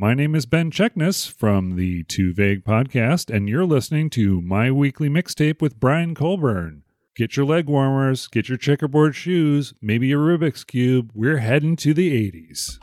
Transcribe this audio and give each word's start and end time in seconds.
My 0.00 0.14
name 0.14 0.36
is 0.36 0.46
Ben 0.46 0.70
Cheknis 0.70 1.28
from 1.28 1.74
the 1.74 2.04
Two 2.04 2.32
Vague 2.32 2.62
podcast, 2.62 3.34
and 3.34 3.48
you're 3.48 3.64
listening 3.64 4.10
to 4.10 4.40
my 4.40 4.70
weekly 4.70 5.08
mixtape 5.08 5.60
with 5.60 5.80
Brian 5.80 6.14
Colburn. 6.14 6.84
Get 7.16 7.36
your 7.36 7.44
leg 7.44 7.66
warmers, 7.66 8.28
get 8.28 8.48
your 8.48 8.58
checkerboard 8.58 9.16
shoes, 9.16 9.74
maybe 9.82 10.12
a 10.12 10.16
Rubik's 10.16 10.62
Cube. 10.62 11.10
We're 11.16 11.38
heading 11.38 11.74
to 11.78 11.92
the 11.92 12.12
80s. 12.30 12.78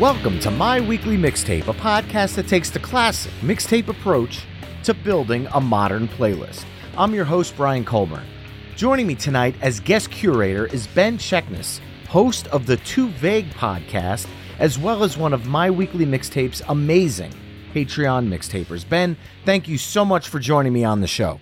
Welcome 0.00 0.40
to 0.40 0.50
My 0.50 0.80
Weekly 0.80 1.16
Mixtape, 1.16 1.68
a 1.68 1.72
podcast 1.72 2.34
that 2.34 2.48
takes 2.48 2.70
the 2.70 2.80
classic 2.80 3.30
mixtape 3.40 3.86
approach 3.86 4.44
to 4.84 4.94
building 4.94 5.46
a 5.54 5.60
modern 5.60 6.08
playlist. 6.08 6.64
I'm 6.96 7.14
your 7.14 7.24
host, 7.24 7.56
Brian 7.56 7.84
Colburn. 7.84 8.24
Joining 8.76 9.06
me 9.06 9.14
tonight 9.14 9.54
as 9.62 9.80
guest 9.80 10.10
curator 10.10 10.66
is 10.66 10.86
Ben 10.88 11.18
Cheknis, 11.18 11.80
host 12.08 12.46
of 12.48 12.66
the 12.66 12.76
Two 12.78 13.08
Vague 13.10 13.48
podcast, 13.50 14.26
as 14.58 14.78
well 14.78 15.02
as 15.02 15.16
one 15.16 15.32
of 15.32 15.46
My 15.46 15.70
Weekly 15.70 16.04
Mixtape's 16.06 16.62
amazing 16.68 17.32
Patreon 17.72 18.28
mixtapers. 18.28 18.88
Ben, 18.88 19.16
thank 19.44 19.66
you 19.66 19.78
so 19.78 20.04
much 20.04 20.28
for 20.28 20.38
joining 20.38 20.72
me 20.72 20.84
on 20.84 21.00
the 21.00 21.06
show. 21.08 21.40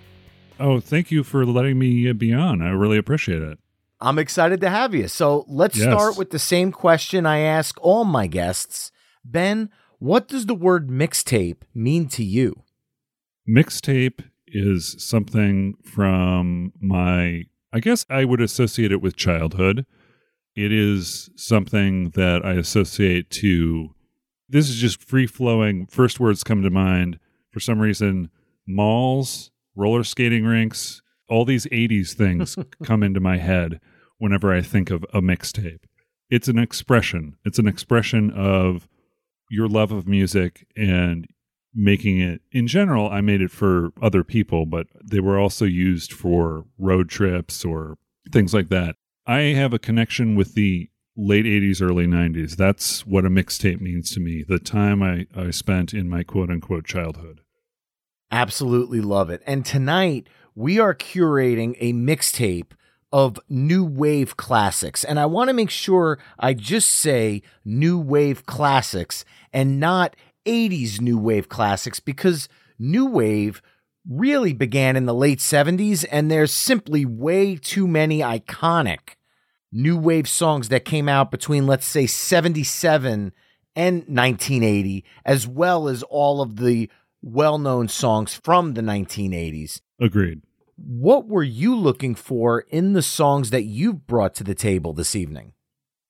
Oh, 0.58 0.80
thank 0.80 1.10
you 1.10 1.22
for 1.24 1.44
letting 1.44 1.78
me 1.78 2.08
uh, 2.08 2.12
be 2.12 2.32
on. 2.32 2.62
I 2.62 2.70
really 2.70 2.96
appreciate 2.98 3.42
it. 3.42 3.58
I'm 4.00 4.18
excited 4.18 4.60
to 4.62 4.70
have 4.70 4.94
you. 4.94 5.08
So 5.08 5.44
let's 5.48 5.76
Yes. 5.76 5.84
start 5.86 6.16
with 6.16 6.30
the 6.30 6.38
same 6.38 6.72
question 6.72 7.26
I 7.26 7.38
ask 7.40 7.76
all 7.80 8.04
my 8.04 8.26
guests. 8.26 8.90
Ben, 9.24 9.70
what 9.98 10.26
does 10.28 10.46
the 10.46 10.54
word 10.54 10.88
mixtape 10.88 11.58
mean 11.74 12.08
to 12.08 12.24
you? 12.24 12.62
Mixtape 13.48 14.24
is 14.46 14.94
something 14.98 15.74
from 15.82 16.72
my, 16.80 17.44
I 17.72 17.80
guess 17.80 18.06
I 18.08 18.24
would 18.24 18.40
associate 18.40 18.92
it 18.92 19.02
with 19.02 19.16
childhood. 19.16 19.86
It 20.54 20.72
is 20.72 21.30
something 21.36 22.10
that 22.10 22.44
I 22.44 22.52
associate 22.52 23.30
to, 23.30 23.94
this 24.48 24.68
is 24.68 24.76
just 24.76 25.02
free 25.02 25.26
flowing. 25.26 25.86
First 25.86 26.20
words 26.20 26.44
come 26.44 26.62
to 26.62 26.70
mind 26.70 27.18
for 27.50 27.60
some 27.60 27.80
reason 27.80 28.30
malls, 28.66 29.50
roller 29.74 30.04
skating 30.04 30.44
rinks, 30.44 31.02
all 31.28 31.44
these 31.44 31.66
80s 31.66 32.12
things 32.12 32.56
come 32.84 33.02
into 33.02 33.20
my 33.20 33.38
head 33.38 33.80
whenever 34.18 34.54
I 34.54 34.60
think 34.60 34.90
of 34.90 35.04
a 35.12 35.20
mixtape. 35.20 35.80
It's 36.30 36.48
an 36.48 36.58
expression, 36.58 37.36
it's 37.44 37.58
an 37.58 37.66
expression 37.66 38.30
of 38.30 38.88
your 39.50 39.68
love 39.68 39.90
of 39.90 40.06
music 40.06 40.66
and 40.76 41.26
making 41.74 42.20
it 42.20 42.40
in 42.50 42.66
general 42.66 43.08
i 43.10 43.20
made 43.20 43.40
it 43.40 43.50
for 43.50 43.92
other 44.00 44.22
people 44.22 44.66
but 44.66 44.86
they 45.02 45.20
were 45.20 45.38
also 45.38 45.64
used 45.64 46.12
for 46.12 46.64
road 46.78 47.08
trips 47.08 47.64
or 47.64 47.96
things 48.30 48.52
like 48.52 48.68
that 48.68 48.96
i 49.26 49.38
have 49.38 49.72
a 49.72 49.78
connection 49.78 50.34
with 50.34 50.54
the 50.54 50.88
late 51.16 51.44
80s 51.44 51.82
early 51.82 52.06
90s 52.06 52.56
that's 52.56 53.06
what 53.06 53.24
a 53.24 53.30
mixtape 53.30 53.80
means 53.80 54.10
to 54.12 54.20
me 54.20 54.44
the 54.46 54.58
time 54.58 55.02
i, 55.02 55.26
I 55.34 55.50
spent 55.50 55.94
in 55.94 56.08
my 56.08 56.22
quote 56.22 56.50
unquote 56.50 56.84
childhood 56.84 57.42
Absolutely 58.32 59.02
love 59.02 59.28
it. 59.28 59.42
And 59.46 59.64
tonight 59.64 60.26
we 60.54 60.80
are 60.80 60.94
curating 60.94 61.76
a 61.78 61.92
mixtape 61.92 62.72
of 63.12 63.38
new 63.50 63.84
wave 63.84 64.38
classics. 64.38 65.04
And 65.04 65.20
I 65.20 65.26
want 65.26 65.48
to 65.48 65.54
make 65.54 65.68
sure 65.68 66.18
I 66.38 66.54
just 66.54 66.90
say 66.90 67.42
new 67.62 67.98
wave 67.98 68.46
classics 68.46 69.26
and 69.52 69.78
not 69.78 70.16
80s 70.44 71.00
new 71.00 71.18
wave 71.18 71.48
classics 71.48 72.00
because 72.00 72.48
new 72.78 73.06
wave 73.06 73.62
really 74.08 74.52
began 74.52 74.96
in 74.96 75.06
the 75.06 75.14
late 75.14 75.38
70s 75.38 76.04
and 76.10 76.30
there's 76.30 76.52
simply 76.52 77.04
way 77.04 77.56
too 77.56 77.86
many 77.86 78.18
iconic 78.20 79.16
new 79.70 79.96
wave 79.96 80.28
songs 80.28 80.68
that 80.68 80.84
came 80.84 81.08
out 81.08 81.30
between 81.30 81.66
let's 81.66 81.86
say 81.86 82.06
77 82.06 83.32
and 83.76 83.94
1980 83.96 85.04
as 85.24 85.46
well 85.46 85.88
as 85.88 86.02
all 86.04 86.42
of 86.42 86.56
the 86.56 86.90
well-known 87.22 87.86
songs 87.86 88.34
from 88.34 88.74
the 88.74 88.82
1980s 88.82 89.80
agreed. 90.00 90.42
What 90.76 91.28
were 91.28 91.44
you 91.44 91.76
looking 91.76 92.14
for 92.14 92.60
in 92.68 92.92
the 92.92 93.02
songs 93.02 93.50
that 93.50 93.62
you've 93.62 94.06
brought 94.06 94.34
to 94.36 94.44
the 94.44 94.54
table 94.54 94.92
this 94.92 95.14
evening? 95.14 95.52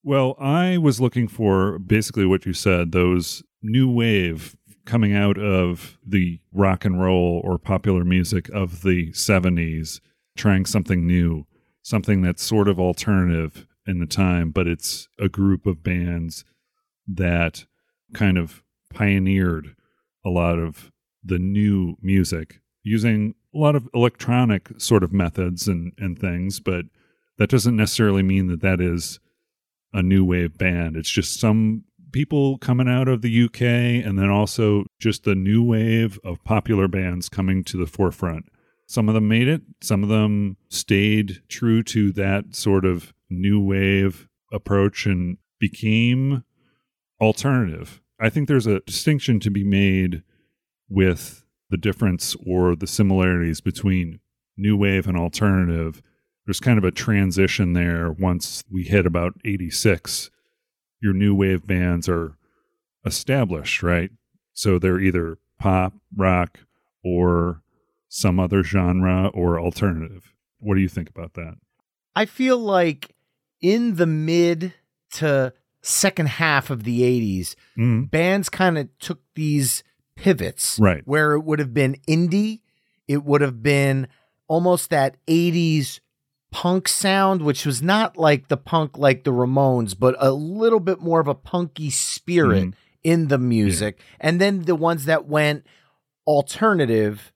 Well, 0.03 0.35
I 0.41 0.79
was 0.79 1.01
looking 1.01 1.29
for 1.29 1.79
basically 1.79 2.25
what 2.25 2.47
you 2.47 2.55
said, 2.55 2.93
those 2.93 3.43
new 3.63 3.91
wave 3.91 4.57
coming 4.85 5.15
out 5.15 5.39
of 5.39 5.99
the 6.05 6.41
rock 6.53 6.85
and 6.85 7.01
roll 7.01 7.41
or 7.45 7.59
popular 7.59 8.05
music 8.05 8.49
of 8.51 8.83
the 8.83 9.13
70s, 9.13 10.01
trying 10.37 10.67
something 10.67 11.07
new, 11.07 11.47
something 11.83 12.23
that's 12.23 12.43
sort 12.43 12.69
of 12.69 12.81
alternative 12.81 13.67
in 13.87 13.99
the 13.99 14.07
time, 14.07 14.51
but 14.51 14.67
it's 14.67 15.09
a 15.19 15.29
group 15.29 15.67
of 15.67 15.83
bands 15.83 16.45
that 17.07 17.65
kind 18.13 18.39
of 18.39 18.63
pioneered 18.93 19.75
a 20.25 20.29
lot 20.31 20.59
of 20.59 20.91
the 21.25 21.39
new 21.39 21.97
music 22.01 22.61
using 22.83 23.35
a 23.55 23.59
lot 23.59 23.77
of 23.77 23.89
electronic 23.95 24.69
sort 24.79 25.03
of 25.03 25.13
methods 25.13 25.69
and, 25.69 25.93
and 25.99 26.19
things, 26.19 26.61
but 26.61 26.87
that 27.39 27.51
doesn't 27.51 27.77
necessarily 27.77 28.23
mean 28.23 28.49
that 28.49 28.61
that 28.61 28.81
is 28.81 29.21
a 29.93 30.03
new 30.03 30.25
wave 30.25 30.57
band. 30.59 30.97
It's 30.97 31.11
just 31.11 31.39
some 31.39 31.85
people 32.13 32.59
coming 32.59 32.89
out 32.89 33.09
of 33.09 33.23
the 33.23 33.45
UK 33.45 33.63
and 33.63 34.19
then 34.19 34.31
also 34.31 34.85
just 34.99 35.25
the 35.25 35.35
new 35.35 35.63
wave 35.63 36.19
of 36.25 36.43
popular 36.45 36.89
bands 36.89 37.29
coming 37.29 37.65
to 37.65 37.77
the 37.77 37.87
forefront. 37.87 38.47
Some 38.87 39.09
of 39.09 39.15
them 39.15 39.29
made 39.29 39.49
it, 39.49 39.63
some 39.81 40.03
of 40.03 40.09
them 40.09 40.57
stayed 40.69 41.43
true 41.49 41.83
to 41.85 42.13
that 42.13 42.55
sort 42.55 42.85
of 42.85 43.13
new 43.31 43.61
wave 43.61 44.29
approach 44.53 45.07
and 45.07 45.39
became 45.59 46.45
alternative. 47.21 48.01
I 48.21 48.29
think 48.29 48.47
there's 48.49 48.67
a 48.67 48.81
distinction 48.81 49.41
to 49.41 49.51
be 49.51 49.65
made 49.65 50.23
with 50.89 51.45
the 51.71 51.77
difference 51.79 52.37
or 52.47 52.77
the 52.77 52.87
similarities 52.87 53.61
between 53.61 54.21
new 54.57 54.77
wave 54.77 55.07
and 55.07 55.17
alternative 55.17 56.03
there's 56.45 56.61
kind 56.61 56.79
of 56.79 56.85
a 56.85 56.91
transition 56.91 57.73
there 57.73 58.11
once 58.11 58.65
we 58.71 58.83
hit 58.83 59.07
about 59.07 59.35
86 59.45 60.31
your 61.03 61.13
new 61.13 61.35
wave 61.35 61.67
bands 61.67 62.09
are 62.09 62.37
established 63.05 63.83
right? 63.83 64.11
So 64.55 64.79
they're 64.79 65.01
either 65.01 65.39
pop 65.59 65.95
rock 66.17 66.61
or 67.05 67.63
some 68.09 68.39
other 68.39 68.63
genre 68.63 69.29
or 69.29 69.59
alternative. 69.61 70.33
What 70.59 70.75
do 70.77 70.81
you 70.81 70.89
think 70.89 71.09
about 71.09 71.35
that? 71.35 71.57
I 72.15 72.27
feel 72.27 72.59
like 72.59 73.15
in 73.61 73.97
the 73.97 74.07
mid 74.07 74.75
to 75.15 75.53
second 75.81 76.29
half 76.29 76.71
of 76.71 76.85
the 76.85 77.01
80s 77.01 77.55
mm, 77.77 78.11
bands 78.11 78.49
kind 78.49 78.79
of 78.79 78.89
took 78.99 79.21
these 79.35 79.83
pivots 80.15 80.79
Right. 80.81 81.03
where 81.07 81.33
it 81.33 81.41
would 81.41 81.59
have 81.59 81.75
been 81.75 81.97
indie. 82.07 82.61
It 83.09 83.25
would 83.25 83.41
have 83.41 83.63
been 83.63 84.07
almost 84.47 84.91
that 84.91 85.17
80s 85.27 85.99
punk 86.53 86.87
sound 86.87 87.43
which 87.43 87.67
was 87.67 87.83
not 87.83 88.17
like 88.17 88.47
the 88.49 88.57
punk 88.57 88.97
like 88.97 89.25
the 89.25 89.33
ramones 89.33 89.99
but 89.99 90.15
a 90.21 90.31
little 90.31 90.79
bit 90.81 91.01
more 91.01 91.19
of 91.19 91.27
a 91.27 91.35
punky 91.35 91.91
spirit 91.91 92.65
Mhm. 92.67 92.75
in 93.03 93.29
the 93.29 93.39
music. 93.39 93.99
And 94.21 94.41
then 94.41 94.63
the 94.63 94.77
ones 94.77 95.07
that 95.07 95.27
went 95.27 95.67
alternative 96.27 97.33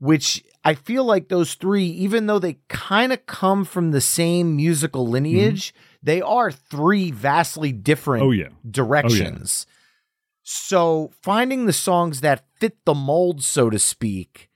which 0.00 0.44
i 0.64 0.74
feel 0.74 1.02
like 1.04 1.28
those 1.28 1.54
three 1.54 1.86
even 1.86 2.26
though 2.26 2.38
they 2.38 2.58
kind 2.68 3.12
of 3.12 3.24
come 3.26 3.64
from 3.64 3.90
the 3.90 4.00
same 4.00 4.54
musical 4.54 5.06
lineage 5.08 5.74
they 6.02 6.20
are 6.20 6.52
three 6.52 7.10
vastly 7.10 7.72
different 7.72 8.22
oh 8.24 8.30
yeah. 8.30 8.48
directions. 8.70 9.66
So 10.42 11.10
finding 11.22 11.66
the 11.66 11.72
songs 11.72 12.20
that 12.22 12.44
fit 12.60 12.76
the 12.86 12.94
mold, 12.94 13.42
so 13.42 13.68
to 13.68 13.78
speak, 13.78 14.47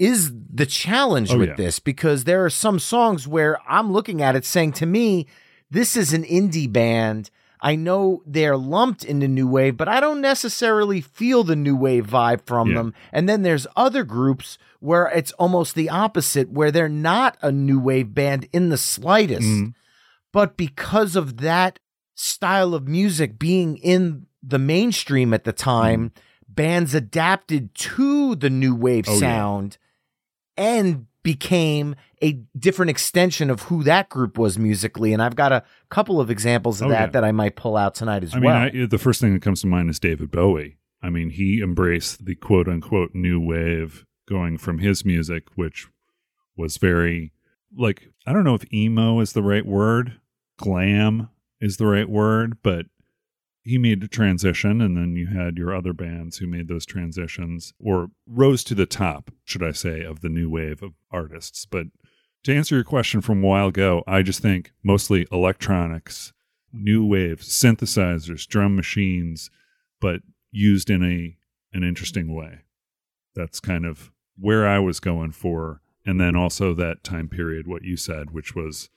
is 0.00 0.32
the 0.52 0.66
challenge 0.66 1.30
Oh, 1.30 1.38
with 1.38 1.50
yeah. 1.50 1.54
this 1.56 1.78
because 1.78 2.24
there 2.24 2.44
are 2.44 2.50
some 2.50 2.78
songs 2.80 3.28
where 3.28 3.58
I'm 3.68 3.92
looking 3.92 4.22
at 4.22 4.34
it 4.34 4.44
saying 4.44 4.72
to 4.74 4.86
me, 4.86 5.26
this 5.70 5.94
is 5.96 6.12
an 6.12 6.24
indie 6.24 6.72
band. 6.72 7.30
I 7.60 7.76
know 7.76 8.22
they're 8.24 8.56
lumped 8.56 9.04
into 9.04 9.28
new 9.28 9.46
wave, 9.46 9.76
but 9.76 9.86
I 9.88 10.00
don't 10.00 10.22
necessarily 10.22 11.02
feel 11.02 11.44
the 11.44 11.54
new 11.54 11.76
wave 11.76 12.06
vibe 12.06 12.46
from 12.46 12.70
Yeah. 12.70 12.76
them. 12.78 12.94
And 13.12 13.28
then 13.28 13.42
there's 13.42 13.66
other 13.76 14.02
groups 14.02 14.56
where 14.80 15.06
it's 15.14 15.32
almost 15.32 15.74
the 15.74 15.90
opposite, 15.90 16.50
where 16.50 16.70
they're 16.72 16.88
not 16.88 17.36
a 17.42 17.52
new 17.52 17.78
wave 17.78 18.14
band 18.14 18.48
in 18.54 18.70
the 18.70 18.78
slightest 18.78 19.46
Mhm. 19.46 19.74
but 20.32 20.56
because 20.56 21.14
of 21.14 21.36
that 21.38 21.78
style 22.14 22.74
of 22.74 22.88
music 22.88 23.38
being 23.38 23.76
in 23.76 24.24
the 24.42 24.58
mainstream 24.58 25.34
at 25.34 25.44
the 25.44 25.52
time, 25.52 26.12
bands 26.48 26.94
adapted 26.94 27.74
to 27.74 28.34
the 28.36 28.48
new 28.50 28.74
wave 28.74 29.04
Oh, 29.06 29.12
yeah. 29.12 29.18
And 30.60 31.06
became 31.22 31.94
a 32.22 32.32
different 32.58 32.90
extension 32.90 33.50
of 33.50 33.62
who 33.62 33.82
that 33.84 34.08
group 34.08 34.38
was 34.38 34.58
musically. 34.58 35.12
And 35.12 35.22
I've 35.22 35.36
got 35.36 35.52
a 35.52 35.62
couple 35.90 36.20
of 36.20 36.30
examples 36.30 36.80
of 36.80 36.88
Oh, 36.88 36.90
that 36.90 37.00
yeah. 37.00 37.06
that 37.08 37.24
I 37.24 37.32
might 37.32 37.56
pull 37.56 37.76
out 37.76 37.94
tonight 37.94 38.22
as 38.22 38.34
I 38.34 38.38
well. 38.38 38.64
mean, 38.70 38.82
I, 38.82 38.86
the 38.86 38.98
first 38.98 39.20
thing 39.20 39.32
that 39.34 39.42
comes 39.42 39.60
to 39.62 39.66
mind 39.66 39.90
is 39.90 39.98
David 39.98 40.30
Bowie. 40.30 40.76
I 41.02 41.08
mean, 41.10 41.30
he 41.30 41.60
embraced 41.62 42.24
the 42.26 42.34
quote 42.34 42.68
unquote 42.68 43.10
new 43.14 43.40
wave 43.40 44.04
going 44.28 44.58
from 44.58 44.78
his 44.78 45.04
music, 45.04 45.44
which 45.56 45.88
was 46.56 46.76
very 46.76 47.32
like 47.76 48.08
I 48.26 48.32
don't 48.32 48.44
know 48.44 48.54
if 48.54 48.70
emo 48.72 49.20
is 49.20 49.32
the 49.32 49.42
right 49.42 49.64
word, 49.66 50.20
glam 50.58 51.28
is 51.60 51.76
the 51.78 51.86
right 51.86 52.08
word, 52.08 52.58
but 52.62 52.86
he 53.62 53.78
made 53.78 54.02
a 54.02 54.08
transition 54.08 54.80
and 54.80 54.96
then 54.96 55.16
you 55.16 55.26
had 55.26 55.56
your 55.56 55.74
other 55.74 55.92
bands 55.92 56.38
who 56.38 56.46
made 56.46 56.68
those 56.68 56.86
transitions 56.86 57.72
or 57.78 58.08
rose 58.26 58.64
to 58.64 58.74
the 58.74 58.86
top, 58.86 59.30
should 59.44 59.62
I 59.62 59.72
say, 59.72 60.02
of 60.02 60.20
the 60.20 60.28
new 60.28 60.48
wave 60.48 60.82
of 60.82 60.92
artists. 61.10 61.66
But 61.66 61.86
to 62.44 62.54
answer 62.54 62.74
your 62.74 62.84
question 62.84 63.20
from 63.20 63.44
a 63.44 63.46
while 63.46 63.68
ago, 63.68 64.02
I 64.06 64.22
just 64.22 64.40
think 64.40 64.72
mostly 64.82 65.26
electronics, 65.30 66.32
new 66.72 67.04
wave, 67.04 67.40
synthesizers, 67.40 68.46
drum 68.46 68.74
machines, 68.76 69.50
but 70.00 70.22
used 70.50 70.88
in 70.88 71.04
a 71.04 71.36
an 71.72 71.84
interesting 71.84 72.34
way. 72.34 72.60
That's 73.36 73.60
kind 73.60 73.84
of 73.84 74.10
where 74.36 74.66
I 74.66 74.78
was 74.78 74.98
going 75.00 75.32
for. 75.32 75.82
And 76.04 76.18
then 76.18 76.34
also 76.34 76.74
that 76.74 77.04
time 77.04 77.28
period, 77.28 77.66
what 77.66 77.84
you 77.84 77.96
said, 77.96 78.30
which 78.30 78.56
was 78.56 78.88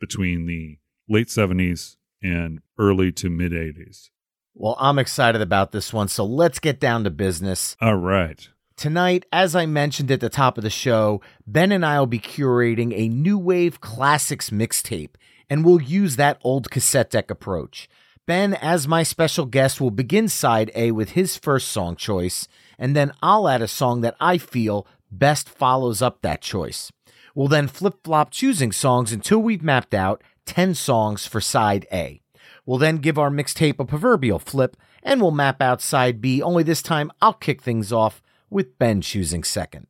between 0.00 0.46
the 0.46 0.78
late 1.08 1.28
70s 1.28 1.96
and 2.24 2.60
early 2.78 3.12
to 3.12 3.30
mid 3.30 3.52
80s. 3.52 4.10
Well, 4.54 4.76
I'm 4.80 4.98
excited 4.98 5.42
about 5.42 5.72
this 5.72 5.92
one, 5.92 6.08
so 6.08 6.24
let's 6.24 6.58
get 6.58 6.80
down 6.80 7.04
to 7.04 7.10
business. 7.10 7.76
All 7.80 7.96
right. 7.96 8.48
Tonight, 8.76 9.26
as 9.32 9.54
I 9.54 9.66
mentioned 9.66 10.10
at 10.10 10.20
the 10.20 10.28
top 10.28 10.58
of 10.58 10.64
the 10.64 10.70
show, 10.70 11.20
Ben 11.46 11.70
and 11.70 11.84
I 11.84 11.98
will 11.98 12.06
be 12.06 12.18
curating 12.18 12.92
a 12.92 13.08
new 13.08 13.38
wave 13.38 13.80
classics 13.80 14.50
mixtape, 14.50 15.14
and 15.48 15.64
we'll 15.64 15.82
use 15.82 16.16
that 16.16 16.40
old 16.42 16.70
cassette 16.70 17.10
deck 17.10 17.30
approach. 17.30 17.88
Ben, 18.26 18.54
as 18.54 18.88
my 18.88 19.02
special 19.02 19.44
guest, 19.44 19.80
will 19.80 19.90
begin 19.90 20.28
side 20.28 20.70
A 20.74 20.92
with 20.92 21.10
his 21.10 21.36
first 21.36 21.68
song 21.68 21.94
choice, 21.94 22.48
and 22.78 22.96
then 22.96 23.12
I'll 23.22 23.48
add 23.48 23.62
a 23.62 23.68
song 23.68 24.00
that 24.00 24.16
I 24.18 24.38
feel 24.38 24.86
best 25.10 25.48
follows 25.48 26.00
up 26.00 26.22
that 26.22 26.40
choice. 26.40 26.90
We'll 27.34 27.48
then 27.48 27.68
flip 27.68 27.98
flop 28.04 28.30
choosing 28.30 28.72
songs 28.72 29.12
until 29.12 29.40
we've 29.40 29.62
mapped 29.62 29.94
out 29.94 30.22
10 30.46 30.74
songs 30.74 31.26
for 31.26 31.40
side 31.40 31.86
A. 31.92 32.20
We'll 32.66 32.78
then 32.78 32.98
give 32.98 33.18
our 33.18 33.30
mixtape 33.30 33.78
a 33.78 33.84
proverbial 33.84 34.38
flip, 34.38 34.76
and 35.02 35.20
we'll 35.20 35.30
map 35.30 35.60
out 35.60 35.82
side 35.82 36.20
B, 36.20 36.42
only 36.42 36.62
this 36.62 36.82
time 36.82 37.10
I'll 37.20 37.34
kick 37.34 37.62
things 37.62 37.92
off 37.92 38.22
with 38.50 38.78
Ben 38.78 39.00
choosing 39.00 39.44
second. 39.44 39.86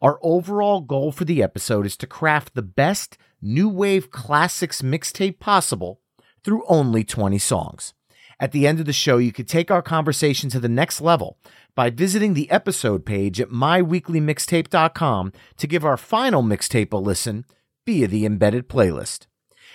Our 0.00 0.18
overall 0.22 0.80
goal 0.80 1.12
for 1.12 1.24
the 1.24 1.42
episode 1.42 1.86
is 1.86 1.96
to 1.98 2.06
craft 2.06 2.54
the 2.54 2.62
best 2.62 3.18
new 3.40 3.68
wave 3.68 4.10
classics 4.10 4.82
mixtape 4.82 5.38
possible 5.38 6.00
through 6.44 6.64
only 6.68 7.04
20 7.04 7.38
songs. 7.38 7.94
At 8.40 8.50
the 8.50 8.66
end 8.66 8.80
of 8.80 8.86
the 8.86 8.92
show, 8.92 9.18
you 9.18 9.32
could 9.32 9.46
take 9.46 9.70
our 9.70 9.82
conversation 9.82 10.50
to 10.50 10.58
the 10.58 10.68
next 10.68 11.00
level 11.00 11.38
by 11.76 11.90
visiting 11.90 12.34
the 12.34 12.50
episode 12.50 13.06
page 13.06 13.40
at 13.40 13.50
myweeklymixtape.com 13.50 15.32
to 15.56 15.66
give 15.66 15.84
our 15.84 15.96
final 15.96 16.42
mixtape 16.42 16.92
a 16.92 16.96
listen 16.96 17.44
via 17.86 18.08
the 18.08 18.26
embedded 18.26 18.68
playlist. 18.68 19.26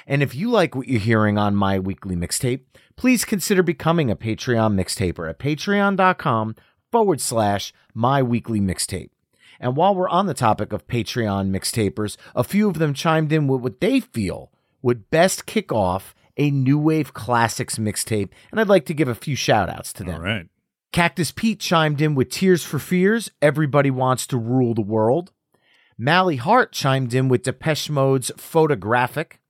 And 0.08 0.24
if 0.24 0.34
you 0.34 0.50
like 0.50 0.74
what 0.74 0.88
you're 0.88 1.02
hearing 1.02 1.38
on 1.38 1.54
My 1.54 1.78
Weekly 1.78 2.16
Mixtape, 2.16 2.62
please 2.96 3.26
consider 3.26 3.62
becoming 3.62 4.10
a 4.10 4.16
Patreon 4.16 4.74
mixtaper 4.74 5.30
at 5.30 5.38
patreon.com 5.38 6.56
forward 6.92 7.20
slash 7.20 7.74
My 7.94 8.24
Weekly 8.24 8.62
Mixtape. 8.62 9.10
And 9.60 9.76
while 9.76 9.94
we're 9.94 10.10
on 10.10 10.28
the 10.28 10.34
topic 10.34 10.72
of 10.72 10.88
Patreon 10.88 11.50
mixtapers, 11.50 12.16
a 12.36 12.44
few 12.44 12.70
of 12.70 12.80
them 12.80 12.94
chimed 12.94 13.34
in 13.34 13.48
with 13.48 13.62
what 13.62 13.82
they 13.82 14.00
feel 14.00 14.52
would 14.82 15.10
best 15.10 15.46
kick 15.46 15.74
off 15.74 16.16
a 16.38 16.52
New 16.52 16.78
Wave 16.78 17.14
Classics 17.14 17.78
mixtape, 17.78 18.30
and 18.52 18.62
I'd 18.62 18.68
like 18.68 18.86
to 18.86 18.94
give 18.94 19.08
a 19.08 19.16
few 19.16 19.36
shout 19.36 19.70
outs 19.70 19.92
to 19.94 20.04
them. 20.04 20.16
All 20.16 20.22
right. 20.22 20.48
Cactus 20.94 21.32
Pete 21.32 21.60
chimed 21.60 22.02
in 22.02 22.16
with 22.16 22.30
Tears 22.30 22.64
for 22.64 22.80
Fears, 22.80 23.30
Everybody 23.42 23.92
Wants 23.92 24.26
to 24.28 24.38
Rule 24.38 24.74
the 24.74 24.82
World. 24.82 25.32
Mally 25.98 26.38
Hart 26.38 26.72
chimed 26.72 27.14
in 27.14 27.28
with 27.28 27.44
Depeche 27.44 27.90
Mode's 27.90 28.32
Photographic. 28.38 29.42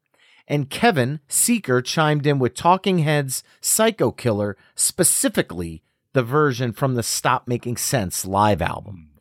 And 0.47 0.69
Kevin 0.69 1.19
Seeker 1.27 1.81
chimed 1.81 2.25
in 2.25 2.39
with 2.39 2.55
Talking 2.55 2.99
Heads' 2.99 3.43
Psycho 3.59 4.11
Killer, 4.11 4.55
specifically 4.75 5.83
the 6.13 6.23
version 6.23 6.71
from 6.71 6.95
the 6.95 7.03
Stop 7.03 7.47
Making 7.47 7.77
Sense 7.77 8.25
live 8.25 8.61
album. 8.61 9.11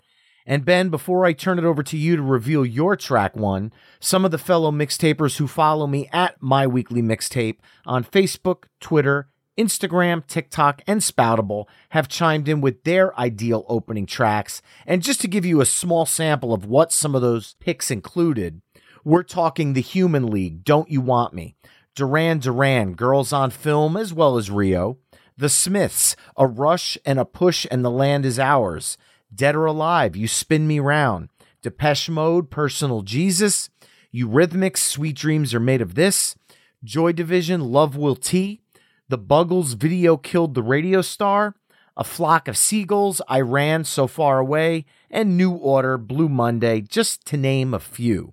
And 0.46 0.64
Ben, 0.64 0.90
before 0.90 1.26
I 1.26 1.32
turn 1.32 1.58
it 1.58 1.64
over 1.64 1.82
to 1.82 1.96
you 1.96 2.14
to 2.14 2.23
reveal 2.23 2.64
your 2.64 2.94
track 2.94 3.34
one, 3.34 3.73
some 3.99 4.25
of 4.25 4.31
the 4.31 4.38
fellow 4.38 4.70
mixtapers 4.70 5.38
who 5.38 5.49
follow 5.49 5.88
me 5.88 6.08
at 6.12 6.40
My 6.40 6.69
Weekly 6.69 7.02
Mixtape 7.02 7.56
on 7.84 8.05
Facebook, 8.05 8.64
Twitter, 8.78 9.28
Instagram, 9.58 10.25
TikTok, 10.26 10.82
and 10.87 11.00
Spoutible 11.00 11.67
have 11.90 12.08
chimed 12.08 12.49
in 12.49 12.61
with 12.61 12.84
their 12.84 13.19
ideal 13.19 13.64
opening 13.69 14.06
tracks. 14.06 14.62
And 14.87 15.02
just 15.02 15.20
to 15.23 15.28
give 15.28 15.44
you 15.44 15.61
a 15.61 15.67
small 15.67 16.06
sample 16.06 16.52
of 16.52 16.64
what 16.64 16.93
some 16.93 17.17
of 17.17 17.23
those 17.23 17.56
picks 17.58 17.90
included, 17.90 18.61
we're 19.06 19.23
talking 19.23 19.73
The 19.73 19.81
Human 19.81 20.26
League, 20.26 20.64
Don't 20.64 20.91
You 20.91 21.00
Want 21.00 21.32
Me, 21.32 21.55
Duran 21.94 22.41
Duran, 22.41 22.94
Girls 22.94 23.32
on 23.32 23.53
Film, 23.53 23.97
as 23.97 24.12
well 24.12 24.37
as 24.37 24.50
Rio, 24.50 24.99
The 25.38 25.49
Smiths, 25.49 26.17
A 26.37 26.44
Rush 26.44 26.99
and 27.05 27.20
a 27.20 27.25
Push 27.25 27.69
and 27.70 27.85
the 27.85 27.91
Land 27.91 28.26
is 28.26 28.41
Ours, 28.41 28.99
Dead 29.32 29.55
or 29.55 29.64
Alive, 29.64 30.17
You 30.17 30.26
Spin 30.26 30.67
Me 30.67 30.81
Round, 30.81 31.29
Depeche 31.62 32.08
Mode, 32.08 32.50
Personal 32.50 33.03
Jesus, 33.03 33.70
Eurythmics, 34.12 34.79
Sweet 34.79 35.14
Dreams 35.14 35.55
Are 35.55 35.61
Made 35.61 35.82
of 35.82 35.94
This, 35.94 36.35
Joy 36.82 37.12
Division, 37.12 37.61
Love 37.61 37.97
Will 37.97 38.17
Tea, 38.17 38.61
The 39.09 39.19
Buggles, 39.19 39.75
Video 39.75 40.17
Killed 40.17 40.55
the 40.55 40.64
Radio 40.64 41.00
Star, 41.00 41.55
A 41.97 42.02
Flock 42.02 42.49
of 42.49 42.56
Seagulls, 42.56 43.23
I 43.29 43.41
Ran 43.41 43.85
So 43.85 44.09
Far 44.09 44.41
Away, 44.41 44.85
and 45.09 45.37
New 45.37 45.52
Order, 45.52 45.97
Blue 45.97 46.29
Monday, 46.29 46.81
just 46.81 47.25
to 47.26 47.37
name 47.37 47.73
a 47.73 47.79
few. 47.79 48.32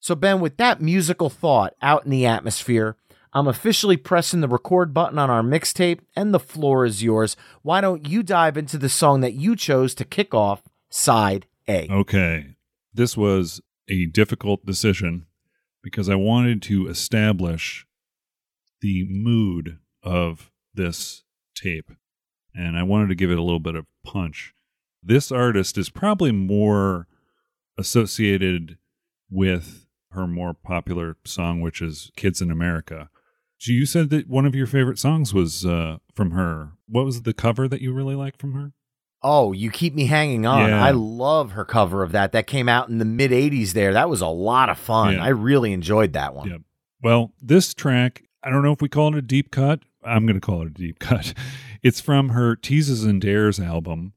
So, 0.00 0.14
Ben, 0.14 0.40
with 0.40 0.56
that 0.56 0.80
musical 0.80 1.28
thought 1.28 1.74
out 1.82 2.04
in 2.04 2.10
the 2.10 2.26
atmosphere, 2.26 2.96
I'm 3.32 3.46
officially 3.46 3.96
pressing 3.96 4.40
the 4.40 4.48
record 4.48 4.92
button 4.92 5.18
on 5.18 5.30
our 5.30 5.42
mixtape, 5.42 6.00
and 6.16 6.34
the 6.34 6.40
floor 6.40 6.84
is 6.84 7.02
yours. 7.02 7.36
Why 7.62 7.80
don't 7.80 8.08
you 8.08 8.22
dive 8.22 8.56
into 8.56 8.78
the 8.78 8.88
song 8.88 9.20
that 9.20 9.34
you 9.34 9.54
chose 9.54 9.94
to 9.94 10.04
kick 10.04 10.34
off 10.34 10.62
side 10.88 11.46
A? 11.68 11.86
Okay. 11.88 12.56
This 12.92 13.16
was 13.16 13.60
a 13.88 14.06
difficult 14.06 14.66
decision 14.66 15.26
because 15.82 16.08
I 16.08 16.16
wanted 16.16 16.62
to 16.62 16.88
establish 16.88 17.86
the 18.80 19.06
mood 19.08 19.78
of 20.02 20.50
this 20.74 21.22
tape 21.54 21.90
and 22.54 22.76
I 22.76 22.82
wanted 22.82 23.08
to 23.08 23.14
give 23.14 23.30
it 23.30 23.38
a 23.38 23.42
little 23.42 23.60
bit 23.60 23.74
of 23.74 23.86
punch. 24.04 24.54
This 25.02 25.30
artist 25.30 25.78
is 25.78 25.88
probably 25.88 26.32
more 26.32 27.06
associated 27.78 28.76
with 29.30 29.86
her 30.12 30.26
more 30.26 30.54
popular 30.54 31.16
song, 31.24 31.60
which 31.60 31.80
is 31.80 32.10
Kids 32.16 32.40
in 32.40 32.50
America. 32.50 33.10
You 33.62 33.84
said 33.84 34.10
that 34.10 34.28
one 34.28 34.46
of 34.46 34.54
your 34.54 34.66
favorite 34.66 34.98
songs 34.98 35.34
was 35.34 35.66
uh, 35.66 35.98
from 36.14 36.30
her. 36.30 36.72
What 36.88 37.04
was 37.04 37.22
the 37.22 37.34
cover 37.34 37.68
that 37.68 37.82
you 37.82 37.92
really 37.92 38.14
liked 38.14 38.40
from 38.40 38.54
her? 38.54 38.72
Oh, 39.22 39.52
you 39.52 39.70
keep 39.70 39.94
me 39.94 40.06
hanging 40.06 40.46
on. 40.46 40.70
Yeah. 40.70 40.82
I 40.82 40.92
love 40.92 41.52
her 41.52 41.66
cover 41.66 42.02
of 42.02 42.12
that. 42.12 42.32
That 42.32 42.46
came 42.46 42.70
out 42.70 42.88
in 42.88 42.96
the 42.98 43.04
mid 43.04 43.32
80s 43.32 43.72
there. 43.72 43.92
That 43.92 44.08
was 44.08 44.22
a 44.22 44.28
lot 44.28 44.70
of 44.70 44.78
fun. 44.78 45.14
Yeah. 45.14 45.24
I 45.24 45.28
really 45.28 45.74
enjoyed 45.74 46.14
that 46.14 46.34
one. 46.34 46.48
Yeah. 46.48 46.56
Well, 47.02 47.34
this 47.40 47.74
track, 47.74 48.22
I 48.42 48.48
don't 48.48 48.62
know 48.62 48.72
if 48.72 48.80
we 48.80 48.88
call 48.88 49.08
it 49.08 49.18
a 49.18 49.22
deep 49.22 49.50
cut. 49.50 49.80
I'm 50.02 50.24
going 50.24 50.40
to 50.40 50.46
call 50.46 50.62
it 50.62 50.68
a 50.68 50.70
deep 50.70 50.98
cut. 51.00 51.34
It's 51.82 52.00
from 52.00 52.30
her 52.30 52.56
Teases 52.56 53.04
and 53.04 53.20
Dares 53.20 53.60
album, 53.60 54.14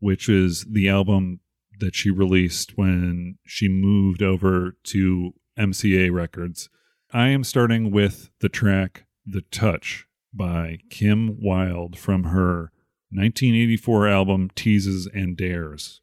which 0.00 0.28
is 0.28 0.66
the 0.68 0.88
album 0.88 1.38
that 1.80 1.94
she 1.94 2.10
released 2.10 2.76
when 2.76 3.38
she 3.44 3.68
moved 3.68 4.22
over 4.22 4.76
to 4.84 5.34
MCA 5.58 6.12
Records. 6.12 6.68
I 7.12 7.28
am 7.28 7.44
starting 7.44 7.90
with 7.90 8.30
the 8.40 8.48
track 8.48 9.04
The 9.26 9.42
Touch 9.50 10.06
by 10.32 10.78
Kim 10.90 11.38
Wilde 11.40 11.98
from 11.98 12.24
her 12.24 12.70
1984 13.10 14.08
album 14.08 14.50
Teases 14.54 15.08
and 15.12 15.36
Dares. 15.36 16.00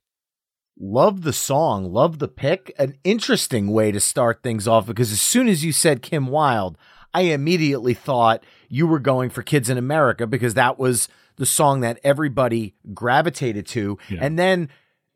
Love 0.80 1.22
the 1.22 1.34
song, 1.34 1.92
love 1.92 2.20
the 2.20 2.28
pick. 2.28 2.74
An 2.78 2.96
interesting 3.04 3.72
way 3.72 3.92
to 3.92 4.00
start 4.00 4.44
things 4.44 4.68
off 4.68 4.86
because 4.86 5.12
as 5.12 5.22
soon 5.22 5.48
as 5.48 5.64
you 5.64 5.72
said 5.72 6.02
Kim 6.02 6.28
Wilde, 6.28 6.78
I 7.14 7.22
immediately 7.22 7.94
thought 7.94 8.44
you 8.70 8.86
were 8.86 9.00
going 9.00 9.30
for 9.30 9.42
Kids 9.42 9.70
in 9.70 9.78
America 9.78 10.28
because 10.28 10.54
that 10.54 10.78
was 10.78 11.08
the 11.38 11.46
song 11.46 11.82
that 11.82 12.00
everybody 12.04 12.76
gravitated 12.94 13.66
to. 13.68 13.98
Yeah. 14.10 14.20
And 14.22 14.38
then 14.38 14.70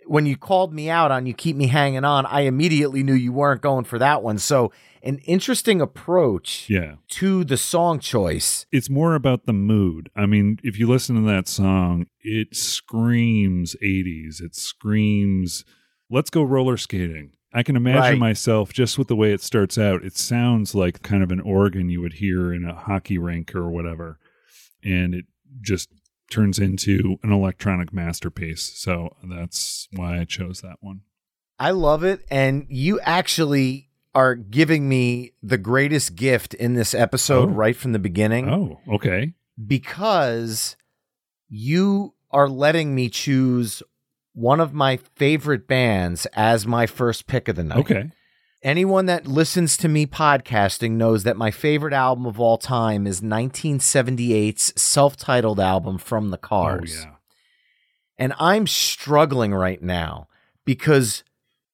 when 0.05 0.25
you 0.25 0.35
called 0.37 0.73
me 0.73 0.89
out 0.89 1.11
on 1.11 1.25
You 1.25 1.33
Keep 1.33 1.55
Me 1.55 1.67
Hanging 1.67 2.03
On, 2.03 2.25
I 2.25 2.41
immediately 2.41 3.03
knew 3.03 3.13
you 3.13 3.31
weren't 3.31 3.61
going 3.61 3.85
for 3.85 3.99
that 3.99 4.23
one. 4.23 4.37
So, 4.37 4.71
an 5.03 5.17
interesting 5.19 5.81
approach 5.81 6.67
Yeah. 6.69 6.95
to 7.09 7.43
the 7.43 7.57
song 7.57 7.99
choice. 7.99 8.65
it's 8.71 8.89
more 8.89 9.15
about 9.15 9.45
the 9.45 9.53
mood. 9.53 10.09
I 10.15 10.25
mean, 10.27 10.59
if 10.63 10.77
you 10.77 10.87
listen 10.87 11.15
to 11.15 11.21
that 11.23 11.47
song, 11.47 12.05
it 12.21 12.55
screams 12.55 13.75
80s. 13.81 14.41
It 14.41 14.55
screams, 14.55 15.65
let's 16.09 16.29
go 16.29 16.43
roller 16.43 16.77
skating. 16.77 17.31
I 17.53 17.63
can 17.63 17.75
imagine 17.75 18.01
Right. 18.01 18.17
myself 18.19 18.71
just 18.73 18.97
with 18.99 19.07
the 19.07 19.15
way 19.15 19.33
it 19.33 19.41
starts 19.41 19.77
out. 19.77 20.05
It 20.05 20.15
sounds 20.15 20.73
like 20.75 21.01
kind 21.01 21.23
of 21.23 21.31
an 21.31 21.39
organ 21.41 21.89
you 21.89 21.99
would 22.01 22.13
hear 22.13 22.53
in 22.53 22.63
a 22.63 22.75
hockey 22.75 23.17
rink 23.17 23.55
or 23.55 23.69
whatever. 23.71 24.19
And 24.83 25.13
it 25.15 25.25
just 25.61 25.89
turns 26.31 26.57
into 26.57 27.19
an 27.23 27.31
electronic 27.31 27.93
masterpiece. 27.93 28.63
So 28.75 29.15
that's 29.23 29.87
why 29.93 30.19
I 30.19 30.25
chose 30.25 30.61
that 30.61 30.77
one. 30.81 31.01
I 31.59 31.71
love 31.71 32.03
it. 32.03 32.25
And 32.31 32.65
you 32.69 32.99
actually 33.01 33.89
are 34.15 34.33
giving 34.35 34.89
me 34.89 35.33
the 35.43 35.57
greatest 35.57 36.15
gift 36.15 36.53
in 36.55 36.73
this 36.73 36.93
episode 36.95 37.49
Oh. 37.49 37.53
right 37.53 37.75
from 37.75 37.91
the 37.91 37.99
beginning 37.99 38.49
Oh, 38.49 38.79
okay. 38.95 39.33
because 39.67 40.75
you 41.49 42.13
are 42.31 42.49
letting 42.49 42.95
me 42.95 43.09
choose 43.09 43.83
one 44.33 44.59
of 44.59 44.73
my 44.73 44.97
favorite 45.15 45.67
bands 45.67 46.25
as 46.33 46.65
my 46.65 46.85
first 46.87 47.27
pick 47.27 47.47
of 47.47 47.55
the 47.57 47.63
night. 47.63 47.77
Okay. 47.79 48.09
Anyone 48.63 49.07
that 49.07 49.25
listens 49.25 49.75
to 49.77 49.87
me 49.87 50.05
podcasting 50.05 50.91
knows 50.91 51.23
that 51.23 51.35
my 51.35 51.49
favorite 51.49 51.93
album 51.93 52.27
of 52.27 52.39
all 52.39 52.59
time 52.59 53.07
is 53.07 53.21
1978's 53.21 54.79
self 54.79 55.17
titled 55.17 55.59
album 55.59 55.97
From 55.97 56.29
the 56.29 56.37
oh, 56.37 56.47
Cars. 56.47 56.99
Oh, 56.99 57.09
yeah. 57.09 57.15
And 58.19 58.33
I'm 58.39 58.67
struggling 58.67 59.51
right 59.51 59.81
now 59.81 60.27
because 60.63 61.23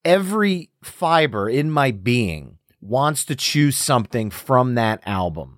every 0.05 0.69
fiber 0.81 1.49
in 1.49 1.69
my 1.69 1.91
being 1.91 2.57
wants 2.79 3.25
to 3.25 3.35
choose 3.35 3.75
something 3.75 4.29
from 4.29 4.75
that 4.75 5.01
album. 5.05 5.56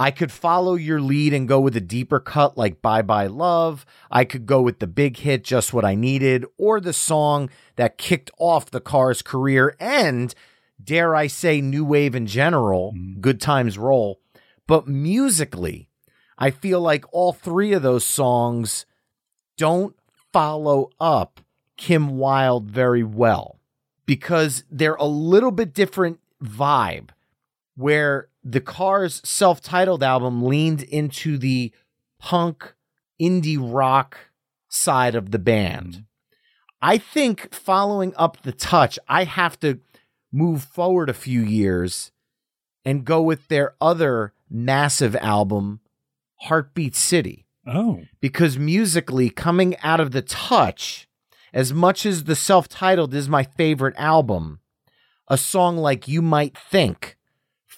I 0.00 0.10
could 0.10 0.32
follow 0.32 0.76
your 0.76 0.98
lead 0.98 1.34
and 1.34 1.46
go 1.46 1.60
with 1.60 1.76
a 1.76 1.80
deeper 1.80 2.20
cut 2.20 2.56
like 2.56 2.80
Bye 2.80 3.02
Bye 3.02 3.26
Love. 3.26 3.84
I 4.10 4.24
could 4.24 4.46
go 4.46 4.62
with 4.62 4.78
the 4.78 4.86
big 4.86 5.18
hit 5.18 5.44
Just 5.44 5.74
What 5.74 5.84
I 5.84 5.94
Needed 5.94 6.46
or 6.56 6.80
the 6.80 6.94
song 6.94 7.50
that 7.76 7.98
kicked 7.98 8.30
off 8.38 8.70
the 8.70 8.80
Cars' 8.80 9.20
career 9.20 9.76
and, 9.78 10.34
dare 10.82 11.14
I 11.14 11.26
say, 11.26 11.60
New 11.60 11.84
Wave 11.84 12.14
in 12.14 12.26
general, 12.26 12.94
Mhm. 12.96 13.20
Good 13.20 13.42
Times 13.42 13.76
Roll. 13.76 14.22
But 14.66 14.88
musically, 14.88 15.90
I 16.38 16.50
feel 16.50 16.80
like 16.80 17.04
all 17.12 17.34
three 17.34 17.74
of 17.74 17.82
those 17.82 18.06
songs 18.06 18.86
don't 19.58 19.94
follow 20.32 20.88
up 20.98 21.40
Kim 21.76 22.16
Wilde 22.16 22.70
very 22.70 23.02
well 23.04 23.58
because 24.06 24.64
they're 24.70 24.94
a 24.94 25.04
little 25.04 25.50
bit 25.50 25.74
different 25.74 26.20
vibe 26.42 27.10
where 27.76 28.29
the 28.42 28.60
Cars 28.60 29.20
self-titled 29.24 30.02
album 30.02 30.42
leaned 30.44 30.82
into 30.82 31.38
the 31.38 31.72
punk 32.18 32.74
indie 33.20 33.58
rock 33.60 34.16
side 34.68 35.14
of 35.14 35.30
the 35.30 35.38
band. 35.38 35.92
Mm-hmm. 35.92 36.00
I 36.82 36.98
think 36.98 37.52
following 37.54 38.14
up 38.16 38.42
the 38.42 38.52
touch, 38.52 38.98
I 39.06 39.24
have 39.24 39.60
to 39.60 39.80
move 40.32 40.64
forward 40.64 41.10
a 41.10 41.14
few 41.14 41.42
years 41.42 42.10
and 42.84 43.04
go 43.04 43.20
with 43.20 43.48
their 43.48 43.74
other 43.80 44.32
massive 44.48 45.14
album, 45.16 45.80
Heartbeat 46.42 46.96
City. 46.96 47.46
Oh, 47.66 48.00
because 48.20 48.58
musically 48.58 49.28
coming 49.28 49.76
out 49.82 50.00
of 50.00 50.12
the 50.12 50.22
touch 50.22 51.06
as 51.52 51.74
much 51.74 52.06
as 52.06 52.24
the 52.24 52.34
self-titled 52.34 53.12
is 53.12 53.28
my 53.28 53.42
favorite 53.42 53.94
album 53.98 54.60
a 55.28 55.38
song 55.38 55.76
like 55.76 56.08
you 56.08 56.20
might 56.20 56.56
think 56.58 57.16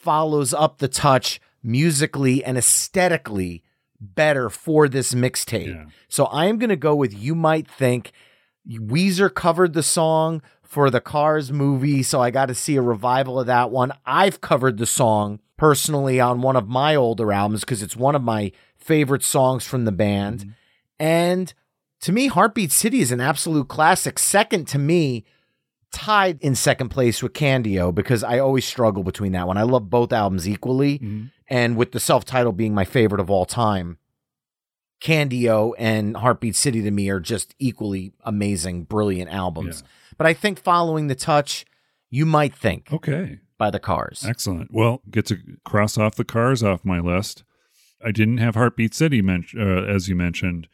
follows 0.02 0.52
up 0.52 0.78
the 0.78 0.88
touch 0.88 1.40
musically 1.62 2.44
and 2.44 2.58
aesthetically 2.58 3.62
better 4.00 4.50
for 4.50 4.88
this 4.88 5.14
mixtape 5.14 5.68
yeah. 5.68 5.84
so 6.08 6.24
i 6.26 6.46
am 6.46 6.58
going 6.58 6.68
to 6.70 6.76
go 6.76 6.94
with 6.94 7.14
you 7.14 7.34
might 7.36 7.70
think 7.70 8.10
weezer 8.68 9.32
covered 9.32 9.72
the 9.74 9.82
song 9.82 10.42
for 10.62 10.90
the 10.90 11.00
cars 11.00 11.52
movie 11.52 12.02
so 12.02 12.20
i 12.20 12.28
got 12.30 12.46
to 12.46 12.54
see 12.54 12.74
a 12.74 12.82
revival 12.82 13.38
of 13.38 13.46
that 13.46 13.70
one 13.70 13.92
i've 14.04 14.40
covered 14.40 14.76
the 14.78 14.86
song 14.86 15.38
personally 15.56 16.18
on 16.18 16.42
one 16.42 16.56
of 16.56 16.66
my 16.66 16.96
older 16.96 17.32
albums 17.32 17.60
because 17.60 17.80
it's 17.80 17.96
one 17.96 18.16
of 18.16 18.22
my 18.22 18.50
favorite 18.76 19.22
songs 19.22 19.64
from 19.64 19.84
the 19.84 19.92
band. 19.92 20.40
Mhm. 20.40 20.54
And 20.98 21.54
to 22.00 22.10
me, 22.10 22.26
Heartbeat 22.26 22.72
City 22.72 23.00
is 23.00 23.12
an 23.12 23.20
absolute 23.20 23.68
classic. 23.68 24.18
Second 24.18 24.66
to 24.66 24.78
me, 24.80 25.24
tied 25.92 26.38
in 26.40 26.54
second 26.54 26.88
place 26.88 27.22
with 27.22 27.34
Candy-O 27.34 27.92
because 27.92 28.24
I 28.24 28.38
always 28.38 28.64
struggle 28.64 29.02
between 29.04 29.32
that 29.32 29.46
one. 29.46 29.56
I 29.58 29.62
love 29.62 29.90
both 29.90 30.12
albums 30.12 30.48
equally. 30.48 30.98
Mhm. 30.98 31.30
And 31.48 31.76
with 31.76 31.92
the 31.92 32.00
self 32.00 32.24
title 32.24 32.52
being 32.52 32.74
my 32.74 32.84
favorite 32.84 33.20
of 33.20 33.30
all 33.30 33.44
time, 33.44 33.98
Candio 35.02 35.72
and 35.78 36.16
Heartbeat 36.16 36.54
City 36.54 36.80
to 36.82 36.90
me 36.90 37.08
are 37.10 37.20
just 37.20 37.54
equally 37.58 38.12
amazing, 38.24 38.84
brilliant 38.84 39.30
albums. 39.32 39.82
But 40.16 40.26
I 40.26 40.32
think 40.34 40.60
following 40.60 41.08
the 41.08 41.14
touch, 41.16 41.64
you 42.08 42.24
might 42.24 42.54
think 42.54 42.88
Okay. 42.92 43.40
by 43.58 43.70
the 43.70 43.80
cars. 43.80 44.24
Excellent. 44.26 44.70
Well, 44.72 45.02
get 45.10 45.26
to 45.26 45.38
cross 45.64 45.98
off 45.98 46.14
the 46.14 46.24
cars 46.24 46.62
off 46.62 46.84
my 46.84 47.00
list. 47.00 47.42
I 48.04 48.12
didn't 48.12 48.38
have 48.38 48.54
Heartbeat 48.54 48.94
City, 48.94 49.22
men- 49.22 49.44
uh, 49.56 49.82
as 49.84 50.08
you 50.08 50.14
mentioned, 50.14 50.68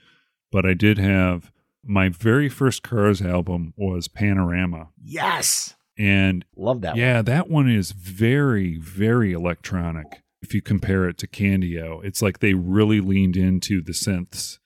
but 0.53 0.67
I 0.67 0.75
did 0.75 0.99
have 0.99 1.51
my 1.85 2.09
very 2.09 2.49
first 2.49 2.83
Cars 2.83 3.23
album 3.23 3.73
was 3.77 4.09
Panorama. 4.09 4.89
Yes. 5.03 5.75
And 5.97 6.45
Love 6.57 6.81
that 6.83 6.91
one. 6.93 6.99
yeah, 6.99 7.23
that 7.23 7.49
one 7.51 7.69
is 7.71 7.93
very, 7.93 8.77
very 8.79 9.33
electronic. 9.33 10.23
If 10.41 10.55
you 10.55 10.63
compare 10.63 11.09
it 11.09 11.19
to 11.19 11.27
Candy-O, 11.27 12.01
it's 12.05 12.23
like 12.23 12.39
they 12.39 12.55
really 12.55 13.01
leaned 13.01 13.37
into 13.37 13.83
the 13.83 13.93
synths 13.93 14.59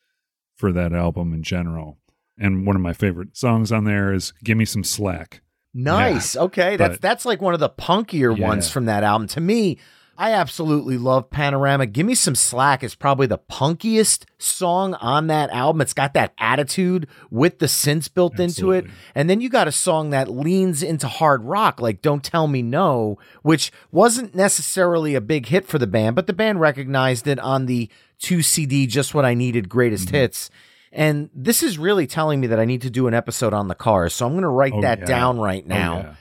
for 0.56 0.72
that 0.72 0.92
album 0.92 1.32
in 1.32 1.42
general. 1.42 1.98
And 2.38 2.66
one 2.66 2.76
of 2.76 2.82
my 2.82 2.92
favorite 2.92 3.36
songs 3.36 3.72
on 3.72 3.84
there 3.84 4.12
is 4.12 4.32
"Give 4.44 4.58
Me 4.58 4.64
Some 4.66 4.84
Slack." 4.84 5.40
Nice. 5.74 6.36
okay, 6.36 6.76
that's 6.76 6.94
but- 6.96 7.00
that's 7.00 7.24
like 7.24 7.40
one 7.40 7.54
of 7.54 7.60
the 7.60 7.70
punkier 7.70 8.36
Yeah. 8.36 8.46
ones 8.48 8.70
from 8.70 8.84
that 8.86 9.02
album. 9.04 9.26
To 9.28 9.40
me, 9.40 9.78
I 10.22 10.30
absolutely 10.34 10.98
love 10.98 11.30
Panorama. 11.30 11.84
Give 11.86 12.06
me 12.06 12.14
some 12.14 12.36
slack 12.36 12.84
is 12.84 12.94
probably 12.94 13.26
the 13.26 13.38
punkiest 13.38 14.24
song 14.38 14.94
on 14.94 15.26
that 15.26 15.50
album. 15.50 15.80
It's 15.80 15.92
got 15.94 16.14
that 16.14 16.32
attitude 16.38 17.08
with 17.28 17.58
the 17.58 17.66
synths 17.66 18.12
built 18.12 18.38
into 18.38 18.70
it. 18.70 18.86
And 19.16 19.28
then 19.28 19.40
you 19.40 19.48
got 19.48 19.66
a 19.66 19.72
song 19.72 20.10
that 20.10 20.30
leans 20.30 20.80
into 20.80 21.08
hard 21.08 21.42
rock, 21.42 21.80
like 21.80 22.02
Don't 22.02 22.22
Tell 22.22 22.46
Me 22.46 22.62
No, 22.62 23.18
which 23.42 23.72
wasn't 23.90 24.32
necessarily 24.32 25.16
a 25.16 25.20
big 25.20 25.46
hit 25.46 25.66
for 25.66 25.78
the 25.78 25.88
band, 25.88 26.14
but 26.14 26.28
the 26.28 26.32
band 26.32 26.60
recognized 26.60 27.26
it 27.26 27.40
on 27.40 27.66
the 27.66 27.90
two 28.20 28.42
CD 28.42 28.86
Just 28.86 29.14
What 29.14 29.24
I 29.24 29.34
Needed 29.34 29.68
Greatest 29.68 30.06
Mm-hmm. 30.06 30.16
Hits. 30.18 30.50
And 30.92 31.30
this 31.34 31.64
is 31.64 31.78
really 31.78 32.06
telling 32.06 32.38
me 32.40 32.46
that 32.46 32.60
I 32.60 32.64
need 32.64 32.82
to 32.82 32.90
do 32.90 33.08
an 33.08 33.14
episode 33.14 33.54
on 33.54 33.66
the 33.66 33.74
cars. 33.74 34.14
So 34.14 34.24
I'm 34.26 34.34
going 34.34 34.42
to 34.42 34.48
write 34.48 34.74
Oh, 34.74 34.82
that 34.82 35.00
yeah. 35.00 35.04
down 35.06 35.40
right 35.40 35.64
Oh, 35.66 35.68
now 35.68 35.96
yeah. 35.96 36.14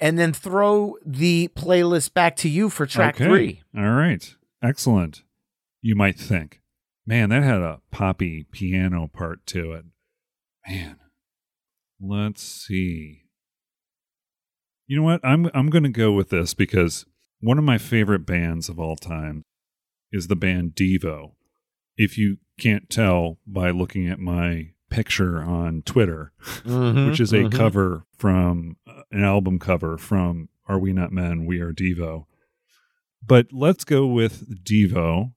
And 0.00 0.18
then 0.18 0.32
throw 0.32 0.96
the 1.04 1.48
playlist 1.54 2.14
back 2.14 2.36
to 2.36 2.48
you 2.48 2.70
for 2.70 2.86
track 2.86 3.16
Okay. 3.16 3.24
three. 3.26 3.62
All 3.76 3.90
right. 3.92 4.34
Excellent. 4.62 5.22
You 5.82 5.94
might 5.94 6.18
think, 6.18 6.60
man, 7.06 7.30
that 7.30 7.42
had 7.42 7.60
a 7.60 7.80
poppy 7.90 8.44
piano 8.50 9.08
part 9.12 9.46
to 9.46 9.72
it. 9.72 9.84
Man. 10.68 10.96
Let's 12.00 12.42
see. 12.42 13.22
You 14.86 14.96
know 14.96 15.02
what? 15.02 15.20
I'm 15.22 15.50
I'm 15.54 15.70
going 15.70 15.84
to 15.84 15.88
go 15.90 16.12
with 16.12 16.30
this 16.30 16.54
because 16.54 17.06
one 17.40 17.58
of 17.58 17.64
my 17.64 17.78
favorite 17.78 18.26
bands 18.26 18.68
of 18.68 18.78
all 18.80 18.96
time 18.96 19.44
is 20.10 20.26
the 20.26 20.36
band 20.36 20.72
Devo. 20.74 21.32
If 21.96 22.18
you 22.18 22.38
can't 22.58 22.90
tell 22.90 23.38
by 23.46 23.70
looking 23.70 24.08
at 24.08 24.18
my 24.18 24.70
picture 24.90 25.42
on 25.42 25.82
Twitter, 25.82 26.32
which 26.64 27.20
is 27.20 27.32
a 27.32 27.44
mhm. 27.44 27.52
cover 27.52 28.04
from 28.16 28.76
uh, 28.86 29.02
an 29.10 29.24
album 29.24 29.58
cover 29.58 29.96
from 29.96 30.48
Are 30.68 30.78
We 30.78 30.92
Not 30.92 31.12
Men? 31.12 31.46
We 31.46 31.60
Are 31.60 31.72
Devo. 31.72 32.26
But 33.24 33.52
let's 33.52 33.84
go 33.84 34.06
with 34.06 34.64
Devo. 34.64 35.32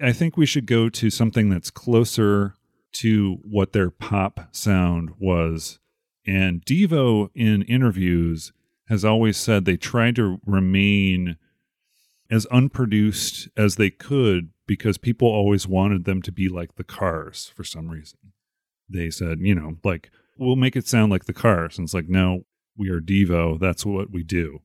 I 0.00 0.12
think 0.12 0.36
we 0.36 0.46
should 0.46 0.66
go 0.66 0.88
to 0.90 1.08
something 1.08 1.48
that's 1.48 1.70
closer 1.70 2.54
to 2.94 3.38
what 3.42 3.72
their 3.72 3.90
pop 3.90 4.48
sound 4.52 5.10
was. 5.18 5.78
And 6.26 6.64
Devo, 6.64 7.30
in 7.34 7.62
interviews, 7.62 8.52
has 8.88 9.04
always 9.04 9.36
said 9.36 9.64
they 9.64 9.76
tried 9.76 10.16
to 10.16 10.40
remain 10.44 11.36
as 12.30 12.46
unproduced 12.46 13.48
as 13.56 13.76
they 13.76 13.90
could 13.90 14.50
because 14.66 14.98
people 14.98 15.28
always 15.28 15.66
wanted 15.66 16.04
them 16.04 16.20
to 16.22 16.32
be 16.32 16.48
like 16.48 16.74
the 16.74 16.84
cars 16.84 17.52
for 17.54 17.62
some 17.62 17.88
reason 17.88 18.18
they 18.88 19.10
said, 19.10 19.38
you 19.40 19.54
know, 19.54 19.76
like, 19.84 20.10
we'll 20.38 20.56
make 20.56 20.76
it 20.76 20.86
sound 20.86 21.10
like 21.10 21.24
the 21.24 21.32
cars. 21.32 21.78
And 21.78 21.86
it's 21.86 21.94
like, 21.94 22.08
no, 22.08 22.42
we 22.76 22.88
are 22.90 23.00
Devo. 23.00 23.58
That's 23.58 23.84
what 23.86 24.10
we 24.10 24.22
do. 24.22 24.60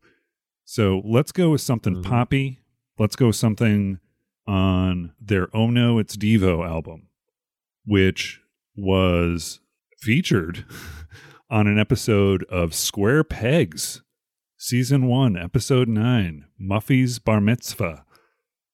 So 0.66 1.02
let's 1.06 1.32
go 1.32 1.52
with 1.52 1.62
something 1.62 1.96
Mhm. 1.96 2.04
poppy. 2.04 2.60
Let's 3.00 3.16
go 3.16 3.28
with 3.28 3.36
something 3.36 4.00
on 4.48 5.14
their 5.20 5.48
Oh 5.56 5.70
No, 5.70 5.98
It's 6.00 6.16
Devo 6.18 6.68
album, 6.68 7.08
which 7.86 8.42
was 8.76 9.60
featured 10.00 10.66
on 11.50 11.68
an 11.68 11.78
episode 11.80 12.44
of 12.46 12.74
Square 12.74 13.26
Pegs, 13.26 14.02
season 14.58 15.06
one, 15.08 15.36
episode 15.38 15.88
nine, 15.88 16.46
Muffy's 16.60 17.20
Bar 17.20 17.42
Mitzvah. 17.42 18.06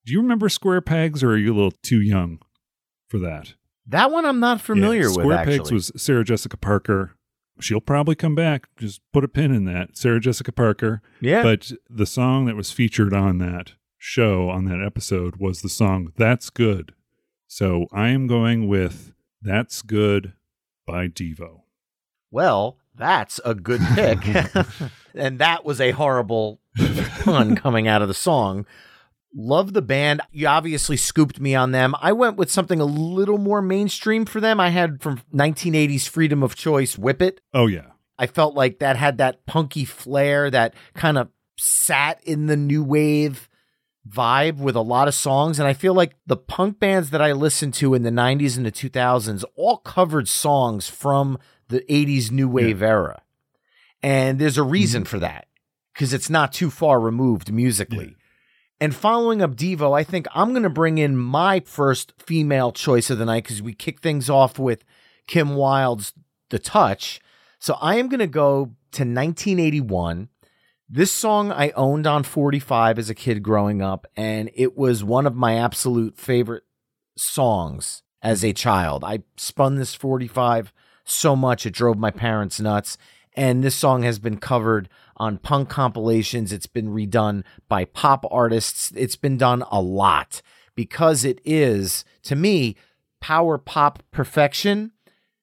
Do 0.06 0.14
you 0.14 0.22
remember 0.22 0.50
Square 0.50 0.82
Pegs 0.82 1.24
or 1.24 1.32
are 1.32 1.38
you 1.38 1.54
a 1.54 1.56
little 1.56 1.72
too 1.84 2.02
young 2.02 2.40
for 3.08 3.20
that? 3.20 3.56
That 3.88 4.12
one 4.12 4.26
I'm 4.26 4.40
not 4.40 4.62
familiar 4.62 5.04
Yeah, 5.04 5.08
with. 5.08 5.26
Square 5.26 5.46
Pegs 5.46 5.72
was 5.72 5.92
Sarah 5.96 6.24
Jessica 6.24 6.58
Parker. 6.58 7.14
She'll 7.60 7.82
probably 7.82 8.16
come 8.16 8.36
back. 8.36 8.68
Just 8.78 9.02
put 9.14 9.24
a 9.24 9.28
pin 9.28 9.52
in 9.52 9.66
that. 9.66 9.98
Sarah 9.98 10.20
Jessica 10.20 10.52
Parker. 10.52 11.02
yeah. 11.22 11.42
But 11.42 11.72
the 11.90 12.06
song 12.06 12.46
that 12.46 12.56
was 12.56 12.72
featured 12.72 13.14
on 13.14 13.38
that 13.40 13.74
show, 13.98 14.50
on 14.50 14.66
that 14.66 14.84
episode, 14.86 15.38
was 15.38 15.62
the 15.62 15.70
song 15.70 16.12
That's 16.18 16.50
Good 16.50 16.94
So 17.48 17.88
I 17.92 18.10
am 18.10 18.28
going 18.28 18.68
with 18.68 19.14
That's 19.42 19.82
Good 19.82 20.34
by 20.86 21.08
Devo. 21.08 21.62
Well, 22.30 22.78
that's 22.94 23.40
a 23.46 23.56
good 23.56 23.82
pick. 23.96 24.20
and 25.16 25.40
that 25.40 25.64
was 25.66 25.80
a 25.82 25.92
horrible 25.92 26.60
pun 27.22 27.56
coming 27.56 27.88
out 27.88 28.02
of 28.02 28.08
the 28.08 28.14
song. 28.14 28.66
Love 29.40 29.74
the 29.74 29.84
band. 29.84 30.20
You 30.32 30.48
obviously 30.48 30.98
scooped 30.98 31.40
me 31.40 31.54
on 31.54 31.72
them. 31.72 31.94
I 32.02 32.12
went 32.12 32.38
with 32.38 32.50
something 32.50 32.80
a 32.80 32.86
little 32.86 33.38
more 33.38 33.62
mainstream 33.62 34.26
for 34.26 34.40
them. 34.42 34.60
I 34.60 34.70
had 34.70 35.00
from 35.00 35.22
1980s 35.32 36.10
Freedom 36.10 36.42
of 36.42 36.56
Choice 36.56 36.98
Whip 36.98 37.22
It. 37.22 37.40
Oh, 37.54 37.68
yeah. 37.68 37.92
I 38.18 38.26
felt 38.26 38.56
like 38.56 38.80
that 38.80 38.96
had 38.98 39.20
that 39.20 39.46
punky 39.46 39.86
flair 39.86 40.50
that 40.50 40.74
kind 40.96 41.20
of 41.20 41.30
sat 41.56 42.20
in 42.24 42.48
the 42.48 42.58
new 42.58 42.84
wave 42.84 43.48
vibe 44.10 44.58
with 44.58 44.76
a 44.76 44.82
lot 44.82 45.08
of 45.08 45.14
songs. 45.14 45.60
And 45.60 45.68
I 45.68 45.74
feel 45.74 45.94
like 45.94 46.16
the 46.26 46.38
punk 46.38 46.80
bands 46.80 47.12
that 47.12 47.22
I 47.22 47.34
listened 47.34 47.76
to 47.76 47.94
in 47.94 48.02
the 48.02 48.10
90s 48.10 48.58
and 48.58 48.66
the 48.66 48.72
2000s 48.72 49.44
all 49.56 49.78
covered 49.78 50.28
songs 50.28 50.90
from 50.90 51.38
the 51.68 51.82
80s 51.82 52.32
new 52.32 52.50
wave 52.50 52.82
yeah. 52.82 52.88
era. 52.88 53.22
And 54.02 54.40
there's 54.40 54.58
a 54.58 54.64
reason 54.64 55.04
mm-hmm. 55.04 55.10
for 55.10 55.20
that 55.20 55.46
because 55.94 56.12
it's 56.12 56.30
not 56.30 56.54
too 56.54 56.72
far 56.72 57.00
removed 57.00 57.54
musically. 57.54 58.16
Yeah. 58.18 58.24
And 58.80 58.96
following 58.96 59.42
up 59.42 59.56
Devo, 59.56 59.98
I 59.98 60.04
think 60.04 60.28
I'm 60.36 60.52
going 60.52 60.64
to 60.64 60.70
bring 60.70 61.00
in 61.00 61.18
my 61.18 61.62
first 61.62 62.14
female 62.20 62.72
choice 62.72 63.10
of 63.10 63.18
the 63.18 63.26
night 63.26 63.44
because 63.44 63.62
we 63.62 63.74
kick 63.74 64.02
things 64.02 64.30
off 64.30 64.60
with 64.60 64.84
Kim 65.26 65.56
Wilde's 65.56 66.14
The 66.50 66.60
Touch. 66.60 67.20
So 67.60 67.76
I 67.82 67.96
am 67.96 68.08
going 68.08 68.20
to 68.20 68.28
go 68.28 68.76
to 68.92 69.04
1981. 69.04 70.30
This 70.88 71.12
song 71.12 71.52
I 71.52 71.72
owned 71.72 72.06
on 72.06 72.24
45 72.24 73.00
as 73.00 73.10
a 73.10 73.16
kid 73.16 73.42
growing 73.42 73.82
up, 73.82 74.06
and 74.16 74.50
it 74.54 74.78
was 74.78 75.04
one 75.04 75.26
of 75.26 75.36
my 75.36 75.56
absolute 75.56 76.18
favorite 76.18 76.64
songs 77.18 78.04
as 78.22 78.46
a 78.46 78.54
child. 78.54 79.04
I 79.04 79.24
spun 79.38 79.76
this 79.76 79.96
45 79.96 80.72
so 81.04 81.36
much 81.36 81.66
it 81.66 81.74
drove 81.74 81.98
my 81.98 82.12
parents 82.12 82.60
nuts. 82.60 82.98
And 83.36 83.64
this 83.64 83.76
song 83.76 84.04
has 84.04 84.18
been 84.18 84.38
covered 84.38 84.90
on 85.18 85.38
punk 85.38 85.70
compilations. 85.70 86.54
It's 86.54 86.68
been 86.68 86.90
redone 86.90 87.44
by 87.68 87.86
pop 87.86 88.26
artists. 88.32 88.92
It's 88.96 89.16
been 89.16 89.38
done 89.38 89.64
a 89.70 89.82
lot 89.82 90.42
because 90.76 91.26
it 91.26 91.42
is, 91.44 92.06
to 92.24 92.36
me, 92.36 92.76
power 93.20 93.58
pop 93.58 94.04
perfection 94.12 94.92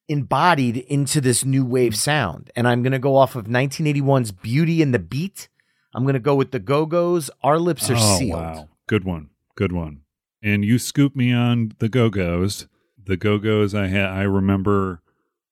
embodied 0.09 0.76
into 0.76 1.21
this 1.21 1.45
new 1.45 1.64
wave 1.64 1.97
sound. 1.97 2.50
And 2.54 2.69
I'm 2.69 2.83
going 2.83 2.93
to 2.93 2.99
go 2.99 3.16
off 3.16 3.37
of 3.37 3.47
1981's 3.47 4.33
Beauty 4.33 4.83
and 4.83 4.95
the 4.95 4.99
Beat. 4.99 5.49
I'm 5.95 6.04
going 6.04 6.14
to 6.14 6.21
go 6.21 6.35
with 6.35 6.50
the 6.50 6.59
Go 6.59 6.87
Go's. 6.87 7.31
Our 7.43 7.59
lips 7.59 7.90
are 7.90 7.97
oh, 7.97 8.19
sealed. 8.19 8.40
Wow. 8.40 8.69
Good 8.87 9.04
one. 9.04 9.31
Good 9.57 9.73
one. 9.73 10.02
And 10.43 10.64
you 10.64 10.78
scooped 10.78 11.16
me 11.16 11.33
on 11.33 11.73
the 11.78 11.88
Go 11.88 12.11
Go's. 12.11 12.69
The 13.02 13.16
Go 13.16 13.38
Go's 13.38 13.75
I 13.75 13.87
had, 13.87 14.11
I 14.11 14.23
remember 14.23 15.02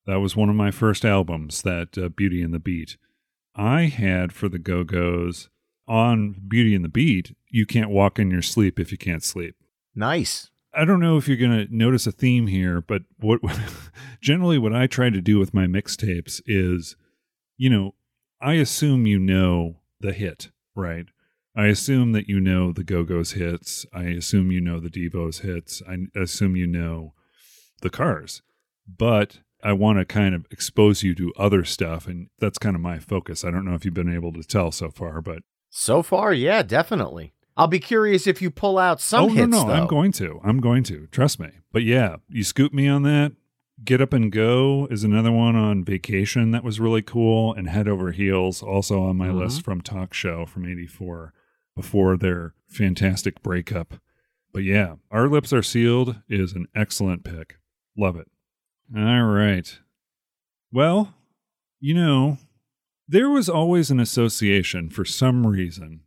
that 0.06 0.16
was 0.16 0.36
one 0.36 0.48
of 0.48 0.56
my 0.56 0.70
first 0.70 1.04
albums, 1.04 1.62
that 1.62 1.96
uh, 1.96 2.08
Beauty 2.08 2.42
and 2.42 2.52
the 2.52 2.58
Beat. 2.58 2.96
I 3.54 3.82
had 3.82 4.32
for 4.32 4.48
the 4.48 4.58
Go 4.58 4.84
Go's 4.84 5.48
on 5.86 6.36
Beauty 6.48 6.74
and 6.74 6.84
the 6.84 6.88
Beat, 6.88 7.36
You 7.48 7.66
Can't 7.66 7.90
Walk 7.90 8.18
in 8.18 8.30
Your 8.30 8.42
Sleep 8.42 8.78
If 8.80 8.92
You 8.92 8.98
Can't 8.98 9.22
Sleep. 9.22 9.56
Nice. 9.94 10.50
I 10.74 10.84
don't 10.84 11.00
know 11.00 11.18
if 11.18 11.28
you're 11.28 11.36
going 11.36 11.66
to 11.66 11.76
notice 11.76 12.06
a 12.06 12.12
theme 12.12 12.46
here, 12.46 12.80
but 12.80 13.02
what 13.18 13.40
generally 14.20 14.58
what 14.58 14.74
I 14.74 14.86
try 14.86 15.10
to 15.10 15.20
do 15.20 15.38
with 15.38 15.52
my 15.52 15.66
mixtapes 15.66 16.40
is, 16.46 16.96
you 17.58 17.68
know, 17.68 17.94
I 18.40 18.54
assume 18.54 19.06
you 19.06 19.18
know 19.18 19.76
the 20.00 20.12
hit, 20.12 20.50
right? 20.74 21.06
I 21.54 21.66
assume 21.66 22.12
that 22.12 22.28
you 22.28 22.40
know 22.40 22.72
the 22.72 22.84
Go 22.84 23.04
Go's 23.04 23.32
hits. 23.32 23.84
I 23.92 24.04
assume 24.04 24.50
you 24.50 24.60
know 24.60 24.80
the 24.80 24.88
Devo's 24.88 25.40
hits. 25.40 25.82
I 25.86 26.06
assume 26.18 26.56
you 26.56 26.66
know 26.66 27.12
the 27.82 27.90
Cars. 27.90 28.40
But 28.88 29.40
I 29.62 29.72
want 29.72 29.98
to 29.98 30.04
kind 30.04 30.34
of 30.34 30.46
expose 30.50 31.02
you 31.02 31.14
to 31.14 31.32
other 31.36 31.64
stuff, 31.64 32.06
and 32.06 32.28
that's 32.38 32.58
kind 32.58 32.74
of 32.74 32.82
my 32.82 32.98
focus. 32.98 33.44
I 33.44 33.50
don't 33.50 33.64
know 33.64 33.74
if 33.74 33.84
you've 33.84 33.94
been 33.94 34.12
able 34.12 34.32
to 34.32 34.42
tell 34.42 34.72
so 34.72 34.90
far, 34.90 35.20
but 35.20 35.42
so 35.70 36.02
far, 36.02 36.32
yeah, 36.32 36.62
definitely. 36.62 37.32
I'll 37.56 37.68
be 37.68 37.78
curious 37.78 38.26
if 38.26 38.40
you 38.40 38.50
pull 38.50 38.78
out 38.78 39.00
some. 39.00 39.24
Oh 39.24 39.28
hits, 39.28 39.48
no, 39.48 39.62
no, 39.62 39.68
though. 39.68 39.72
I'm 39.74 39.86
going 39.86 40.12
to. 40.12 40.40
I'm 40.42 40.60
going 40.60 40.82
to. 40.84 41.06
Trust 41.08 41.38
me. 41.38 41.50
But 41.70 41.82
yeah, 41.82 42.16
you 42.28 42.44
scoop 42.44 42.72
me 42.72 42.88
on 42.88 43.02
that. 43.02 43.32
Get 43.84 44.00
Up 44.00 44.12
and 44.12 44.30
Go 44.30 44.86
is 44.90 45.02
another 45.02 45.32
one 45.32 45.56
on 45.56 45.84
vacation 45.84 46.50
that 46.52 46.64
was 46.64 46.78
really 46.78 47.02
cool, 47.02 47.52
and 47.54 47.68
Head 47.68 47.88
Over 47.88 48.12
Heels 48.12 48.62
also 48.62 49.02
on 49.02 49.16
my 49.16 49.28
mm-hmm. 49.28 49.38
list 49.38 49.64
from 49.64 49.80
Talk 49.80 50.14
Show 50.14 50.46
from 50.46 50.66
'84 50.66 51.32
before 51.74 52.16
their 52.16 52.54
fantastic 52.68 53.42
breakup. 53.42 53.94
But 54.52 54.62
yeah, 54.64 54.96
Our 55.10 55.28
Lips 55.28 55.52
Are 55.52 55.62
Sealed 55.62 56.16
is 56.28 56.52
an 56.52 56.66
excellent 56.74 57.24
pick. 57.24 57.56
Love 57.96 58.16
it. 58.16 58.28
All 58.96 59.24
right. 59.24 59.78
Well, 60.72 61.14
you 61.80 61.94
know, 61.94 62.38
there 63.08 63.28
was 63.28 63.48
always 63.48 63.90
an 63.90 64.00
association 64.00 64.88
for 64.88 65.04
some 65.04 65.46
reason 65.46 66.00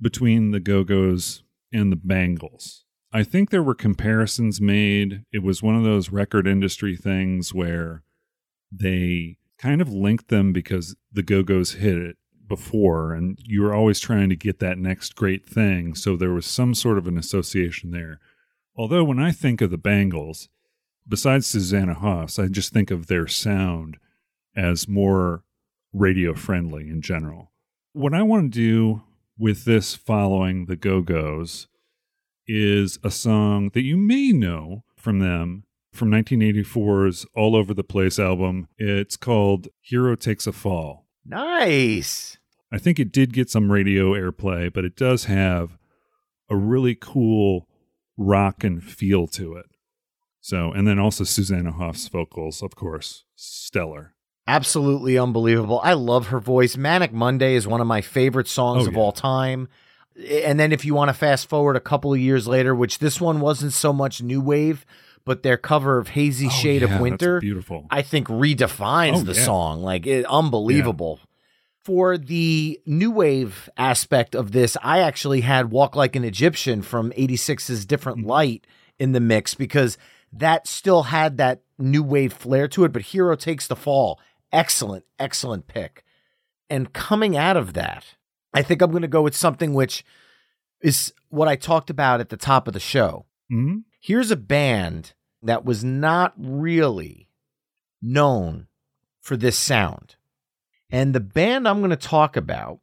between 0.00 0.50
the 0.50 0.60
Go 0.60 0.84
Go's 0.84 1.42
and 1.72 1.90
the 1.90 1.96
Bangles. 1.96 2.84
I 3.12 3.22
think 3.22 3.50
there 3.50 3.62
were 3.62 3.74
comparisons 3.74 4.60
made. 4.60 5.22
It 5.32 5.42
was 5.42 5.62
one 5.62 5.76
of 5.76 5.84
those 5.84 6.10
record 6.10 6.46
industry 6.46 6.96
things 6.96 7.54
where 7.54 8.02
they 8.72 9.36
kind 9.58 9.80
of 9.80 9.88
linked 9.88 10.28
them 10.28 10.52
because 10.52 10.96
the 11.12 11.22
Go 11.22 11.42
Go's 11.42 11.74
hit 11.74 11.96
it 11.96 12.16
before, 12.48 13.14
and 13.14 13.38
you 13.40 13.62
were 13.62 13.72
always 13.74 14.00
trying 14.00 14.28
to 14.30 14.36
get 14.36 14.58
that 14.58 14.78
next 14.78 15.14
great 15.14 15.46
thing. 15.46 15.94
So 15.94 16.16
there 16.16 16.32
was 16.32 16.46
some 16.46 16.74
sort 16.74 16.98
of 16.98 17.06
an 17.06 17.16
association 17.16 17.90
there. 17.90 18.20
Although, 18.76 19.04
when 19.04 19.20
I 19.20 19.30
think 19.30 19.60
of 19.60 19.70
the 19.70 19.78
Bangles, 19.78 20.48
besides 21.06 21.46
Susanna 21.46 21.94
Hoffs, 21.94 22.38
I 22.38 22.48
just 22.48 22.72
think 22.72 22.90
of 22.90 23.06
their 23.06 23.26
sound 23.26 23.98
as 24.56 24.88
more 24.88 25.44
radio 25.92 26.34
friendly 26.34 26.88
in 26.88 27.00
general. 27.00 27.52
What 27.92 28.14
I 28.14 28.22
want 28.22 28.52
to 28.52 28.58
do 28.58 29.02
with 29.38 29.64
this 29.64 29.94
following 29.94 30.66
the 30.66 30.76
Go 30.76 31.00
Go's 31.00 31.68
is 32.46 32.98
a 33.02 33.10
song 33.10 33.70
that 33.74 33.82
you 33.82 33.96
may 33.96 34.32
know 34.32 34.84
from 34.96 35.18
them 35.18 35.64
from 35.92 36.10
1984's 36.10 37.24
All 37.34 37.54
Over 37.56 37.72
the 37.72 37.84
Place 37.84 38.18
album. 38.18 38.68
It's 38.76 39.16
called 39.16 39.68
Hero 39.80 40.16
Takes 40.16 40.46
a 40.46 40.52
Fall. 40.52 41.06
Nice. 41.24 42.36
I 42.72 42.78
think 42.78 42.98
it 42.98 43.12
did 43.12 43.32
get 43.32 43.48
some 43.48 43.70
radio 43.70 44.12
airplay, 44.12 44.72
but 44.72 44.84
it 44.84 44.96
does 44.96 45.24
have 45.24 45.78
a 46.50 46.56
really 46.56 46.96
cool 46.96 47.68
rock 48.16 48.64
and 48.64 48.82
feel 48.82 49.26
to 49.28 49.54
it. 49.54 49.66
So, 50.44 50.72
and 50.72 50.86
then 50.86 50.98
also 50.98 51.24
Susanna 51.24 51.72
Hoffs' 51.72 52.06
vocals, 52.08 52.62
of 52.62 52.76
course, 52.76 53.24
stellar. 53.34 54.12
Absolutely 54.46 55.16
unbelievable. 55.16 55.80
I 55.82 55.94
love 55.94 56.26
her 56.26 56.38
voice. 56.38 56.76
Manic 56.76 57.14
Monday 57.14 57.54
is 57.54 57.66
one 57.66 57.80
of 57.80 57.86
my 57.86 58.02
favorite 58.02 58.46
songs 58.46 58.84
oh, 58.84 58.88
of 58.88 58.92
yeah. 58.92 59.00
all 59.00 59.12
time. 59.12 59.68
And 60.22 60.60
then 60.60 60.70
if 60.70 60.84
you 60.84 60.94
want 60.94 61.08
to 61.08 61.14
fast 61.14 61.48
forward 61.48 61.76
a 61.76 61.80
couple 61.80 62.12
of 62.12 62.20
years 62.20 62.46
later, 62.46 62.74
which 62.74 62.98
this 62.98 63.22
one 63.22 63.40
wasn't 63.40 63.72
so 63.72 63.90
much 63.90 64.20
new 64.20 64.42
wave, 64.42 64.84
but 65.24 65.44
their 65.44 65.56
cover 65.56 65.96
of 65.96 66.08
Hazy 66.08 66.48
oh, 66.48 66.50
Shade 66.50 66.82
yeah, 66.82 66.94
of 66.94 67.00
Winter, 67.00 67.40
beautiful. 67.40 67.86
I 67.90 68.02
think 68.02 68.28
redefines 68.28 69.16
oh, 69.16 69.20
the 69.20 69.32
yeah. 69.32 69.46
song. 69.46 69.82
Like 69.82 70.06
it, 70.06 70.26
unbelievable. 70.26 71.20
For 71.84 72.18
the 72.18 72.82
new 72.84 73.10
wave 73.12 73.70
aspect 73.78 74.34
of 74.34 74.52
this, 74.52 74.76
I 74.82 74.98
actually 74.98 75.40
had 75.40 75.70
Walk 75.70 75.96
Like 75.96 76.16
an 76.16 76.24
Egyptian 76.24 76.82
from 76.82 77.12
86's 77.12 77.86
Different 77.86 78.18
mm-hmm. 78.18 78.28
Light 78.28 78.66
in 78.98 79.12
the 79.12 79.20
mix 79.20 79.54
because 79.54 79.96
that 80.38 80.66
still 80.66 81.04
had 81.04 81.36
that 81.38 81.62
new 81.78 82.02
wave 82.02 82.32
flair 82.32 82.68
to 82.68 82.84
it, 82.84 82.92
but 82.92 83.02
Hero 83.02 83.36
Takes 83.36 83.66
the 83.66 83.76
Fall. 83.76 84.20
Excellent, 84.52 85.04
excellent 85.18 85.66
pick. 85.66 86.04
And 86.70 86.92
coming 86.92 87.36
out 87.36 87.56
of 87.56 87.74
that, 87.74 88.04
I 88.52 88.62
think 88.62 88.82
I'm 88.82 88.90
going 88.90 89.02
to 89.02 89.08
go 89.08 89.22
with 89.22 89.36
something 89.36 89.74
which 89.74 90.04
is 90.80 91.12
what 91.28 91.48
I 91.48 91.56
talked 91.56 91.90
about 91.90 92.20
at 92.20 92.28
the 92.28 92.36
top 92.36 92.66
of 92.68 92.74
the 92.74 92.80
show. 92.80 93.26
Mm-hmm. 93.52 93.78
Here's 94.00 94.30
a 94.30 94.36
band 94.36 95.14
that 95.42 95.64
was 95.64 95.84
not 95.84 96.34
really 96.36 97.28
known 98.00 98.68
for 99.20 99.36
this 99.36 99.58
sound. 99.58 100.16
And 100.90 101.14
the 101.14 101.20
band 101.20 101.66
I'm 101.66 101.78
going 101.78 101.90
to 101.90 101.96
talk 101.96 102.36
about 102.36 102.80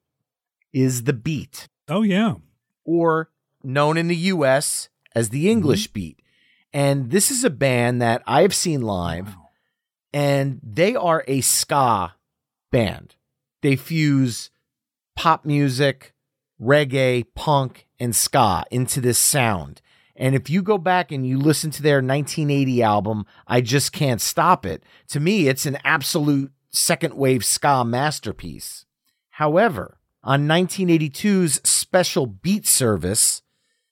is 0.74 1.04
The 1.04 1.14
Beat. 1.14 1.68
Oh, 1.88 2.02
yeah. 2.02 2.36
Or 2.84 3.30
known 3.64 3.98
in 3.98 4.08
the 4.08 4.16
US 4.16 4.90
as 5.14 5.30
the 5.30 5.50
English 5.50 5.88
mm-hmm. 5.88 5.94
Beat. 5.94 6.21
And 6.74 7.12
this 7.12 7.32
is 7.32 7.44
a 7.44 7.50
band 7.50 8.02
that 8.02 8.24
I've 8.26 8.56
seen 8.56 8.82
live, 8.82 9.28
wow. 9.28 9.50
and 10.14 10.60
they 10.64 10.96
are 10.96 11.24
a 11.28 11.42
ska 11.42 12.16
band. 12.72 13.16
They 13.62 13.76
fuse 13.76 14.50
pop 15.16 15.46
music, 15.46 16.14
reggae, 16.62 17.26
punk, 17.36 17.88
and 18.00 18.16
ska 18.16 18.64
into 18.72 19.02
this 19.02 19.20
sound. 19.20 19.82
And 20.16 20.36
if 20.36 20.50
you 20.50 20.62
go 20.62 20.78
back 20.78 21.12
and 21.12 21.26
you 21.26 21.38
listen 21.38 21.72
to 21.72 21.82
their 21.82 21.98
1980 21.98 22.84
album, 22.84 23.26
I 23.48 23.62
Just 23.62 23.92
Can't 23.92 24.22
Stop 24.22 24.66
It, 24.66 24.84
to 25.10 25.20
me, 25.20 25.48
it's 25.48 25.66
an 25.66 25.78
absolute 25.84 26.52
second 26.70 27.16
wave 27.16 27.44
ska 27.44 27.84
masterpiece. 27.84 28.86
However, 29.32 29.98
on 30.24 30.48
1982's 30.48 31.68
special 31.68 32.28
beat 32.28 32.68
service, 32.68 33.42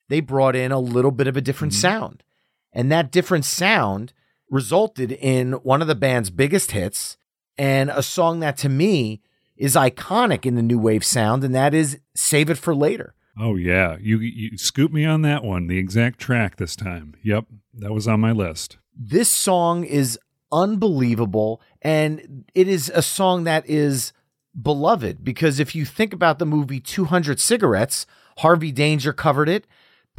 they 0.08 0.20
brought 0.20 0.56
in 0.56 0.72
a 0.72 0.80
little 0.80 1.12
bit 1.12 1.28
of 1.28 1.36
a 1.36 1.42
different 1.42 1.74
mm-hmm. 1.74 1.82
sound 1.82 2.24
And 2.74 2.92
that 2.92 3.12
different 3.12 3.46
sound 3.46 4.14
resulted 4.50 5.12
in 5.12 5.54
one 5.54 5.82
of 5.82 5.88
the 5.88 5.96
band's 5.96 6.30
biggest 6.30 6.72
hits 6.72 7.18
and 7.60 7.90
a 7.90 8.02
song 8.02 8.40
that 8.40 8.58
to 8.58 8.70
me 8.70 9.22
is 9.58 9.76
iconic 9.76 10.46
in 10.46 10.56
the 10.56 10.62
new 10.62 10.80
wave 10.80 11.04
sound, 11.04 11.44
and 11.44 11.54
that 11.54 11.74
is 11.74 12.00
Save 12.16 12.50
It 12.50 12.58
for 12.58 12.74
Later. 12.74 13.14
Oh 13.38 13.58
yeah, 13.58 13.98
you 14.00 14.20
you 14.20 14.58
scoop 14.58 14.92
me 14.92 15.06
on 15.06 15.22
that 15.24 15.44
one. 15.44 15.68
The 15.68 15.78
exact 15.78 16.20
track 16.20 16.56
this 16.56 16.76
time. 16.76 17.16
Yep, 17.22 17.46
that 17.76 17.94
was 17.94 18.08
on 18.08 18.22
my 18.22 18.32
list. 18.32 18.78
This 18.98 19.30
song 19.30 19.84
is 19.84 20.18
unbelievable, 20.52 21.62
and 21.82 22.46
it 22.56 22.68
is 22.70 22.90
a 22.96 23.02
song 23.02 23.44
that 23.44 23.70
is 23.70 24.14
beloved 24.60 25.24
because 25.24 25.60
if 25.60 25.76
you 25.76 25.86
think 25.86 26.14
about 26.14 26.40
the 26.40 26.46
movie 26.46 26.80
200 26.80 27.40
Cigarettes, 27.40 28.06
Harvey 28.38 28.72
Danger 28.72 29.14
covered 29.14 29.50
it. 29.50 29.68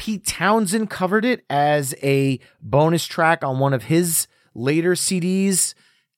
Pete 0.00 0.24
Townshend 0.24 0.88
covered 0.88 1.26
it 1.26 1.44
as 1.50 1.94
a 2.02 2.40
bonus 2.62 3.04
track 3.04 3.44
on 3.44 3.58
one 3.58 3.74
of 3.74 3.82
his 3.84 4.26
later 4.54 4.92
CDs. 4.92 5.74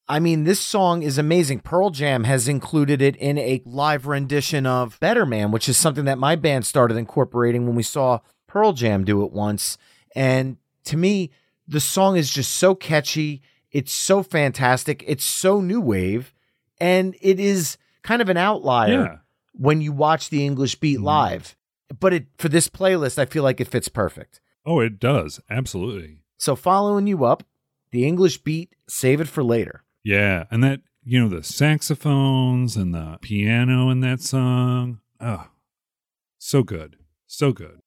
I 0.08 0.20
mean, 0.20 0.44
this 0.44 0.60
song 0.60 1.02
is 1.02 1.18
amazing. 1.18 1.60
Pearl 1.60 1.90
Jam 1.90 2.22
has 2.22 2.46
included 2.46 3.02
it 3.02 3.16
in 3.16 3.38
a 3.38 3.60
live 3.64 4.06
rendition 4.06 4.66
of 4.66 5.00
Better 5.00 5.26
Man, 5.26 5.50
which 5.50 5.68
is 5.68 5.76
something 5.76 6.04
that 6.04 6.16
my 6.16 6.36
band 6.36 6.64
started 6.64 6.96
incorporating 6.96 7.66
when 7.66 7.74
we 7.74 7.82
saw 7.82 8.20
Pearl 8.46 8.72
Jam 8.72 9.02
do 9.04 9.24
it 9.24 9.32
once. 9.32 9.78
And 10.14 10.58
to 10.84 10.96
me, 10.96 11.32
the 11.66 11.80
song 11.80 12.16
is 12.16 12.30
just 12.30 12.52
so 12.52 12.76
catchy. 12.76 13.42
It's 13.72 13.92
so 13.92 14.22
fantastic. 14.22 15.02
It's 15.08 15.24
so 15.24 15.60
new 15.60 15.80
wave. 15.80 16.32
And 16.78 17.16
it 17.20 17.40
is 17.40 17.78
kind 18.04 18.22
of 18.22 18.28
an 18.28 18.36
outlier 18.36 18.92
Yeah. 19.02 19.16
when 19.54 19.80
you 19.80 19.90
watch 19.90 20.30
the 20.30 20.46
English 20.46 20.76
Beat 20.76 21.00
Mhm. 21.00 21.02
live. 21.04 21.56
But 21.98 22.12
it 22.12 22.26
for 22.38 22.48
this 22.48 22.68
playlist, 22.68 23.18
I 23.18 23.26
feel 23.26 23.42
like 23.42 23.60
it 23.60 23.68
fits 23.68 23.88
perfect. 23.88 24.40
Oh, 24.64 24.80
it 24.80 24.98
does 24.98 25.40
absolutely. 25.50 26.18
So 26.38 26.56
following 26.56 27.06
you 27.06 27.24
up, 27.24 27.44
the 27.90 28.06
English 28.06 28.38
Beat, 28.38 28.74
save 28.88 29.20
it 29.20 29.28
for 29.28 29.42
later. 29.42 29.84
Yeah, 30.04 30.44
and 30.50 30.62
that 30.64 30.80
you 31.04 31.20
know 31.20 31.28
the 31.28 31.42
saxophones 31.42 32.76
and 32.76 32.94
the 32.94 33.18
piano 33.20 33.90
in 33.90 34.00
that 34.00 34.20
song. 34.20 35.00
Oh, 35.20 35.48
so 36.38 36.62
good, 36.62 36.96
so 37.26 37.52
good. 37.52 37.80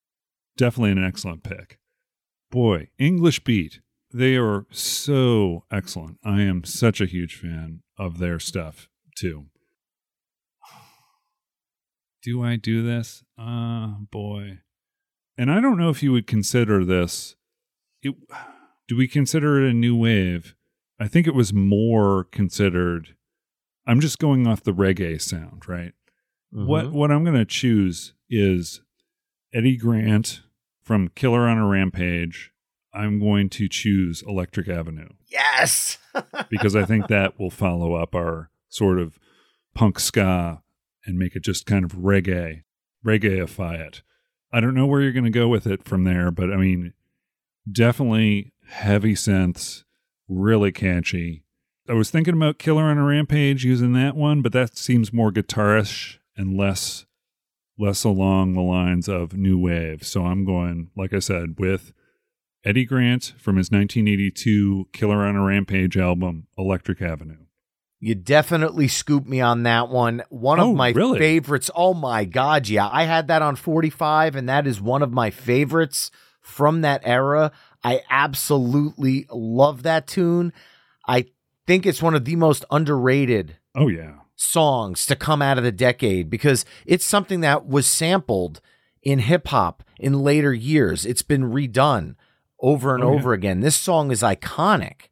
Definitely 0.57 0.91
an 0.91 1.03
excellent 1.03 1.43
pick. 1.43 1.79
Boy, 2.51 2.89
English 2.97 3.43
Beat. 3.43 3.81
They 4.13 4.37
are 4.37 4.65
so 4.71 5.65
excellent. 5.71 6.19
I 6.23 6.41
am 6.41 6.63
such 6.63 7.01
a 7.01 7.05
huge 7.05 7.35
fan 7.35 7.81
of 7.97 8.19
their 8.19 8.39
stuff 8.39 8.87
too. 9.17 9.47
Do 12.25 12.43
I 12.43 12.55
do 12.55 12.81
this? 12.81 13.23
Ah, 13.37 13.97
boy. 14.09 14.57
And 15.37 15.51
I 15.51 15.61
don't 15.61 15.77
know 15.77 15.89
if 15.89 16.01
you 16.01 16.11
would 16.11 16.25
consider 16.25 16.83
this. 16.83 17.35
It, 18.01 18.15
do 18.87 18.97
we 18.97 19.07
consider 19.07 19.63
it 19.63 19.69
a 19.69 19.73
new 19.73 19.95
wave? 19.95 20.55
I 20.99 21.07
think 21.07 21.27
it 21.27 21.35
was 21.35 21.53
more 21.53 22.23
considered. 22.23 23.15
I'm 23.85 23.99
just 23.99 24.17
going 24.17 24.47
off 24.47 24.63
the 24.63 24.73
reggae 24.73 25.21
sound, 25.21 25.69
right? 25.69 25.93
What 26.49 26.91
what 26.91 27.11
I'm 27.11 27.23
going 27.23 27.37
to 27.37 27.45
choose 27.45 28.15
is 28.27 28.81
Eddy 29.53 29.77
Grant 29.77 30.41
from 30.81 31.09
Killer 31.09 31.41
on 31.41 31.59
a 31.59 31.67
Rampage. 31.67 32.51
I'm 32.91 33.19
going 33.19 33.49
to 33.49 33.69
choose 33.69 34.23
Electric 34.25 34.67
Avenue 34.67 35.09
Yes. 35.27 35.99
because 36.49 36.75
I 36.75 36.85
think 36.85 37.07
that 37.07 37.39
will 37.39 37.51
follow 37.51 37.93
up 37.93 38.15
our 38.15 38.49
sort 38.69 38.97
of 38.97 39.19
punk 39.75 39.99
ska 39.99 40.63
and 41.05 41.17
make 41.17 41.35
it 41.35 41.43
just 41.43 41.65
kind 41.65 41.85
of 41.85 41.93
reggae, 41.93 42.63
reggaeify 43.05 43.79
it. 43.79 44.01
I 44.51 44.59
don't 44.59 44.73
know 44.73 44.85
where 44.85 45.01
you're 45.01 45.11
going 45.11 45.25
to 45.25 45.29
go 45.29 45.47
with 45.47 45.67
it 45.67 45.83
from 45.83 46.03
there, 46.03 46.31
but 46.31 46.51
I 46.51 46.57
mean, 46.57 46.93
definitely 47.69 48.53
heavy 48.67 49.13
synths, 49.13 49.83
really 50.27 50.71
catchy. 50.71 51.43
I 51.87 51.93
was 51.93 52.09
thinking 52.09 52.33
about 52.33 52.57
Killer 52.57 52.83
on 52.83 52.97
a 52.97 53.03
Rampage 53.03 53.63
using 53.63 53.93
that 53.93 54.15
one, 54.15 54.41
but 54.41 54.53
that 54.53 54.77
seems 54.77 55.13
more 55.13 55.31
guitarish 55.31 56.17
and 56.35 56.57
less 56.57 57.05
less 57.77 58.03
along 58.03 58.53
the 58.53 58.61
lines 58.61 59.07
of 59.07 59.33
new 59.33 59.59
wave. 59.59 60.05
So 60.05 60.25
I'm 60.25 60.45
going, 60.45 60.89
like 60.95 61.13
I 61.13 61.19
said, 61.19 61.55
with 61.59 61.93
Eddy 62.63 62.85
Grant 62.85 63.33
from 63.37 63.57
his 63.57 63.69
1982 63.71 64.87
Killer 64.93 65.25
on 65.25 65.35
a 65.35 65.43
Rampage 65.43 65.97
album, 65.97 66.47
Electric 66.57 67.01
Avenue. 67.01 67.44
You 68.05 68.13
definitely 68.13 68.87
scooped 68.87 69.27
me 69.27 69.41
on 69.41 69.63
that 69.63 69.89
one. 69.89 70.21
One 70.29 70.59
Oh, 70.59 70.69
of 70.69 70.75
my 70.77 70.91
really? 70.91 71.17
favorites. 71.17 71.71
Oh 71.75 71.95
my 71.95 72.23
God. 72.23 72.67
Yeah. 72.69 72.87
I 72.91 73.05
had 73.05 73.27
that 73.29 73.41
on 73.41 73.55
45, 73.55 74.35
and 74.35 74.47
that 74.47 74.67
is 74.67 74.79
one 74.79 75.01
of 75.01 75.11
my 75.11 75.31
favorites 75.31 76.11
from 76.39 76.81
that 76.81 77.01
era. 77.03 77.51
I 77.83 78.01
absolutely 78.11 79.25
love 79.31 79.81
that 79.83 80.05
tune. 80.05 80.53
I 81.07 81.25
think 81.65 81.87
it's 81.87 82.01
one 82.03 82.13
of 82.13 82.25
the 82.25 82.35
most 82.35 82.63
underrated 82.69 83.57
Oh 83.75 83.87
yeah. 83.87 84.17
songs 84.35 85.07
to 85.07 85.15
come 85.15 85.41
out 85.41 85.57
of 85.57 85.63
the 85.63 85.71
decade 85.71 86.29
because 86.29 86.63
it's 86.85 87.05
something 87.05 87.39
that 87.41 87.65
was 87.65 87.87
sampled 87.87 88.61
in 89.01 89.17
hip 89.17 89.47
hop 89.47 89.81
in 89.99 90.21
later 90.21 90.53
years. 90.53 91.07
It's 91.07 91.23
been 91.23 91.51
redone 91.51 92.15
over 92.59 92.93
and 92.93 93.03
Oh, 93.03 93.11
yeah. 93.13 93.17
over 93.17 93.33
again. 93.33 93.61
This 93.61 93.75
song 93.75 94.11
is 94.11 94.21
iconic. 94.21 95.09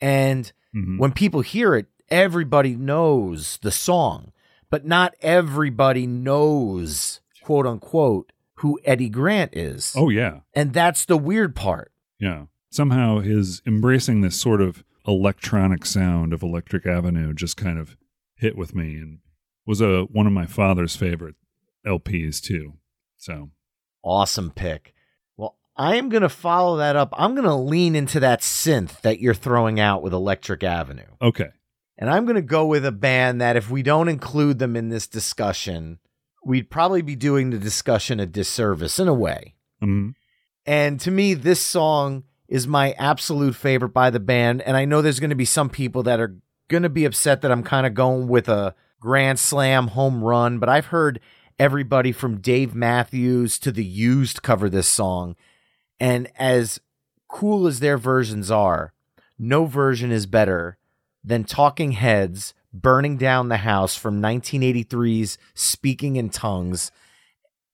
And 0.00 0.52
Mhm. 0.76 0.98
when 0.98 1.10
people 1.10 1.40
hear 1.40 1.74
it, 1.74 1.86
everybody 2.08 2.76
knows 2.76 3.58
the 3.62 3.70
song, 3.70 4.32
but 4.70 4.84
not 4.84 5.14
everybody 5.20 6.06
knows, 6.06 7.20
quote 7.42 7.66
unquote, 7.66 8.32
who 8.60 8.78
Eddy 8.84 9.08
Grant 9.08 9.54
is. 9.56 9.92
Oh 9.96 10.08
yeah. 10.08 10.40
And 10.54 10.72
that's 10.72 11.04
the 11.04 11.18
weird 11.18 11.54
part. 11.54 11.92
Yeah. 12.18 12.46
Somehow 12.70 13.20
his 13.20 13.62
embracing 13.66 14.20
this 14.20 14.38
sort 14.40 14.60
of 14.60 14.82
electronic 15.06 15.86
sound 15.86 16.32
of 16.32 16.42
Electric 16.42 16.86
Avenue 16.86 17.32
just 17.32 17.56
kind 17.56 17.78
of 17.78 17.96
hit 18.34 18.56
with 18.56 18.74
me 18.74 18.96
and 18.96 19.18
was 19.66 19.80
a 19.80 20.02
one 20.04 20.26
of 20.26 20.32
my 20.32 20.46
father's 20.46 20.96
favorite 20.96 21.36
LPs 21.86 22.40
too. 22.40 22.74
So 23.16 23.50
Awesome 24.02 24.50
pick. 24.52 24.94
Well, 25.36 25.56
I 25.76 25.96
am 25.96 26.08
going 26.08 26.22
to 26.22 26.28
follow 26.28 26.76
that 26.76 26.96
up. 26.96 27.12
I'm 27.12 27.34
going 27.34 27.46
to 27.46 27.54
lean 27.54 27.96
into 27.96 28.20
that 28.20 28.40
synth 28.40 29.00
that 29.02 29.20
you're 29.20 29.34
throwing 29.34 29.80
out 29.80 30.02
with 30.02 30.12
Electric 30.12 30.62
Avenue. 30.62 31.02
okay. 31.20 31.48
And 31.98 32.10
I'm 32.10 32.24
going 32.24 32.36
to 32.36 32.42
go 32.42 32.66
with 32.66 32.84
a 32.84 32.92
band 32.92 33.40
that 33.40 33.56
if 33.56 33.70
we 33.70 33.82
don't 33.82 34.08
include 34.08 34.58
them 34.58 34.76
in 34.76 34.90
this 34.90 35.06
discussion, 35.06 35.98
we'd 36.44 36.70
probably 36.70 37.02
be 37.02 37.16
doing 37.16 37.50
the 37.50 37.58
discussion 37.58 38.20
a 38.20 38.26
disservice 38.26 38.98
in 38.98 39.08
a 39.08 39.14
way. 39.14 39.54
Um, 39.82 40.14
And 40.66 41.00
to 41.00 41.10
me, 41.10 41.34
this 41.34 41.60
song 41.60 42.24
is 42.48 42.66
my 42.66 42.92
absolute 42.92 43.54
favorite 43.54 43.90
by 43.90 44.10
the 44.10 44.20
band. 44.20 44.62
And 44.62 44.76
I 44.76 44.84
know 44.84 45.00
there's 45.00 45.20
going 45.20 45.30
to 45.30 45.36
be 45.36 45.44
some 45.44 45.70
people 45.70 46.02
that 46.04 46.20
are 46.20 46.36
going 46.68 46.82
to 46.82 46.88
be 46.88 47.04
upset 47.04 47.42
that 47.42 47.52
I'm 47.52 47.62
kind 47.62 47.86
of 47.86 47.94
going 47.94 48.28
with 48.28 48.48
a 48.48 48.74
grand 49.00 49.38
slam 49.38 49.88
home 49.88 50.22
run, 50.22 50.58
but 50.58 50.68
I've 50.68 50.86
heard 50.86 51.20
everybody 51.58 52.12
from 52.12 52.40
Dave 52.40 52.74
Matthews 52.74 53.58
to 53.60 53.72
the 53.72 53.84
used 53.84 54.42
cover 54.42 54.68
this 54.68 54.88
song. 54.88 55.36
And 55.98 56.30
as 56.38 56.80
cool 57.28 57.66
as 57.66 57.80
their 57.80 57.96
versions 57.96 58.50
are, 58.50 58.92
no 59.38 59.64
version 59.64 60.10
is 60.10 60.26
better 60.26 60.78
than 61.26 61.44
Talking 61.44 61.92
Heads 61.92 62.54
burning 62.72 63.16
down 63.16 63.48
the 63.48 63.58
house 63.58 63.96
from 63.96 64.22
1983's 64.22 65.38
Speaking 65.54 66.16
in 66.16 66.30
Tongues. 66.30 66.92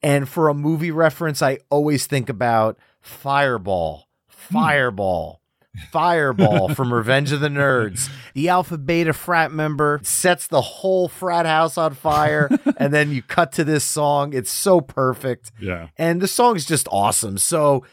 And 0.02 0.28
for 0.28 0.48
a 0.48 0.54
movie 0.54 0.90
reference, 0.90 1.42
I 1.42 1.58
always 1.70 2.06
think 2.06 2.28
about 2.28 2.78
Fireball, 3.00 4.08
hmm. 4.28 4.54
Fireball, 4.54 5.42
Fireball 5.90 6.74
from 6.74 6.92
Revenge 6.92 7.32
of 7.32 7.40
the 7.40 7.48
Nerds. 7.48 8.10
The 8.34 8.48
Alpha 8.48 8.78
Beta 8.78 9.12
frat 9.12 9.52
member 9.52 10.00
sets 10.02 10.46
the 10.46 10.62
whole 10.62 11.06
frat 11.06 11.44
house 11.44 11.76
on 11.76 11.92
fire, 11.92 12.48
and 12.78 12.94
then 12.94 13.10
you 13.10 13.20
cut 13.20 13.52
to 13.52 13.64
this 13.64 13.84
song. 13.84 14.32
It's 14.32 14.50
so 14.50 14.80
perfect. 14.80 15.52
yeah. 15.60 15.88
And 15.98 16.22
the 16.22 16.28
song 16.28 16.56
is 16.56 16.64
just 16.64 16.88
awesome. 16.90 17.36
So 17.36 17.84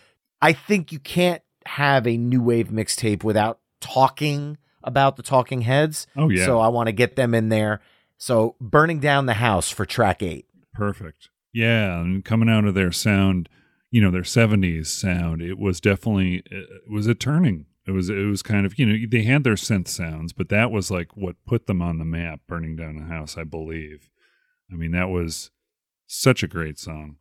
I 0.41 0.53
think 0.53 0.93
you 0.93 0.99
can't 0.99 1.41
have 1.65 2.07
a 2.07 2.15
new 2.15 2.41
wave 2.41 2.69
mixtape 2.69 3.21
without 3.25 3.59
talking 3.81 4.57
about 4.83 5.15
the 5.17 5.23
Talking 5.23 5.61
Heads. 5.61 6.07
Oh 6.15 6.29
yeah. 6.29 6.45
So 6.45 6.59
I 6.59 6.67
want 6.69 6.87
to 6.87 6.93
get 6.93 7.15
them 7.15 7.33
in 7.33 7.49
there. 7.49 7.81
So 8.17 8.55
burning 8.59 8.99
down 8.99 9.25
the 9.25 9.33
house 9.35 9.69
for 9.69 9.85
track 9.85 10.21
eight. 10.23 10.45
Perfect. 10.73 11.29
Yeah, 11.53 11.99
and 12.01 12.23
coming 12.23 12.49
out 12.49 12.65
of 12.65 12.75
their 12.75 12.91
sound, 12.91 13.49
you 13.91 14.01
know, 14.01 14.11
their 14.11 14.21
70s 14.21 14.87
sound, 14.87 15.41
it 15.41 15.57
was 15.57 15.81
definitely 15.81 16.43
it 16.45 16.67
was 16.91 17.07
a 17.07 17.15
turning. 17.15 17.65
It 17.87 17.91
was 17.91 18.09
it 18.09 18.25
was 18.27 18.43
kind 18.43 18.65
of, 18.65 18.77
you 18.77 18.85
know, 18.85 18.95
they 19.09 19.23
had 19.23 19.43
their 19.43 19.55
synth 19.55 19.87
sounds, 19.87 20.31
but 20.31 20.49
that 20.49 20.69
was 20.69 20.91
like 20.91 21.17
what 21.17 21.35
put 21.47 21.65
them 21.65 21.81
on 21.81 21.97
the 21.97 22.05
map 22.05 22.41
burning 22.47 22.75
down 22.75 22.97
the 22.97 23.05
house, 23.13 23.35
I 23.37 23.43
believe. 23.45 24.09
I 24.71 24.75
mean, 24.75 24.91
that 24.91 25.09
was 25.09 25.49
such 26.05 26.43
a 26.43 26.47
great 26.47 26.77
song. 26.77 27.15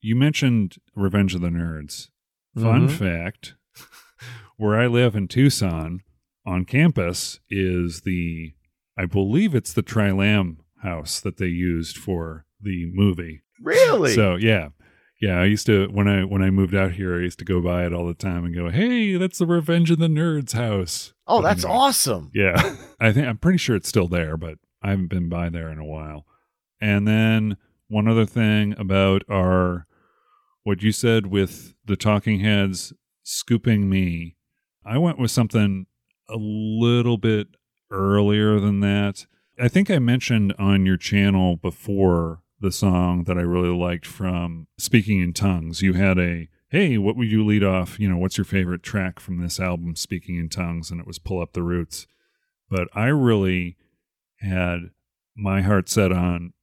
You 0.00 0.14
mentioned 0.14 0.76
Revenge 0.94 1.34
of 1.34 1.40
the 1.40 1.48
Nerds. 1.48 2.08
Fun 2.56 2.88
Mhm. 2.88 2.90
fact, 2.98 3.54
where 4.56 4.78
I 4.78 4.86
live 4.86 5.16
in 5.16 5.26
Tucson, 5.26 6.02
on 6.46 6.64
campus 6.64 7.40
is 7.50 8.00
the 8.02 8.54
I 8.96 9.06
believe 9.06 9.54
it's 9.54 9.72
the 9.72 9.82
Tri-Lamb 9.82 10.58
house 10.82 11.20
that 11.20 11.36
they 11.38 11.46
used 11.46 11.96
for 11.96 12.44
the 12.60 12.90
movie. 12.92 13.42
Really? 13.60 14.14
So 14.14 14.36
yeah, 14.36 14.68
Yeah, 15.20 15.40
I 15.40 15.44
used 15.44 15.66
to 15.66 15.86
when 15.88 16.08
I 16.08 16.24
when 16.24 16.42
I 16.42 16.50
moved 16.50 16.74
out 16.74 16.92
here, 16.92 17.16
I 17.16 17.22
used 17.22 17.38
to 17.38 17.44
go 17.44 17.60
by 17.60 17.86
it 17.86 17.92
all 17.92 18.06
the 18.06 18.14
time 18.14 18.44
and 18.44 18.54
go, 18.54 18.70
"Hey, 18.70 19.16
that's 19.16 19.38
the 19.38 19.46
Revenge 19.46 19.90
of 19.90 19.98
the 19.98 20.08
Nerds 20.08 20.52
house." 20.52 21.12
Oh, 21.26 21.40
But 21.40 21.48
that's 21.48 21.64
anyway. 21.64 21.78
awesome. 21.78 22.30
Yeah, 22.34 22.76
I 23.00 23.12
think 23.12 23.26
I'm 23.28 23.38
pretty 23.38 23.58
sure 23.58 23.76
it's 23.76 23.88
still 23.88 24.08
there, 24.08 24.36
but 24.36 24.58
I 24.82 24.90
haven't 24.90 25.10
been 25.10 25.28
by 25.28 25.48
there 25.48 25.70
in 25.70 25.78
a 25.78 25.84
while. 25.84 26.26
And 26.80 27.06
then 27.06 27.56
one 27.88 28.08
other 28.08 28.26
thing 28.26 28.74
about 28.78 29.22
our 29.30 29.86
what 30.64 30.82
you 30.82 30.90
said 30.92 31.26
with 31.28 31.74
the 31.84 31.96
Talking 31.96 32.40
Heads 32.40 32.92
scooping 33.22 33.88
me, 33.88 34.36
I 34.84 34.98
went 34.98 35.18
with 35.20 35.30
something 35.30 35.86
a 36.28 36.36
little 36.36 37.18
bit 37.18 37.48
earlier 37.90 38.58
than 38.58 38.80
that. 38.80 39.26
I 39.58 39.68
think 39.68 39.90
I 39.90 39.98
mentioned 39.98 40.54
on 40.58 40.86
your 40.86 40.96
channel 40.96 41.56
before 41.56 42.42
the 42.60 42.72
song 42.72 43.24
that 43.24 43.36
I 43.36 43.42
really 43.42 43.76
liked 43.76 44.06
from 44.06 44.66
Speaking 44.78 45.20
in 45.20 45.32
Tongues. 45.32 45.82
You 45.82 45.94
had 45.94 46.18
a 46.18 46.48
hey, 46.72 46.96
what 46.96 47.16
would 47.16 47.30
you 47.30 47.44
lead 47.44 47.62
off? 47.62 48.00
You 48.00 48.08
know, 48.08 48.16
what's 48.16 48.38
your 48.38 48.46
favorite 48.46 48.82
track 48.82 49.20
from 49.20 49.40
this 49.40 49.60
album, 49.60 49.94
Speaking 49.94 50.36
in 50.36 50.48
Tongues? 50.48 50.90
And 50.90 50.98
it 50.98 51.06
was 51.06 51.18
Pull 51.18 51.42
Up 51.42 51.52
the 51.52 51.62
Roots. 51.62 52.06
But 52.70 52.88
I 52.94 53.08
really 53.08 53.76
had 54.38 54.90
my 55.36 55.60
heart 55.60 55.90
set 55.90 56.10
on 56.10 56.54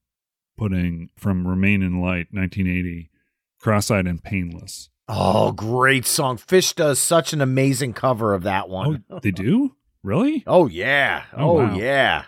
putting 0.57 1.11
from 1.15 1.47
Remain 1.47 1.83
in 1.83 2.01
Light, 2.01 2.27
1980, 2.31 3.11
Cross 3.59 3.91
Eyed 3.91 4.07
and 4.07 4.23
Painless. 4.23 4.89
Oh, 5.11 5.51
great 5.51 6.05
song. 6.05 6.37
Phish 6.37 6.75
does 6.75 6.99
such 6.99 7.33
an 7.33 7.41
amazing 7.41 7.93
cover 7.93 8.33
of 8.35 8.43
that 8.43 8.69
one. 8.69 9.03
Oh, 9.09 9.19
they 9.19 9.31
do? 9.31 9.75
Really? 10.03 10.43
Oh, 10.45 10.67
yeah. 10.67 11.23
Oh, 11.33 11.49
Oh, 11.49 11.53
wow. 11.65 11.75
yeah. 11.75 12.25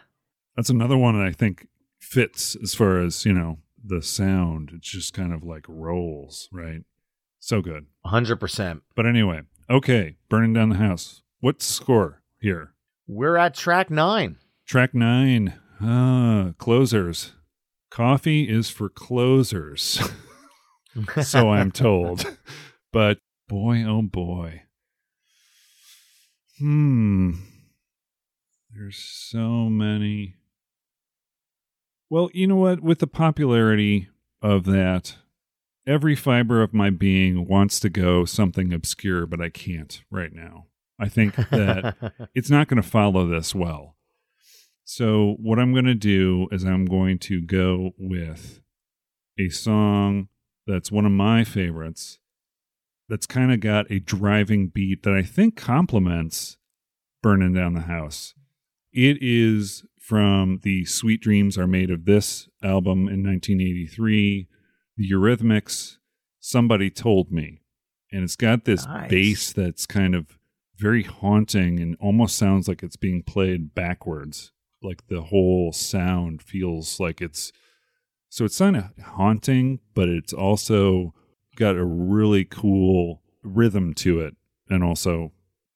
That's 0.56 0.70
another 0.72 0.98
one 0.98 1.18
that 1.18 1.26
I 1.26 1.32
think 1.32 1.68
fits 2.00 2.56
as 2.62 2.74
far 2.74 3.00
as, 3.00 3.24
you 3.26 3.34
know, 3.34 3.60
the 3.84 4.02
sound. 4.02 4.72
It's 4.74 4.90
just 4.90 5.14
kind 5.14 5.32
of 5.32 5.44
like 5.44 5.66
rolls, 5.68 6.50
right? 6.52 6.82
So 7.40 7.62
good. 7.62 7.86
100%. 8.06 8.82
But 8.96 9.06
anyway, 9.06 9.42
okay, 9.70 10.18
Burning 10.28 10.54
Down 10.54 10.70
the 10.70 10.76
House. 10.76 11.22
What's 11.40 11.68
the 11.68 11.74
score 11.74 12.22
here? 12.40 12.74
We're 13.08 13.38
at 13.38 13.54
track 13.54 13.90
nine. 13.92 14.38
Track 14.66 14.94
nine. 14.96 15.54
Ah, 15.80 16.54
closers. 16.58 17.34
Coffee 17.92 18.50
is 18.50 18.70
for 18.70 18.90
closers. 18.90 20.02
so 21.22 21.52
I'm 21.52 21.72
told. 21.72 22.26
But 22.92 23.20
boy, 23.48 23.84
oh 23.84 24.02
boy. 24.02 24.64
Hmm. 26.60 27.32
There's 28.74 28.98
so 28.98 29.70
many. 29.70 30.36
Well, 32.10 32.30
you 32.34 32.48
know 32.48 32.58
what? 32.58 32.82
With 32.82 33.00
the 33.00 33.08
popularity 33.08 34.10
of 34.42 34.66
that, 34.66 35.16
every 35.88 36.16
fiber 36.16 36.62
of 36.62 36.74
my 36.74 36.90
being 36.90 37.48
wants 37.48 37.80
to 37.82 37.90
go 37.90 38.26
something 38.26 38.74
obscure, 38.74 39.26
but 39.26 39.42
I 39.42 39.50
can't 39.50 40.02
right 40.10 40.34
now. 40.34 40.68
I 41.00 41.10
think 41.10 41.36
that 41.36 41.96
it's 42.36 42.50
not 42.50 42.68
going 42.68 42.82
to 42.82 42.88
follow 42.88 43.28
this 43.28 43.56
well. 43.56 43.96
So, 44.84 45.36
what 45.40 45.58
I'm 45.58 45.72
going 45.72 45.86
to 45.86 45.96
do 45.96 46.48
is 46.52 46.64
I'm 46.64 46.86
going 46.86 47.18
to 47.20 47.42
go 47.42 47.92
with 47.98 48.62
a 49.40 49.50
song 49.50 50.28
that's 50.68 50.92
one 50.92 51.06
of 51.06 51.12
my 51.12 51.44
favorites 51.44 52.20
that's 53.12 53.26
kind 53.26 53.52
of 53.52 53.60
got 53.60 53.92
a 53.92 54.00
driving 54.00 54.70
beat 54.70 55.04
that 55.04 55.14
I 55.14 55.22
think 55.22 55.58
complements 55.58 56.56
Burning 57.22 57.54
Down 57.54 57.74
the 57.74 57.82
House. 57.82 58.34
It 58.94 59.18
is 59.20 59.84
from 60.00 60.62
the 60.64 60.86
Sweet 60.86 61.20
Dreams 61.20 61.58
Are 61.58 61.68
Made 61.68 61.92
of 61.92 62.06
This 62.06 62.48
album 62.64 63.10
in 63.10 63.22
1983, 63.22 64.48
the 64.96 65.12
Eurythmics, 65.12 65.98
Somebody 66.40 66.90
Told 66.90 67.34
Me. 67.34 67.60
And 68.14 68.24
it's 68.24 68.38
got 68.38 68.64
this 68.64 68.86
Nice. 68.86 69.10
bass 69.10 69.52
that's 69.52 69.86
kind 69.86 70.16
of 70.16 70.40
very 70.78 71.04
haunting 71.04 71.82
and 71.82 71.98
almost 72.00 72.38
sounds 72.38 72.70
like 72.70 72.82
it's 72.82 72.96
being 72.96 73.24
played 73.24 73.76
backwards. 73.76 74.54
Like 74.82 75.06
the 75.08 75.24
whole 75.24 75.74
sound 75.74 76.42
feels 76.42 76.98
like 76.98 77.20
it's 77.20 77.52
so 78.30 78.46
it's 78.46 78.58
kind 78.60 78.78
of 78.78 78.86
haunting, 79.04 79.82
but 79.94 80.08
it's 80.08 80.32
also 80.32 81.14
got 81.62 81.76
a 81.78 81.86
really 81.86 82.44
cool 82.46 83.22
rhythm 83.44 83.94
to 83.94 84.20
it, 84.20 84.36
and 84.70 84.84
also, 84.84 85.32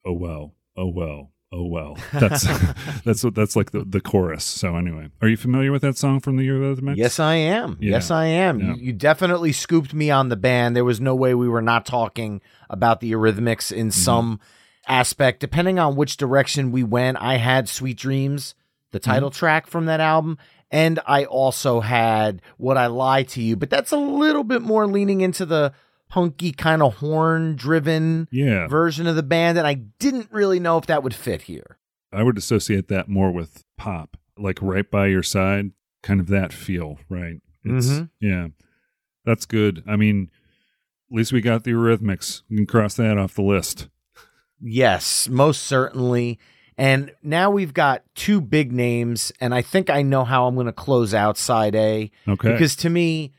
oh 0.05 0.13
well, 0.13 0.53
oh 0.75 0.87
well, 0.87 1.31
oh 1.51 1.65
well. 1.65 1.97
That's 2.13 2.43
that's 3.05 3.23
what 3.23 3.35
that's 3.35 3.55
like 3.55 3.71
the, 3.71 3.83
the 3.85 4.01
chorus. 4.01 4.43
So 4.43 4.75
anyway, 4.75 5.09
are 5.21 5.27
you 5.27 5.37
familiar 5.37 5.71
with 5.71 5.81
that 5.83 5.97
song 5.97 6.19
from 6.19 6.37
the 6.37 6.47
Eurythmics? 6.47 6.97
Yes, 6.97 7.19
I 7.19 7.35
am. 7.35 7.77
Yeah. 7.79 7.91
Yes, 7.91 8.11
I 8.11 8.25
am. 8.25 8.59
Yeah. 8.59 8.73
You, 8.73 8.87
you 8.87 8.93
definitely 8.93 9.51
scooped 9.51 9.93
me 9.93 10.11
on 10.11 10.29
the 10.29 10.35
band. 10.35 10.75
There 10.75 10.83
was 10.85 10.99
no 10.99 11.15
way 11.15 11.33
we 11.35 11.47
were 11.47 11.61
not 11.61 11.85
talking 11.85 12.41
about 12.69 12.99
the 12.99 13.11
Eurythmics 13.11 13.71
in 13.71 13.87
Mm-hmm. 13.87 14.01
some 14.01 14.39
aspect. 14.87 15.39
Depending 15.39 15.79
on 15.79 15.95
which 15.95 16.17
direction 16.17 16.71
we 16.71 16.83
went, 16.83 17.17
I 17.21 17.37
had 17.37 17.69
Sweet 17.69 17.97
Dreams, 17.97 18.55
the 18.91 18.99
Mm-hmm. 18.99 19.11
title 19.11 19.29
track 19.31 19.67
from 19.67 19.85
that 19.85 19.99
album. 19.99 20.37
And 20.75 20.99
I 21.07 21.23
also 21.23 21.79
had 21.79 22.41
What 22.57 22.77
I 22.77 22.88
Lie 22.88 23.23
to 23.23 23.41
You, 23.41 23.55
but 23.55 23.69
that's 23.69 23.93
a 23.93 23.97
little 23.97 24.43
bit 24.43 24.61
more 24.61 24.85
leaning 24.88 25.21
into 25.21 25.45
the 25.45 25.71
punky 26.09 26.51
kind 26.51 26.81
of 26.83 26.95
horn 26.95 27.55
driven 27.55 28.27
Yeah, 28.29 28.67
version 28.67 29.07
of 29.07 29.15
the 29.15 29.23
band. 29.23 29.57
And 29.57 29.65
I 29.65 29.75
didn't 29.75 30.27
really 30.31 30.59
know 30.59 30.77
if 30.77 30.85
that 30.88 31.01
would 31.01 31.15
fit 31.15 31.43
here. 31.43 31.77
I 32.11 32.23
would 32.23 32.38
associate 32.38 32.89
that 32.89 33.07
more 33.07 33.31
with 33.31 33.63
pop, 33.77 34.17
like 34.38 34.59
right 34.61 34.89
by 34.91 35.07
your 35.07 35.23
side, 35.23 35.71
kind 36.03 36.19
of 36.19 36.27
that 36.27 36.51
feel, 36.51 36.99
right? 37.07 37.41
It's 37.63 37.88
Mhm. 37.88 38.09
yeah, 38.19 38.47
that's 39.23 39.45
good. 39.45 39.81
I 39.88 39.95
mean, 39.95 40.29
at 41.09 41.15
least 41.15 41.31
we 41.31 41.39
got 41.39 41.63
the 41.63 41.71
Eurythmics. 41.71 42.41
We 42.49 42.57
can 42.57 42.65
cross 42.65 42.95
that 42.95 43.17
off 43.17 43.35
the 43.35 43.43
list. 43.43 43.88
Yes, 44.59 45.29
most 45.29 45.63
certainly. 45.63 46.38
And 46.77 47.11
now 47.23 47.51
we've 47.51 47.73
got 47.73 48.03
two 48.15 48.41
big 48.41 48.71
names, 48.71 49.31
and 49.39 49.53
I 49.55 49.61
think 49.61 49.89
I 49.89 50.01
know 50.01 50.25
how 50.25 50.47
I'm 50.47 50.55
going 50.55 50.65
to 50.65 50.73
close 50.73 51.13
out 51.13 51.38
side 51.38 51.75
A. 51.75 52.11
Okay. 52.27 52.51
Because 52.51 52.75
to 52.77 52.89
me, 52.89 53.31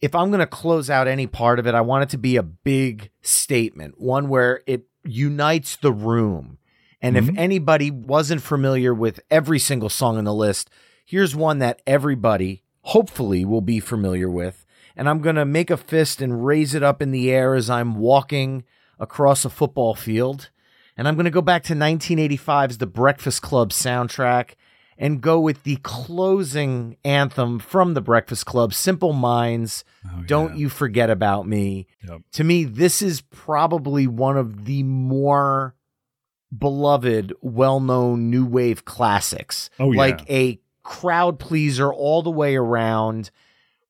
if 0.00 0.14
I'm 0.14 0.28
going 0.28 0.40
to 0.40 0.46
close 0.46 0.88
out 0.88 1.08
any 1.08 1.26
part 1.26 1.58
of 1.58 1.66
it, 1.66 1.74
I 1.74 1.80
want 1.80 2.04
it 2.04 2.10
to 2.10 2.18
be 2.18 2.36
a 2.36 2.42
big 2.42 3.10
statement, 3.22 4.00
one 4.00 4.28
where 4.28 4.62
it 4.66 4.84
unites 5.04 5.76
the 5.76 5.92
room. 5.92 6.58
And 7.02 7.16
if 7.16 7.24
Mhm. 7.26 7.38
anybody 7.38 7.90
wasn't 7.90 8.42
familiar 8.42 8.94
with 8.94 9.20
every 9.30 9.58
single 9.58 9.88
song 9.88 10.16
on 10.16 10.24
the 10.24 10.34
list, 10.34 10.70
here's 11.04 11.34
one 11.36 11.58
that 11.58 11.82
everybody 11.86 12.62
hopefully 12.82 13.44
will 13.44 13.60
be 13.60 13.80
familiar 13.80 14.30
with. 14.30 14.64
And 14.96 15.08
I'm 15.08 15.20
going 15.20 15.36
to 15.36 15.44
make 15.44 15.70
a 15.70 15.76
fist 15.76 16.22
and 16.22 16.44
raise 16.46 16.74
it 16.74 16.82
up 16.82 17.02
in 17.02 17.10
the 17.10 17.30
air 17.30 17.54
as 17.54 17.68
I'm 17.68 17.96
walking 17.96 18.64
across 18.98 19.44
a 19.44 19.50
football 19.50 19.94
field. 19.94 20.50
And 20.96 21.06
I'm 21.06 21.14
going 21.14 21.24
to 21.24 21.30
go 21.30 21.42
back 21.42 21.62
to 21.64 21.74
1985's 21.74 22.78
The 22.78 22.86
Breakfast 22.86 23.42
Club 23.42 23.70
soundtrack 23.70 24.52
and 24.98 25.20
go 25.20 25.38
with 25.38 25.62
the 25.64 25.76
closing 25.82 26.96
anthem 27.04 27.58
from 27.58 27.92
The 27.94 28.00
Breakfast 28.00 28.46
Club, 28.46 28.72
Simple 28.72 29.12
Minds, 29.12 29.84
Oh, 30.06 30.22
Don't 30.26 30.52
yeah. 30.52 30.60
You 30.60 30.68
Forget 30.70 31.10
About 31.10 31.46
Me. 31.46 31.86
Yep. 32.08 32.20
To 32.32 32.44
me, 32.44 32.64
this 32.64 33.02
is 33.02 33.20
probably 33.20 34.06
one 34.06 34.38
of 34.38 34.64
the 34.64 34.82
more 34.84 35.74
beloved, 36.56 37.32
well 37.42 37.80
known 37.80 38.30
new 38.30 38.46
wave 38.46 38.84
classics. 38.84 39.68
Oh, 39.78 39.92
yeah. 39.92 39.98
Like 39.98 40.30
a 40.30 40.60
crowd 40.82 41.38
pleaser 41.38 41.92
all 41.92 42.22
the 42.22 42.30
way 42.30 42.56
around, 42.56 43.30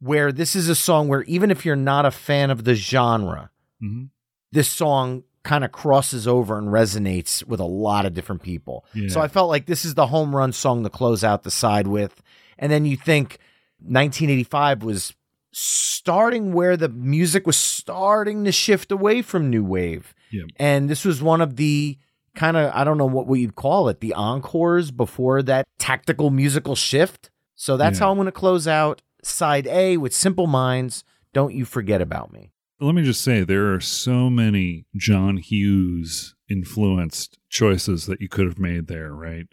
where 0.00 0.32
this 0.32 0.56
is 0.56 0.68
a 0.68 0.74
song 0.74 1.08
where 1.08 1.22
even 1.24 1.50
if 1.50 1.64
you're 1.64 1.76
not 1.76 2.04
a 2.06 2.10
fan 2.10 2.50
of 2.50 2.64
the 2.64 2.74
genre, 2.74 3.50
Mhm. 3.82 4.08
this 4.52 4.68
song 4.68 5.22
kind 5.46 5.64
of 5.64 5.70
crosses 5.72 6.26
over 6.26 6.58
and 6.58 6.68
resonates 6.68 7.42
with 7.46 7.60
a 7.60 7.64
lot 7.64 8.04
of 8.04 8.12
different 8.14 8.42
people. 8.42 8.84
Yeah. 8.94 9.08
So 9.08 9.20
I 9.20 9.28
felt 9.28 9.48
like 9.48 9.66
this 9.66 9.84
is 9.84 9.94
the 9.94 10.08
home 10.08 10.34
run 10.34 10.52
song 10.52 10.82
to 10.82 10.90
close 10.90 11.22
out 11.24 11.44
the 11.44 11.50
side 11.50 11.86
with. 11.86 12.20
And 12.58 12.70
then 12.72 12.84
you 12.84 12.96
think 12.96 13.38
1985 13.80 14.82
was 14.82 15.14
starting 15.52 16.52
where 16.52 16.76
the 16.76 16.88
music 16.88 17.46
was 17.46 17.56
starting 17.56 18.44
to 18.44 18.52
shift 18.52 18.92
away 18.92 19.22
from 19.22 19.48
new 19.48 19.64
wave. 19.64 20.14
Yeah. 20.30 20.42
And 20.56 20.90
this 20.90 21.04
was 21.04 21.22
one 21.22 21.40
of 21.40 21.56
the 21.56 21.98
kind 22.34 22.56
of 22.56 22.70
I 22.74 22.84
don't 22.84 22.98
know 22.98 23.06
what 23.06 23.32
you'd 23.38 23.54
call 23.54 23.88
it, 23.88 24.00
the 24.00 24.12
encores 24.14 24.90
before 24.90 25.42
that 25.44 25.66
tactical 25.78 26.30
musical 26.30 26.76
shift. 26.76 27.30
So 27.54 27.76
that's 27.76 27.98
Yeah. 27.98 28.04
how 28.06 28.10
I'm 28.10 28.16
going 28.18 28.26
to 28.26 28.32
close 28.32 28.68
out 28.68 29.00
side 29.22 29.66
A 29.66 29.96
with 29.96 30.14
Simple 30.14 30.46
Minds. 30.46 31.04
Don't 31.32 31.54
you 31.54 31.64
forget 31.64 32.02
about 32.02 32.32
me. 32.32 32.50
Let 32.78 32.94
me 32.94 33.02
just 33.02 33.22
say 33.22 33.42
there 33.42 33.72
are 33.72 33.80
so 33.80 34.28
many 34.28 34.84
John 34.94 35.38
Hughes 35.38 36.34
influenced 36.50 37.38
choices 37.48 38.04
that 38.04 38.20
you 38.20 38.28
could 38.28 38.44
have 38.46 38.58
made 38.58 38.86
there, 38.86 39.14
right? 39.14 39.46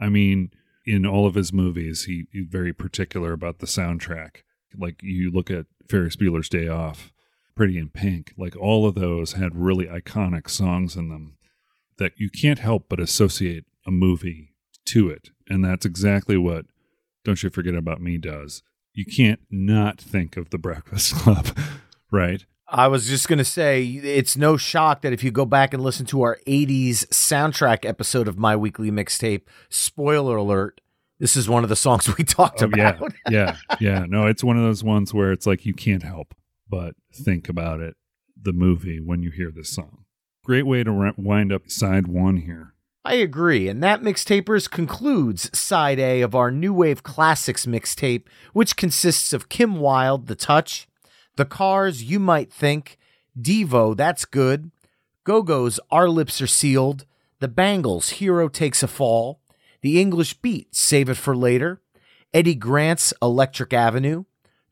I 0.00 0.08
mean, 0.08 0.50
in 0.86 1.04
all 1.04 1.26
of 1.26 1.34
his 1.34 1.52
movies, 1.52 2.04
he, 2.04 2.24
he's 2.32 2.46
very 2.48 2.72
particular 2.72 3.32
about 3.32 3.58
the 3.58 3.66
soundtrack. 3.66 4.36
Like 4.76 5.02
you 5.02 5.30
look 5.30 5.50
at 5.50 5.66
Ferris 5.88 6.16
Bueller's 6.16 6.48
Day 6.48 6.66
Off, 6.66 7.12
Pretty 7.54 7.76
in 7.76 7.90
Pink, 7.90 8.32
like 8.38 8.56
all 8.56 8.86
of 8.86 8.94
those 8.94 9.34
had 9.34 9.54
really 9.54 9.84
iconic 9.86 10.48
songs 10.48 10.96
in 10.96 11.10
them 11.10 11.36
that 11.98 12.12
you 12.16 12.30
can't 12.30 12.58
help 12.58 12.86
but 12.88 12.98
associate 12.98 13.66
a 13.86 13.90
movie 13.90 14.54
to 14.86 15.10
it. 15.10 15.28
And 15.46 15.62
that's 15.62 15.84
exactly 15.84 16.38
what 16.38 16.64
Don't 17.22 17.42
You 17.42 17.50
Forget 17.50 17.74
About 17.74 18.00
Me 18.00 18.16
does. 18.16 18.62
You 18.94 19.04
can't 19.04 19.40
not 19.50 20.00
think 20.00 20.38
of 20.38 20.48
The 20.48 20.58
Breakfast 20.58 21.14
Club, 21.16 21.48
right? 22.10 22.46
I 22.74 22.88
was 22.88 23.06
just 23.06 23.28
going 23.28 23.38
to 23.38 23.44
say, 23.44 23.84
it's 23.84 24.34
no 24.36 24.56
shock 24.56 25.02
that 25.02 25.12
if 25.12 25.22
you 25.22 25.30
go 25.30 25.44
back 25.44 25.74
and 25.74 25.82
listen 25.82 26.06
to 26.06 26.22
our 26.22 26.38
80s 26.46 27.06
soundtrack 27.08 27.84
episode 27.84 28.26
of 28.28 28.38
My 28.38 28.56
Weekly 28.56 28.90
Mixtape, 28.90 29.42
spoiler 29.68 30.36
alert, 30.36 30.80
this 31.18 31.36
is 31.36 31.48
one 31.50 31.64
of 31.64 31.68
the 31.68 31.76
songs 31.76 32.16
we 32.16 32.24
talked 32.24 32.62
Oh, 32.62 32.66
about. 32.66 33.12
yeah, 33.28 33.56
yeah, 33.70 33.76
yeah. 33.78 34.06
No, 34.08 34.26
it's 34.26 34.42
one 34.42 34.56
of 34.56 34.62
those 34.64 34.82
ones 34.82 35.12
where 35.12 35.32
it's 35.32 35.46
like 35.46 35.66
you 35.66 35.74
can't 35.74 36.02
help 36.02 36.34
but 36.68 36.94
think 37.14 37.50
about 37.50 37.80
it, 37.80 37.94
the 38.40 38.54
movie, 38.54 38.98
when 39.00 39.22
you 39.22 39.30
hear 39.30 39.52
this 39.54 39.68
song. 39.68 40.04
Great 40.42 40.66
way 40.66 40.82
to 40.82 41.12
wind 41.18 41.52
up 41.52 41.70
side 41.70 42.06
one 42.08 42.38
here. 42.38 42.72
I 43.04 43.14
agree, 43.14 43.68
and 43.68 43.82
that 43.82 44.00
mixtapers 44.00 44.70
concludes 44.70 45.50
side 45.56 45.98
A 45.98 46.22
of 46.22 46.34
our 46.34 46.50
New 46.50 46.72
Wave 46.72 47.02
Classics 47.02 47.66
mixtape, 47.66 48.24
which 48.54 48.76
consists 48.76 49.32
of 49.34 49.48
Kim 49.50 49.76
Wilde, 49.78 50.26
The 50.28 50.34
Touch, 50.34 50.88
The 51.36 51.44
Cars, 51.44 52.04
You 52.04 52.18
Might 52.18 52.52
Think, 52.52 52.98
Devo, 53.40 53.96
That's 53.96 54.24
Good, 54.24 54.70
Go 55.24 55.42
Go's 55.42 55.80
Our 55.90 56.08
Lips 56.08 56.40
Are 56.42 56.46
Sealed, 56.46 57.06
The 57.40 57.48
Bangles, 57.48 58.10
Hero 58.10 58.48
Takes 58.48 58.82
a 58.82 58.88
Fall, 58.88 59.40
The 59.80 60.00
English 60.00 60.34
Beat, 60.34 60.74
Save 60.74 61.08
It 61.08 61.16
for 61.16 61.34
Later, 61.34 61.80
Eddy 62.34 62.54
Grant's 62.54 63.14
Electric 63.22 63.72
Avenue, 63.72 64.24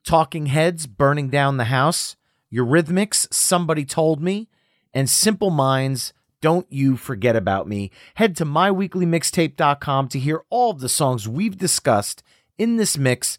Talking 0.05 0.46
Heads, 0.46 0.87
Burning 0.87 1.31
Down 1.31 1.57
the 1.57 1.64
House, 1.64 2.16
Eurythmics, 2.53 3.33
Somebody 3.33 3.85
Told 3.85 4.23
Me, 4.23 4.49
and 4.92 5.09
Simple 5.09 5.51
Minds, 5.51 6.12
Don't 6.40 6.66
You 6.70 6.96
Forget 6.96 7.37
About 7.37 7.68
Me. 7.68 7.90
Head 8.14 8.37
to 8.37 8.44
myweeklymixtape.com 8.44 10.09
to 10.09 10.18
hear 10.18 10.42
all 10.51 10.73
of 10.73 10.81
the 10.81 10.88
songs 10.88 11.29
we've 11.29 11.57
discussed 11.57 12.23
in 12.59 12.77
this 12.77 12.99
mix 12.99 13.38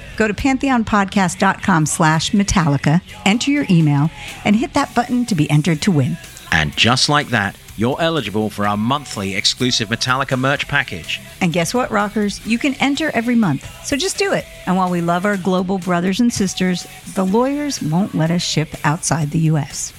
Go 0.21 0.27
to 0.27 0.35
pantheonpodcast.com 0.35 1.87
slash 1.87 2.29
Metallica, 2.29 3.01
enter 3.25 3.49
your 3.49 3.65
email, 3.71 4.11
and 4.45 4.55
hit 4.55 4.75
that 4.75 4.93
button 4.93 5.25
to 5.25 5.33
be 5.33 5.49
entered 5.49 5.81
to 5.81 5.91
win. 5.91 6.15
And 6.51 6.77
just 6.77 7.09
like 7.09 7.29
that, 7.29 7.57
you're 7.75 7.99
eligible 7.99 8.51
for 8.51 8.67
our 8.67 8.77
monthly 8.77 9.35
exclusive 9.35 9.89
Metallica 9.89 10.37
merch 10.37 10.67
package. 10.67 11.19
And 11.41 11.51
guess 11.51 11.73
what, 11.73 11.89
rockers? 11.89 12.45
You 12.45 12.59
can 12.59 12.75
enter 12.75 13.09
every 13.15 13.33
month. 13.33 13.67
So 13.83 13.97
just 13.97 14.19
do 14.19 14.31
it. 14.31 14.45
And 14.67 14.77
while 14.77 14.91
we 14.91 15.01
love 15.01 15.25
our 15.25 15.37
global 15.37 15.79
brothers 15.79 16.19
and 16.19 16.31
sisters, 16.31 16.85
the 17.15 17.25
lawyers 17.25 17.81
won't 17.81 18.13
let 18.13 18.29
us 18.29 18.43
ship 18.43 18.75
outside 18.83 19.31
the 19.31 19.39
U.S. 19.39 19.91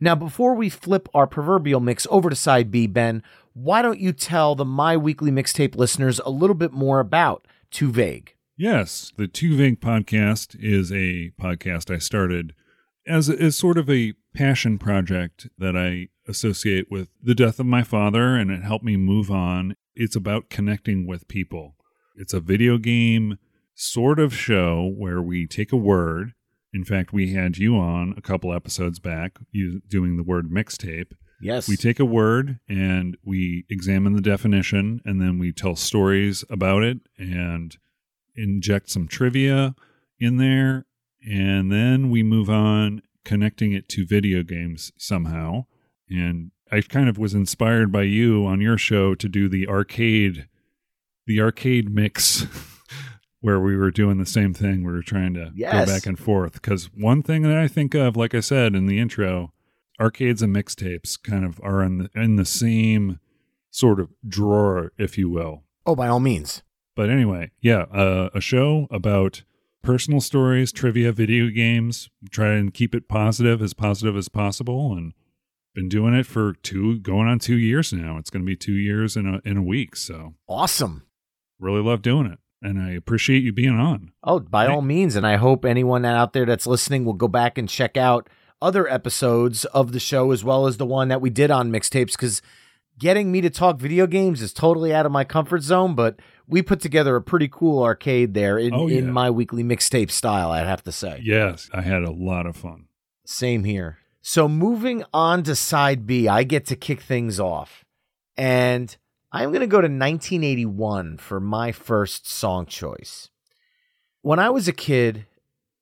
Now, 0.00 0.16
before 0.16 0.56
we 0.56 0.68
flip 0.68 1.08
our 1.14 1.28
proverbial 1.28 1.78
mix 1.78 2.08
over 2.10 2.28
to 2.28 2.34
side 2.34 2.72
B, 2.72 2.88
Ben, 2.88 3.22
why 3.52 3.82
don't 3.82 4.00
you 4.00 4.12
tell 4.12 4.56
the 4.56 4.64
My 4.64 4.96
Weekly 4.96 5.30
Mixtape 5.30 5.76
listeners 5.76 6.18
a 6.24 6.30
little 6.30 6.56
bit 6.56 6.72
more 6.72 6.98
about 6.98 7.46
Two 7.74 7.90
Vague? 7.90 8.36
Yes, 8.56 9.12
the 9.16 9.26
Two 9.26 9.56
Vague 9.56 9.80
podcast 9.80 10.54
is 10.60 10.92
a 10.92 11.32
podcast 11.42 11.92
I 11.92 11.98
started 11.98 12.54
as, 13.04 13.28
as 13.28 13.56
sort 13.56 13.78
of 13.78 13.90
a 13.90 14.12
passion 14.32 14.78
project 14.78 15.48
that 15.58 15.76
I 15.76 16.06
associate 16.30 16.86
with 16.88 17.08
the 17.20 17.34
death 17.34 17.58
of 17.58 17.66
my 17.66 17.82
father, 17.82 18.36
and 18.36 18.52
it 18.52 18.62
helped 18.62 18.84
me 18.84 18.96
move 18.96 19.28
on. 19.28 19.74
It's 19.96 20.14
about 20.14 20.50
connecting 20.50 21.04
with 21.04 21.26
people. 21.26 21.74
It's 22.14 22.32
a 22.32 22.38
video 22.38 22.78
game 22.78 23.38
sort 23.74 24.20
of 24.20 24.32
show 24.32 24.88
where 24.96 25.20
we 25.20 25.48
take 25.48 25.72
a 25.72 25.76
word. 25.76 26.34
In 26.72 26.84
fact, 26.84 27.12
we 27.12 27.32
had 27.32 27.58
you 27.58 27.76
on 27.76 28.14
a 28.16 28.22
couple 28.22 28.54
episodes 28.54 29.00
back, 29.00 29.40
you 29.50 29.80
doing 29.88 30.16
the 30.16 30.22
word 30.22 30.48
mixtape. 30.48 31.10
Yes. 31.44 31.68
We 31.68 31.76
take 31.76 32.00
a 32.00 32.04
word 32.04 32.58
and 32.68 33.16
we 33.24 33.64
examine 33.68 34.14
the 34.14 34.20
definition, 34.22 35.00
and 35.04 35.20
then 35.20 35.38
we 35.38 35.52
tell 35.52 35.76
stories 35.76 36.42
about 36.48 36.82
it 36.82 36.98
and 37.18 37.76
inject 38.34 38.90
some 38.90 39.06
trivia 39.06 39.74
in 40.18 40.38
there. 40.38 40.86
And 41.26 41.70
then 41.70 42.10
we 42.10 42.22
move 42.22 42.50
on, 42.50 43.02
connecting 43.24 43.72
it 43.72 43.88
to 43.90 44.04
video 44.06 44.42
games 44.42 44.92
somehow. 44.98 45.66
And 46.10 46.50
I 46.70 46.80
kind 46.80 47.08
of 47.08 47.16
was 47.18 47.34
inspired 47.34 47.90
by 47.92 48.02
you 48.02 48.44
on 48.46 48.60
your 48.60 48.76
show 48.78 49.14
to 49.14 49.28
do 49.28 49.48
the 49.48 49.66
arcade, 49.68 50.48
the 51.26 51.40
arcade 51.40 51.90
mix. 51.94 52.46
Where 53.40 53.60
we 53.60 53.76
were 53.76 53.90
doing 53.90 54.16
the 54.16 54.24
same 54.24 54.54
thing, 54.54 54.84
we 54.84 54.92
were 54.92 55.02
trying 55.02 55.34
to 55.34 55.50
Yes. 55.54 55.86
go 55.86 55.94
back 55.94 56.06
and 56.06 56.18
forth. 56.18 56.54
Because 56.54 56.86
one 56.94 57.22
thing 57.22 57.42
that 57.42 57.58
I 57.58 57.68
think 57.68 57.94
of, 57.94 58.16
like 58.16 58.34
I 58.34 58.40
said 58.40 58.74
in 58.74 58.86
the 58.86 58.98
intro, 58.98 59.52
arcades 60.00 60.42
and 60.42 60.54
mixtapes 60.54 61.20
kind 61.22 61.44
of 61.44 61.60
are 61.62 61.82
in 61.82 61.98
the, 61.98 62.10
in 62.14 62.36
the 62.36 62.44
same 62.44 63.20
sort 63.70 64.00
of 64.00 64.10
drawer, 64.26 64.92
if 64.98 65.16
you 65.18 65.28
will. 65.28 65.64
oh, 65.86 65.94
by 65.96 66.08
all 66.08 66.20
means. 66.20 66.62
But 66.96 67.10
anyway, 67.10 67.50
yeah, 67.60 67.82
uh, 67.92 68.30
a 68.34 68.40
show 68.40 68.86
about 68.90 69.42
personal 69.82 70.20
stories, 70.20 70.70
trivia, 70.72 71.10
video 71.12 71.48
games. 71.50 72.08
Try 72.30 72.52
and 72.54 72.72
keep 72.72 72.94
it 72.94 73.08
positive, 73.08 73.60
as 73.60 73.74
positive 73.74 74.16
as 74.16 74.28
possible, 74.28 74.92
and 74.92 75.12
been 75.74 75.88
doing 75.88 76.14
it 76.14 76.24
for 76.24 76.54
two, 76.62 77.00
going 77.00 77.26
on 77.26 77.40
two 77.40 77.56
years 77.58 77.92
now. 77.92 78.16
It's 78.18 78.30
going 78.30 78.42
to 78.42 78.46
be 78.46 78.54
two 78.56 78.74
years 78.74 79.16
in 79.16 79.26
a 79.26 79.40
in 79.44 79.56
a 79.56 79.62
week. 79.62 79.96
So 79.96 80.34
Awesome. 80.48 81.02
really 81.58 81.82
love 81.82 82.00
doing 82.00 82.26
it, 82.26 82.38
and 82.62 82.80
I 82.80 82.92
appreciate 82.92 83.42
you 83.42 83.52
being 83.52 83.76
on. 83.78 84.12
Oh, 84.22 84.38
by 84.38 84.68
all 84.68 84.82
means. 84.82 85.16
And 85.16 85.26
I 85.26 85.34
hope 85.34 85.64
anyone 85.64 86.04
out 86.04 86.32
there 86.32 86.46
that's 86.46 86.66
listening 86.66 87.04
will 87.04 87.12
go 87.14 87.26
back 87.28 87.58
and 87.58 87.68
check 87.68 87.96
out 87.96 88.30
other 88.64 88.88
episodes 88.88 89.64
of 89.66 89.92
the 89.92 90.00
show 90.00 90.30
as 90.32 90.42
well 90.42 90.66
as 90.66 90.76
the 90.78 90.86
one 90.86 91.08
that 91.08 91.20
we 91.20 91.30
did 91.30 91.50
on 91.50 91.70
mixtapes 91.70 92.12
because 92.12 92.40
getting 92.98 93.30
me 93.30 93.40
to 93.40 93.50
talk 93.50 93.78
video 93.78 94.06
games 94.06 94.40
is 94.40 94.52
totally 94.52 94.94
out 94.94 95.04
of 95.06 95.12
my 95.12 95.24
comfort 95.24 95.62
zone, 95.62 95.94
but 95.94 96.18
we 96.46 96.62
put 96.62 96.80
together 96.80 97.16
a 97.16 97.22
pretty 97.22 97.48
cool 97.48 97.82
arcade 97.82 98.34
there 98.34 98.58
in, 98.58 98.72
Oh, 98.72 98.86
yeah. 98.86 98.98
in 98.98 99.12
my 99.12 99.30
weekly 99.30 99.62
mixtape 99.64 100.10
style, 100.10 100.50
I'd 100.50 100.66
have 100.66 100.82
to 100.84 100.92
say. 100.92 101.20
Yes, 101.22 101.68
I 101.72 101.82
had 101.82 102.02
a 102.02 102.10
lot 102.10 102.46
of 102.46 102.56
fun. 102.56 102.86
Same 103.26 103.64
here. 103.64 103.98
So 104.22 104.48
moving 104.48 105.04
on 105.12 105.42
to 105.44 105.54
side 105.54 106.06
B, 106.06 106.28
I 106.28 106.44
get 106.44 106.66
to 106.66 106.76
kick 106.76 107.00
things 107.02 107.38
off. 107.40 107.84
And 108.36 108.96
I'm 109.32 109.50
going 109.50 109.60
to 109.60 109.66
go 109.66 109.80
to 109.80 109.88
1981 109.88 111.18
for 111.18 111.40
my 111.40 111.72
first 111.72 112.28
song 112.30 112.66
choice. 112.66 113.28
When 114.22 114.38
I 114.38 114.50
was 114.50 114.68
a 114.68 114.72
kid, 114.72 115.26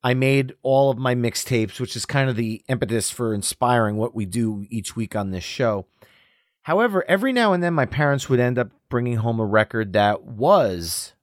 I 0.03 0.13
made 0.13 0.53
all 0.63 0.89
of 0.89 0.97
my 0.97 1.15
mixtapes, 1.15 1.79
which 1.79 1.95
is 1.95 2.05
kind 2.05 2.29
of 2.29 2.35
the 2.35 2.61
impetus 2.67 3.09
for 3.09 3.33
inspiring 3.33 3.95
what 3.95 4.13
we 4.13 4.25
do 4.25 4.65
each 4.69 4.95
week 4.95 5.15
on 5.15 5.31
this 5.31 5.43
show. 5.43 5.85
However, 6.63 7.03
every 7.07 7.33
now 7.33 7.53
and 7.53 7.63
then 7.63 7.73
my 7.73 7.85
parents 7.85 8.29
would 8.29 8.39
end 8.39 8.57
up 8.57 8.69
bringing 8.89 9.17
home 9.17 9.39
a 9.39 9.45
record 9.45 9.93
that 9.93 10.23
was 10.23 11.13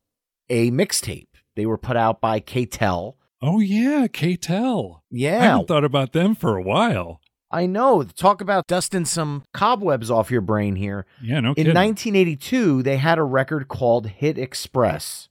a 0.49 0.71
mixtape. 0.71 1.29
They 1.57 1.67
were 1.67 1.79
put 1.79 1.97
out 1.97 2.21
by 2.21 2.41
K-Tel. 2.41 3.17
Oh 3.43 3.59
yeah, 3.61 4.07
K-Tel. 4.07 5.03
Yeah, 5.11 5.41
I 5.41 5.45
haven't 5.45 5.69
thought 5.69 5.85
about 5.85 6.13
them 6.13 6.35
for 6.35 6.57
a 6.57 6.63
while. 6.63 7.21
I 7.51 7.67
know. 7.67 8.03
Talk 8.05 8.41
about 8.41 8.67
dusting 8.67 9.07
some 9.07 9.45
cobwebs 9.53 10.11
off 10.11 10.31
your 10.31 10.43
brain 10.43 10.77
here. 10.77 11.05
Yeah, 11.23 11.41
no 11.41 11.49
In 11.51 11.55
kidding. 11.57 11.75
1982, 11.75 12.83
they 12.83 12.99
had 12.99 13.19
a 13.19 13.25
record 13.25 13.67
called 13.67 14.07
Hit 14.07 14.39
Express. 14.39 15.30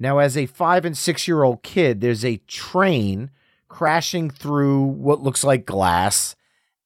Now, 0.00 0.18
as 0.18 0.36
a 0.36 0.46
five 0.46 0.84
and 0.86 0.96
six 0.96 1.28
year 1.28 1.42
old 1.42 1.62
kid, 1.62 2.00
there's 2.00 2.24
a 2.24 2.38
train 2.48 3.30
crashing 3.68 4.30
through 4.30 4.82
what 4.82 5.22
looks 5.22 5.44
like 5.44 5.66
glass, 5.66 6.34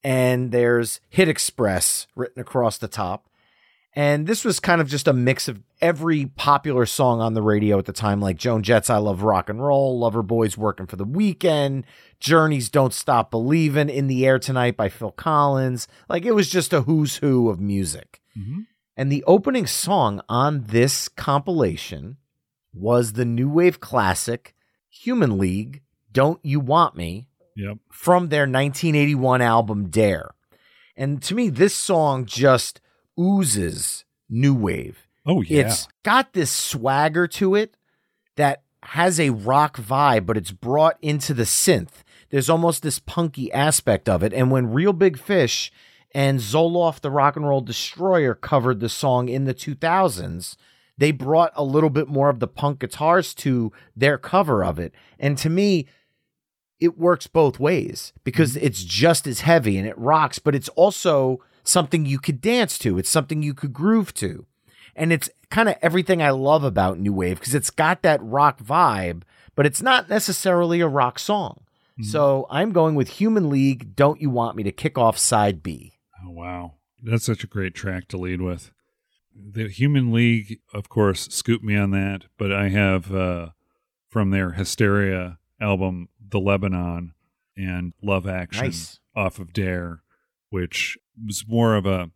and 0.03 0.51
there's 0.51 1.01
Hit 1.09 1.29
Express 1.29 2.09
written 2.17 2.43
across 2.43 2.77
the 2.77 2.89
top. 2.89 3.29
And 3.97 4.27
this 4.27 4.45
was 4.45 4.59
kind 4.59 4.81
of 4.81 4.89
just 4.89 5.07
a 5.07 5.13
mix 5.13 5.47
of 5.47 5.63
every 5.81 6.27
popular 6.27 6.85
song 6.85 7.21
on 7.21 7.35
the 7.35 7.43
radio 7.43 7.79
at 7.79 7.85
the 7.85 7.93
time, 7.93 8.21
like 8.21 8.37
Joan 8.37 8.65
Jett's 8.65 8.91
I 8.91 8.97
Love 8.97 9.23
Rock 9.23 9.49
and 9.49 9.65
Roll, 9.65 10.01
Loverboy's 10.01 10.59
Working 10.59 10.87
for 10.87 10.97
the 10.97 11.05
Weekend, 11.05 11.85
Journey's 12.19 12.69
Don't 12.69 12.93
Stop 12.93 13.31
Believin', 13.31 13.89
In 13.89 14.09
the 14.09 14.27
Air 14.27 14.41
Tonight 14.41 14.77
by 14.77 14.89
Phil 14.89 15.13
Collins. 15.13 15.87
Like 16.09 16.25
it 16.25 16.33
was 16.35 16.51
just 16.51 16.73
a 16.73 16.83
who's 16.83 17.17
who 17.19 17.49
of 17.49 17.61
music. 17.61 18.21
Mhm. 18.37 18.67
And 18.97 19.13
the 19.13 19.23
opening 19.29 19.67
song 19.69 20.21
on 20.29 20.65
this 20.65 21.09
compilation 21.09 22.17
was 22.75 23.13
the 23.13 23.25
new 23.25 23.49
wave 23.49 23.81
classic 23.81 24.55
Human 24.91 25.39
League 25.39 25.83
Don't 26.13 26.41
You 26.43 26.61
Want 26.61 26.97
Me 26.97 27.29
Yep. 27.57 27.79
from 27.91 28.29
their 28.29 28.43
1981 28.43 29.41
album 29.41 29.89
Dare. 29.89 30.35
And 30.97 31.23
to 31.23 31.35
me, 31.35 31.49
this 31.49 31.75
song 31.75 32.25
just 32.27 32.81
oozes 33.19 34.05
new 34.29 34.55
wave. 34.55 35.07
Oh 35.27 35.43
yeah. 35.43 35.67
It's 35.67 35.89
got 36.03 36.33
this 36.33 36.51
swagger 36.51 37.27
to 37.29 37.55
it 37.55 37.77
that 38.37 38.63
has 38.83 39.19
a 39.19 39.31
rock 39.31 39.77
vibe, 39.77 40.27
but 40.27 40.37
it's 40.37 40.51
brought 40.51 40.99
into 41.01 41.33
the 41.33 41.45
synth. 41.45 42.03
There's 42.31 42.51
almost 42.51 42.83
this 42.83 42.99
punky 42.99 43.51
aspect 43.53 44.09
of 44.09 44.23
it. 44.23 44.33
And 44.33 44.51
when 44.51 44.73
Real 44.73 44.93
Big 44.93 45.19
Fish 45.19 45.73
and 46.13 46.41
Zoloft 46.41 47.01
the 47.01 47.11
Rock 47.11 47.37
and 47.37 47.47
Roll 47.49 47.61
Destroyer 47.61 48.35
covered 48.35 48.81
the 48.81 48.89
song 48.89 49.29
in 49.29 49.45
the 49.45 49.55
2000s, 49.55 50.57
they 50.97 51.11
brought 51.11 51.53
a 51.55 51.65
little 51.65 51.91
bit 51.91 52.09
more 52.09 52.29
of 52.29 52.41
the 52.41 52.47
punk 52.47 52.81
guitars 52.81 53.35
to 53.35 53.73
their 53.97 54.19
cover 54.19 54.65
of 54.65 54.79
it. 54.79 54.95
And 55.19 55.37
to 55.39 55.51
me, 55.51 55.87
it 56.81 56.99
works 56.99 57.27
both 57.27 57.59
ways 57.59 58.13
because 58.23 58.55
mm-hmm. 58.55 58.67
it's 58.67 58.85
just 58.85 59.27
as 59.27 59.41
heavy 59.41 59.79
and 59.79 59.87
it 59.87 59.99
rocks, 59.99 60.39
but 60.39 60.55
it's 60.55 60.69
also 60.71 61.41
something 61.63 62.07
you 62.07 62.19
could 62.19 62.41
dance 62.41 62.79
to. 62.79 62.99
It's 62.99 63.11
something 63.11 63.43
you 63.43 63.55
could 63.55 63.73
groove 63.73 64.15
to. 64.15 64.47
And 64.97 65.13
it's 65.13 65.31
kind 65.51 65.69
of 65.69 65.77
everything 65.83 66.23
I 66.23 66.31
love 66.31 66.63
about 66.63 66.99
New 66.99 67.13
Wave 67.13 67.41
because 67.41 67.55
it's 67.55 67.71
got 67.71 68.03
that 68.03 68.23
rock 68.23 68.63
vibe, 68.63 69.23
but 69.57 69.67
it's 69.67 69.83
not 69.83 70.09
necessarily 70.09 70.81
a 70.81 70.89
rock 70.89 71.19
song. 71.19 71.65
Mm-hmm. 71.99 72.11
So 72.11 72.47
I'm 72.51 72.73
going 72.73 72.95
with 72.95 73.09
Human 73.09 73.49
League. 73.51 73.97
Don't 73.97 74.21
you 74.21 74.31
want 74.31 74.57
me 74.57 74.63
to 74.63 74.73
kick 74.73 74.99
off 74.99 75.19
side 75.19 75.63
B? 75.63 75.95
Oh 76.25 76.31
wow, 76.31 76.75
that's 77.03 77.25
such 77.25 77.45
a 77.45 77.49
great 77.49 77.75
track 77.75 78.09
to 78.09 78.17
lead 78.17 78.41
with. 78.41 78.73
The 79.35 79.69
Human 79.69 80.13
League, 80.13 80.61
of 80.73 80.89
course, 80.89 81.29
scooped 81.31 81.65
me 81.65 81.77
on 81.77 81.91
that, 81.91 82.25
but 82.39 82.53
I 82.53 82.69
have 82.69 83.13
uh, 83.15 83.49
from 84.09 84.31
their 84.31 84.53
Hysteria 84.53 85.39
album, 85.61 86.09
The 86.27 86.39
Lebanon, 86.39 87.15
and 87.57 87.93
Love 88.03 88.27
Action 88.27 88.67
Nice. 88.67 89.01
off 89.15 89.39
of 89.39 89.53
Dare, 89.53 90.03
which 90.51 90.97
was 91.25 91.45
more 91.49 91.75
of 91.75 91.87
a, 91.87 92.11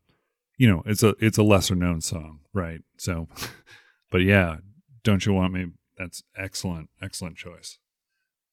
you 0.56 0.68
know, 0.68 0.82
it's 0.86 1.02
a 1.02 1.14
it's 1.20 1.38
a 1.38 1.42
lesser 1.42 1.74
known 1.74 2.00
song, 2.00 2.40
right? 2.52 2.80
So, 2.96 3.28
but 4.10 4.22
yeah, 4.22 4.58
don't 5.02 5.24
you 5.26 5.32
want 5.32 5.52
me? 5.52 5.66
That's 5.96 6.22
excellent, 6.36 6.90
excellent 7.02 7.36
choice. 7.36 7.78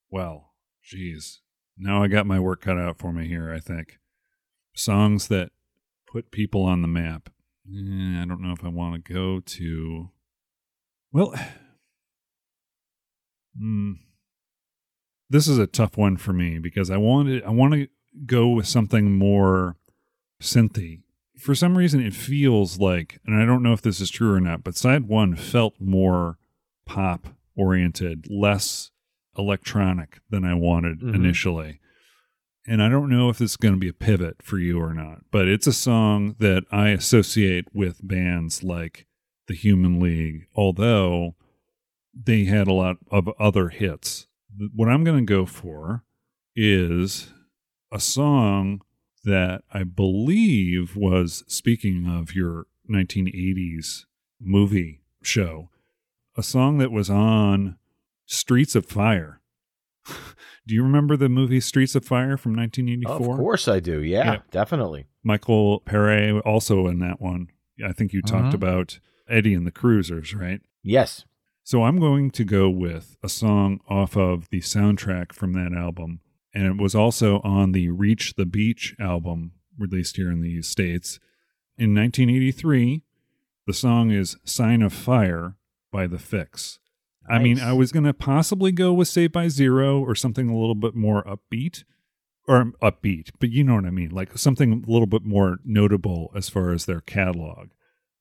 Well, 0.10 0.54
geez, 0.84 1.42
now 1.78 2.04
I 2.04 2.08
got 2.08 2.26
my 2.26 2.40
work 2.40 2.62
cut 2.62 2.78
out 2.78 2.98
for 2.98 3.12
me 3.12 3.28
here. 3.28 3.54
I 3.54 3.60
think 3.60 4.00
songs 4.76 5.28
that 5.28 5.52
put 6.08 6.32
people 6.32 6.64
on 6.64 6.82
the 6.82 6.88
map. 6.88 7.30
Eh, 7.68 8.22
I 8.22 8.26
don't 8.28 8.42
know 8.42 8.52
if 8.52 8.64
I 8.64 8.68
want 8.70 9.04
to 9.06 9.14
go 9.14 9.40
to. 9.40 10.10
Well, 11.12 11.34
hmm, 13.58 13.94
this 15.30 15.48
is 15.48 15.58
a 15.58 15.68
tough 15.68 15.98
one 15.98 16.18
for 16.18 16.34
me 16.34 16.60
because 16.60 16.90
I 16.92 16.98
wanted 16.98 17.44
I 17.44 17.50
want 17.50 17.74
to 17.74 17.88
go 18.26 18.50
with 18.50 18.68
something 18.68 19.12
more 19.18 19.78
synthy. 20.42 21.02
For 21.40 21.54
some 21.56 21.78
reason, 21.78 22.02
it 22.02 22.14
feels 22.14 22.80
like, 22.80 23.20
and 23.26 23.42
I 23.42 23.46
don't 23.46 23.62
know 23.64 23.74
if 23.74 23.82
this 23.82 24.00
is 24.00 24.10
true 24.10 24.34
or 24.34 24.40
not, 24.40 24.64
but 24.64 24.76
side 24.78 25.06
one 25.08 25.36
felt 25.36 25.74
more 25.80 26.38
pop 26.86 27.28
oriented, 27.58 28.28
less 28.30 28.92
electronic 29.38 30.20
than 30.30 30.46
I 30.46 30.54
wanted 30.54 31.00
Mhm. 31.02 31.14
initially. 31.16 31.80
And 32.68 32.82
I 32.82 32.90
don't 32.90 33.10
know 33.10 33.30
if 33.30 33.38
this 33.38 33.52
is 33.52 33.58
going 33.58 33.76
to 33.76 33.80
be 33.80 33.90
a 33.90 33.94
pivot 33.94 34.42
for 34.42 34.58
you 34.58 34.82
or 34.82 34.94
not, 34.94 35.20
but 35.32 35.48
it's 35.48 35.68
a 35.68 35.74
song 35.74 36.36
that 36.40 36.64
I 36.72 36.90
associate 36.90 37.68
with 37.74 38.06
bands 38.06 38.64
like 38.64 39.06
the 39.48 39.54
Human 39.54 40.00
League, 40.00 40.48
although 40.56 41.36
they 42.14 42.46
had 42.46 42.68
a 42.68 42.74
lot 42.74 42.98
of 43.12 43.30
other 43.40 43.70
hits. 43.70 44.26
What 44.74 44.90
I'm 44.90 45.04
going 45.04 45.26
to 45.26 45.32
go 45.32 45.46
for 45.46 46.04
is 46.56 47.32
a 47.92 48.00
song 48.00 48.82
that 49.24 49.62
I 49.72 49.84
believe 49.84 50.96
was, 50.96 51.44
speaking 51.48 52.08
of 52.08 52.34
your 52.34 52.66
1980s 52.90 54.06
movie 54.40 55.02
show, 55.22 55.70
a 56.36 56.44
song 56.44 56.78
that 56.80 56.92
was 56.92 57.10
on 57.10 57.78
Streets 58.26 58.76
of 58.76 58.86
Fire. 58.86 59.42
Do 60.68 60.74
you 60.76 60.84
remember 60.84 61.16
the 61.18 61.30
movie 61.30 61.60
Streets 61.60 61.96
of 61.96 62.06
Fire 62.06 62.38
from 62.38 62.56
1984? 62.56 63.34
Of 63.34 63.40
course 63.40 63.68
I 63.68 63.80
do. 63.80 64.02
Yeah, 64.02 64.34
Yeah. 64.34 64.40
definitely. 64.52 65.06
Michael 65.24 65.82
Paré 65.82 66.42
also 66.46 66.88
in 66.88 67.00
that 67.00 67.22
one. 67.22 67.48
I 67.86 67.92
think 67.92 68.14
you 68.14 68.22
talked 68.22 68.54
Mhm. 68.54 68.56
about 68.56 69.00
Eddie 69.28 69.54
and 69.54 69.66
the 69.68 69.72
Cruisers, 69.72 70.34
right? 70.34 70.62
Yes. 70.84 71.26
So 71.64 71.84
I'm 71.84 72.00
going 72.00 72.30
to 72.32 72.44
go 72.44 72.70
with 72.70 73.18
a 73.24 73.30
song 73.30 73.80
off 73.90 74.16
of 74.16 74.50
the 74.50 74.60
soundtrack 74.62 75.34
from 75.34 75.54
that 75.54 75.74
album. 75.74 76.20
And 76.54 76.66
it 76.68 76.78
was 76.82 76.96
also 76.96 77.40
on 77.42 77.72
the 77.72 77.90
Reach 77.90 78.36
the 78.36 78.46
Beach 78.46 78.96
album 79.00 79.54
released 79.78 80.16
here 80.16 80.32
in 80.32 80.42
the 80.42 80.62
States. 80.62 81.20
In 81.78 81.94
1983, 81.94 83.02
the 83.68 83.74
song 83.74 84.12
is 84.12 84.38
Sign 84.46 84.82
of 84.82 84.94
Fire 84.94 85.58
by 85.92 86.08
The 86.08 86.18
Fixx. 86.18 86.80
I 87.28 87.40
mean, 87.40 87.60
I 87.60 87.74
was 87.74 87.92
going 87.92 88.06
to 88.06 88.14
possibly 88.14 88.72
go 88.72 88.94
with 88.94 89.08
Saved 89.08 89.34
by 89.34 89.48
Zero 89.48 90.00
or 90.00 90.14
something 90.16 90.50
a 90.50 90.58
little 90.58 90.76
bit 90.76 90.96
more 90.96 91.24
upbeat 91.24 91.84
or 92.48 92.66
upbeat, 92.82 93.32
but 93.40 93.50
you 93.50 93.64
know 93.64 93.76
what 93.76 93.86
I 93.86 93.90
mean, 93.90 94.12
like 94.12 94.38
something 94.38 94.84
a 94.88 94.92
little 94.92 95.08
bit 95.08 95.24
more 95.24 95.58
notable 95.66 96.32
as 96.36 96.50
far 96.50 96.72
as 96.72 96.86
their 96.86 97.02
catalog. 97.02 97.70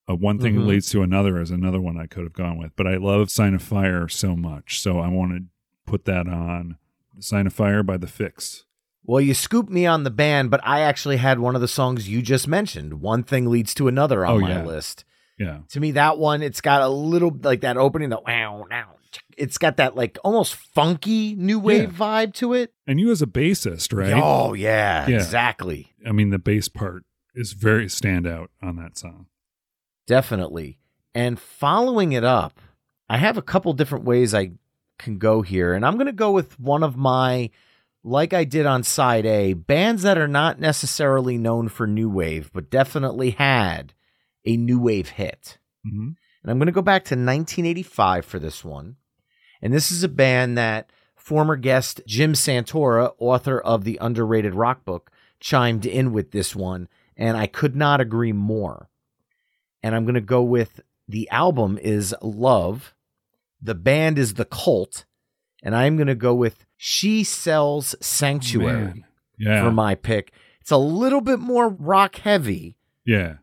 Uh, 0.09 0.15
one 0.15 0.39
thing 0.39 0.57
Mhm. 0.57 0.67
leads 0.67 0.91
to 0.91 1.03
another 1.03 1.41
is 1.41 1.51
another 1.51 1.81
one 1.81 1.99
I 1.99 2.07
could 2.07 2.25
have 2.25 2.33
gone 2.33 2.57
with, 2.59 2.73
but 2.77 2.87
I 2.87 2.97
love 2.97 3.31
Sign 3.31 3.55
of 3.55 3.63
Fire 3.63 4.09
so 4.09 4.35
much, 4.37 4.81
so 4.81 4.99
I 4.99 5.09
want 5.09 5.33
to 5.33 5.45
put 5.87 6.05
that 6.07 6.27
on. 6.29 6.77
Sign 7.21 7.47
of 7.47 7.53
Fire 7.53 7.83
by 7.83 7.97
The 7.97 8.07
Fixx. 8.07 8.63
Well, 9.07 9.21
you 9.21 9.35
scooped 9.35 9.71
me 9.71 9.85
on 9.87 10.03
the 10.05 10.11
band, 10.11 10.51
but 10.51 10.61
I 10.65 10.81
actually 10.81 11.19
had 11.19 11.39
one 11.39 11.55
of 11.55 11.61
the 11.61 11.69
songs 11.69 12.09
you 12.09 12.23
just 12.23 12.49
mentioned. 12.49 13.01
One 13.03 13.23
thing 13.23 13.47
leads 13.51 13.75
to 13.75 13.87
another 13.89 14.25
on 14.25 14.37
Oh, 14.37 14.41
my 14.41 14.51
yeah. 14.57 14.65
list. 14.65 15.05
Yeah, 15.39 15.59
To 15.71 15.81
me, 15.81 15.91
that 15.93 16.17
one, 16.17 16.43
it's 16.43 16.61
got 16.61 16.81
a 16.81 16.89
little 16.89 17.37
like 17.43 17.61
that 17.63 17.77
opening, 17.77 18.09
the 18.09 18.21
wow, 18.27 18.67
wow. 18.71 18.94
It's 19.39 19.59
got 19.59 19.77
that 19.79 19.97
like 19.97 20.19
almost 20.25 20.55
funky 20.55 21.35
new 21.35 21.59
wave 21.59 21.91
vibe 21.93 22.35
to 22.35 22.53
it. 22.53 22.73
and 22.87 22.99
you 23.01 23.11
as 23.11 23.23
a 23.23 23.27
bassist, 23.27 23.97
right? 23.97 24.13
Oh 24.15 24.55
yeah, 24.55 25.09
Yeah. 25.09 25.17
exactly. 25.17 25.93
I 26.07 26.13
mean, 26.13 26.31
the 26.31 26.39
bass 26.39 26.69
part 26.69 27.05
is 27.35 27.53
very 27.53 27.87
standout 27.87 28.49
on 28.63 28.77
that 28.77 28.97
song. 28.99 29.27
Definitely. 30.07 30.79
And 31.15 31.39
following 31.39 32.13
it 32.13 32.25
up, 32.25 32.61
I 33.09 33.17
have 33.19 33.37
a 33.39 33.43
couple 33.43 33.73
different 33.73 34.05
ways 34.05 34.35
I 34.35 34.53
can 34.99 35.19
go 35.19 35.43
here. 35.43 35.75
And 35.75 35.85
I'm 35.85 35.95
going 35.95 36.07
to 36.07 36.13
go 36.13 36.31
with 36.31 36.59
one 36.61 36.83
of 36.83 36.97
my 36.97 37.51
like 38.03 38.35
I 38.35 38.45
did 38.45 38.67
on 38.67 38.83
side 38.83 39.25
A, 39.25 39.55
bands 39.55 40.03
that 40.03 40.19
are 40.19 40.29
not 40.29 40.61
necessarily 40.61 41.39
known 41.39 41.69
for 41.69 41.87
new 41.87 42.09
wave, 42.11 42.51
but 42.53 42.69
definitely 42.71 43.31
had 43.31 43.95
a 44.45 44.57
new 44.59 44.79
wave 44.79 45.09
hit. 45.11 45.59
hmm 45.85 46.11
And 46.43 46.51
I'm 46.51 46.59
going 46.59 46.67
to 46.67 46.73
go 46.73 46.83
back 46.83 47.05
to 47.05 47.15
1985 47.15 48.27
for 48.27 48.39
this 48.39 48.63
one. 48.63 48.97
And 49.65 49.73
this 49.73 49.91
is 49.91 50.05
a 50.05 50.09
band 50.09 50.57
that 50.59 50.91
former 51.17 51.57
guest 51.57 52.03
Jim 52.07 52.35
Santora, 52.35 53.15
author 53.19 53.59
of 53.59 53.83
the 53.83 53.99
underrated 54.01 54.55
rock 54.55 54.85
book, 54.85 55.11
chimed 55.41 55.87
in 55.87 56.13
with 56.13 56.31
this 56.31 56.55
one. 56.55 56.87
And 57.17 57.37
I 57.37 57.47
could 57.47 57.75
not 57.75 58.01
agree 58.01 58.33
more. 58.33 58.91
And 59.83 59.95
I'm 59.95 60.05
going 60.05 60.15
to 60.15 60.21
go 60.21 60.43
with 60.43 60.81
the 61.09 61.29
album 61.31 61.79
is 61.81 62.15
Love. 62.21 62.95
The 63.61 63.75
band 63.75 64.19
is 64.19 64.35
The 64.35 64.45
Cult. 64.45 65.07
And 65.63 65.75
I'm 65.75 65.97
going 65.97 66.09
to 66.09 66.15
go 66.15 66.35
with 66.35 66.67
She 66.77 67.25
Sells 67.25 67.95
Sanctuary. 68.01 69.05
Yeah. 69.37 69.65
for 69.65 69.73
my 69.73 69.97
pick. 69.97 70.33
It's 70.61 70.71
a 70.71 70.77
little 70.77 71.21
bit 71.21 71.41
more 71.41 71.69
rock 71.69 72.17
heavy 72.17 72.77
yeah. 73.05 73.35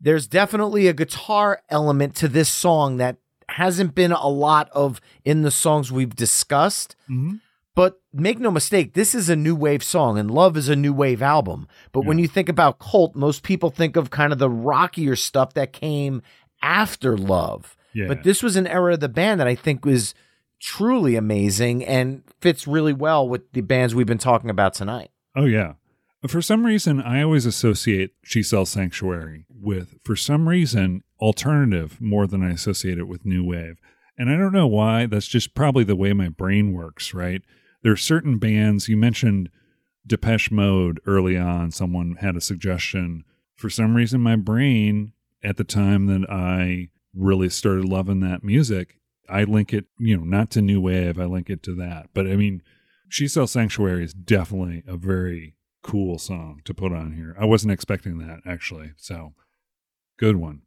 there's 0.00 0.26
definitely 0.26 0.86
a 0.86 0.92
guitar 0.92 1.62
element 1.68 2.14
to 2.16 2.28
this 2.28 2.48
song 2.48 2.96
that 2.98 3.16
hasn't 3.50 3.94
been 3.94 4.12
a 4.12 4.28
lot 4.28 4.70
of 4.70 5.00
in 5.24 5.42
the 5.42 5.50
songs 5.50 5.90
we've 5.92 6.14
discussed. 6.14 6.96
hmm 7.06 7.36
But 7.74 8.00
make 8.12 8.38
no 8.38 8.50
mistake, 8.50 8.94
this 8.94 9.14
is 9.14 9.28
a 9.28 9.36
new 9.36 9.54
wave 9.54 9.82
song, 9.82 10.18
and 10.18 10.30
Love 10.30 10.56
is 10.56 10.68
a 10.68 10.76
new 10.76 10.92
wave 10.92 11.22
album. 11.22 11.66
But 11.92 12.04
when 12.04 12.18
you 12.18 12.28
think 12.28 12.48
about 12.48 12.78
Cult, 12.78 13.14
most 13.14 13.42
people 13.42 13.70
think 13.70 13.96
of 13.96 14.10
kind 14.10 14.32
of 14.32 14.38
the 14.38 14.50
rockier 14.50 15.16
stuff 15.16 15.54
that 15.54 15.72
came 15.72 16.22
after 16.62 17.16
Love. 17.16 17.76
Yeah. 17.92 18.06
But 18.08 18.22
this 18.22 18.42
was 18.42 18.56
an 18.56 18.66
era 18.66 18.94
of 18.94 19.00
the 19.00 19.08
band 19.08 19.40
that 19.40 19.48
I 19.48 19.54
think 19.54 19.84
was 19.84 20.14
truly 20.60 21.16
amazing 21.16 21.84
and 21.84 22.22
fits 22.40 22.66
really 22.66 22.92
well 22.92 23.28
with 23.28 23.50
the 23.52 23.62
bands 23.62 23.94
we've 23.94 24.06
been 24.06 24.18
talking 24.18 24.50
about 24.50 24.74
tonight. 24.74 25.10
Oh 25.34 25.46
yeah. 25.46 25.74
For 26.28 26.42
some 26.42 26.66
reason, 26.66 27.00
I 27.00 27.22
always 27.22 27.46
associate 27.46 28.10
She 28.22 28.42
Sells 28.42 28.68
Sanctuary 28.68 29.46
with, 29.48 29.94
for 30.04 30.16
some 30.16 30.48
reason, 30.48 31.02
alternative 31.20 32.00
more 32.00 32.26
than 32.26 32.42
I 32.42 32.50
associate 32.50 32.98
it 32.98 33.08
with 33.08 33.24
new 33.24 33.44
wave. 33.44 33.78
And 34.16 34.30
I 34.30 34.36
don't 34.36 34.52
know 34.52 34.66
why. 34.66 35.06
That's 35.06 35.28
just 35.28 35.54
probably 35.54 35.84
the 35.84 35.96
way 35.96 36.12
my 36.12 36.28
brain 36.28 36.72
works, 36.72 37.14
right? 37.14 37.42
There 37.82 37.92
are 37.92 37.96
certain 37.96 38.38
bands. 38.38 38.88
You 38.88 38.96
mentioned 38.96 39.50
Depeche 40.06 40.50
Mode 40.50 41.00
early 41.06 41.38
on. 41.38 41.70
Someone 41.70 42.16
had 42.20 42.36
a 42.36 42.40
suggestion. 42.40 43.24
For 43.54 43.70
some 43.70 43.94
reason, 43.94 44.20
my 44.20 44.36
brain 44.36 45.12
at 45.42 45.56
the 45.56 45.64
time 45.64 46.06
that 46.06 46.28
I 46.30 46.90
really 47.14 47.48
started 47.48 47.84
loving 47.86 48.20
that 48.20 48.44
music, 48.44 48.98
I 49.28 49.44
link 49.44 49.72
it, 49.72 49.86
you 49.98 50.16
know, 50.16 50.24
not 50.24 50.50
to 50.50 50.62
new 50.62 50.80
wave. 50.80 51.18
I 51.18 51.24
link 51.24 51.48
it 51.48 51.62
to 51.64 51.74
that. 51.76 52.10
But 52.12 52.26
I 52.26 52.36
mean, 52.36 52.62
she 53.08 53.26
Sells 53.26 53.52
Sanctuary 53.52 54.04
is 54.04 54.12
definitely 54.12 54.82
a 54.86 54.96
very 54.96 55.54
cool 55.82 56.18
song 56.18 56.60
to 56.64 56.74
put 56.74 56.92
on 56.92 57.12
here. 57.12 57.34
I 57.38 57.46
wasn't 57.46 57.72
expecting 57.72 58.18
that 58.18 58.40
actually. 58.44 58.92
So 58.96 59.32
good 60.18 60.36
one. 60.36 60.62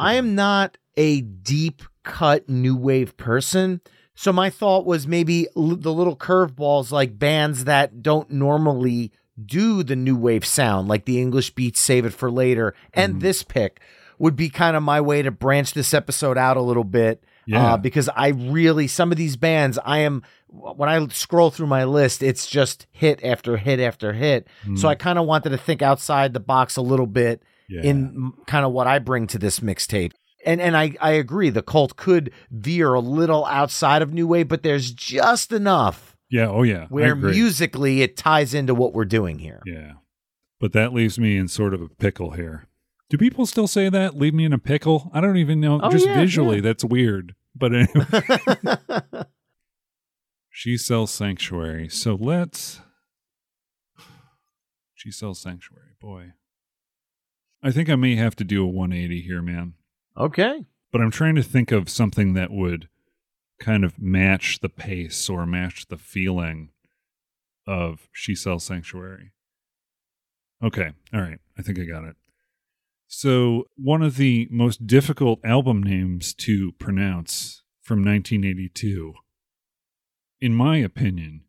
I 0.00 0.14
am 0.14 0.34
not 0.34 0.78
a 0.96 1.20
deep 1.20 1.82
cut 2.02 2.48
new 2.48 2.76
wave 2.76 3.16
person. 3.16 3.80
So 4.14 4.32
my 4.32 4.50
thought 4.50 4.84
was 4.86 5.06
maybe 5.06 5.46
l- 5.56 5.76
the 5.76 5.92
little 5.92 6.16
curveballs 6.16 6.90
like 6.90 7.18
bands 7.18 7.64
that 7.64 8.02
don't 8.02 8.30
normally 8.30 9.12
do 9.42 9.82
the 9.82 9.96
new 9.96 10.16
wave 10.16 10.44
sound, 10.44 10.88
like 10.88 11.04
the 11.06 11.20
English 11.20 11.54
Beats 11.54 11.80
Save 11.80 12.04
It 12.04 12.12
for 12.12 12.30
Later, 12.30 12.74
and 12.92 13.14
Mhm. 13.16 13.20
this 13.20 13.42
pick 13.42 13.80
would 14.18 14.36
be 14.36 14.50
kind 14.50 14.76
of 14.76 14.82
my 14.82 15.00
way 15.00 15.22
to 15.22 15.30
branch 15.30 15.72
this 15.72 15.94
episode 15.94 16.36
out 16.36 16.58
a 16.58 16.62
little 16.62 16.84
bit. 16.84 17.24
Yeah. 17.46 17.72
Uh, 17.72 17.76
because 17.78 18.10
I 18.14 18.28
really, 18.28 18.86
some 18.86 19.10
of 19.10 19.16
these 19.16 19.36
bands, 19.36 19.78
I 19.84 19.98
am, 20.00 20.22
when 20.48 20.88
I 20.90 21.06
scroll 21.08 21.50
through 21.50 21.68
my 21.68 21.84
list, 21.84 22.22
it's 22.22 22.46
just 22.46 22.86
hit 22.92 23.18
after 23.24 23.56
hit 23.56 23.80
after 23.80 24.12
hit. 24.12 24.46
So 24.76 24.86
Mm. 24.86 24.90
I 24.90 24.94
kind 24.94 25.18
of 25.18 25.24
wanted 25.26 25.50
to 25.50 25.56
think 25.56 25.80
outside 25.80 26.34
the 26.34 26.40
box 26.40 26.76
a 26.76 26.82
little 26.82 27.06
bit 27.06 27.42
Yeah. 27.70 27.82
in 27.82 28.32
kind 28.46 28.66
of 28.66 28.72
what 28.72 28.86
I 28.86 28.98
bring 28.98 29.26
to 29.28 29.38
this 29.38 29.60
mixtape. 29.60 30.12
And 30.44 30.60
and 30.60 30.76
I, 30.76 30.94
I 31.00 31.12
agree, 31.12 31.50
the 31.50 31.62
cult 31.62 31.96
could 31.96 32.32
veer 32.50 32.92
a 32.94 33.00
little 33.00 33.46
outside 33.46 34.02
of 34.02 34.12
New 34.12 34.26
Wave, 34.26 34.48
but 34.48 34.62
there's 34.62 34.90
just 34.90 35.52
enough 35.52 36.10
yeah. 36.30 36.46
Oh 36.48 36.62
yeah. 36.62 36.86
Where 36.88 37.16
musically 37.16 38.02
it 38.02 38.16
ties 38.16 38.54
into 38.54 38.74
what 38.74 38.94
we're 38.94 39.04
doing 39.04 39.38
here. 39.38 39.60
Yeah. 39.66 39.94
But 40.60 40.72
that 40.72 40.92
leaves 40.92 41.18
me 41.18 41.36
in 41.36 41.48
sort 41.48 41.74
of 41.74 41.82
a 41.82 41.88
pickle 41.88 42.32
here. 42.32 42.66
Do 43.08 43.18
people 43.18 43.46
still 43.46 43.66
say 43.66 43.88
that? 43.88 44.16
Leave 44.16 44.34
me 44.34 44.44
in 44.44 44.52
a 44.52 44.58
pickle? 44.58 45.10
I 45.12 45.20
don't 45.20 45.36
even 45.36 45.60
know. 45.60 45.80
Oh, 45.82 45.90
Just 45.90 46.06
yeah, 46.06 46.14
visually, 46.14 46.56
yeah. 46.56 46.62
that's 46.62 46.84
weird. 46.84 47.34
But 47.56 47.72
anyway, 47.74 48.06
she 50.50 50.76
sells 50.76 51.10
sanctuary. 51.10 51.88
So 51.88 52.14
let's. 52.14 52.80
She 54.94 55.10
sells 55.10 55.40
sanctuary. 55.40 55.96
Boy. 56.00 56.34
I 57.62 57.70
think 57.70 57.88
I 57.88 57.96
may 57.96 58.16
have 58.16 58.36
to 58.36 58.44
do 58.44 58.64
a 58.64 58.68
180 58.68 59.22
here, 59.22 59.42
man. 59.42 59.74
okay. 60.16 60.64
But 60.92 61.00
I'm 61.00 61.12
trying 61.12 61.36
to 61.36 61.42
think 61.42 61.70
of 61.70 61.88
something 61.88 62.34
that 62.34 62.50
would 62.50 62.88
kind 63.60 63.84
of 63.84 64.00
match 64.00 64.58
the 64.60 64.68
pace 64.68 65.28
or 65.28 65.46
match 65.46 65.86
the 65.86 65.96
feeling 65.96 66.70
of 67.64 68.08
She 68.12 68.34
Sells 68.34 68.64
Sanctuary. 68.64 69.30
Okay. 70.62 70.90
All 71.14 71.20
right. 71.20 71.38
I 71.56 71.62
think 71.62 71.78
I 71.78 71.84
got 71.84 72.02
it. 72.04 72.16
So, 73.06 73.64
one 73.76 74.02
of 74.02 74.16
the 74.16 74.48
most 74.50 74.86
difficult 74.86 75.38
album 75.44 75.82
names 75.82 76.34
to 76.34 76.72
pronounce 76.72 77.62
from 77.80 78.04
1982, 78.04 79.14
in 80.40 80.54
my 80.54 80.78
opinion, 80.78 81.42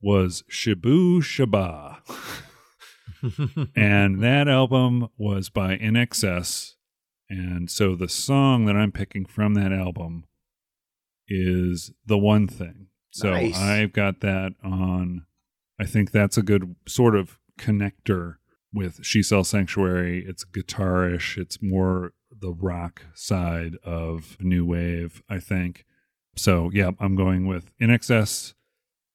was 0.00 0.42
Shabooh 0.50 1.20
Shoobah. 1.22 2.42
and 3.74 4.22
that 4.22 4.48
album 4.48 5.08
was 5.16 5.48
by 5.50 5.76
INXS. 5.76 6.74
And 7.28 7.70
so 7.70 7.96
the 7.96 8.08
song 8.08 8.66
that 8.66 8.76
I'm 8.76 8.92
picking 8.92 9.26
from 9.26 9.54
that 9.54 9.72
album 9.72 10.24
is 11.28 11.92
The 12.04 12.18
One 12.18 12.46
Thing. 12.46 12.88
So 13.10 13.30
Nice. 13.30 13.58
I've 13.58 13.92
got 13.92 14.20
that 14.20 14.52
on. 14.62 15.26
I 15.80 15.84
think 15.84 16.10
that's 16.10 16.36
a 16.36 16.42
good 16.42 16.76
sort 16.86 17.16
of 17.16 17.38
connector 17.58 18.36
with 18.72 19.04
She 19.04 19.22
Sells 19.22 19.48
Sanctuary. 19.48 20.24
It's 20.26 20.44
guitarish, 20.44 21.36
it's 21.38 21.62
more 21.62 22.12
the 22.30 22.52
rock 22.52 23.02
side 23.14 23.76
of 23.82 24.36
New 24.40 24.64
Wave, 24.64 25.22
I 25.28 25.38
think. 25.38 25.84
So 26.36 26.70
yeah, 26.72 26.90
I'm 27.00 27.16
going 27.16 27.46
with 27.46 27.72
INXS, 27.80 28.54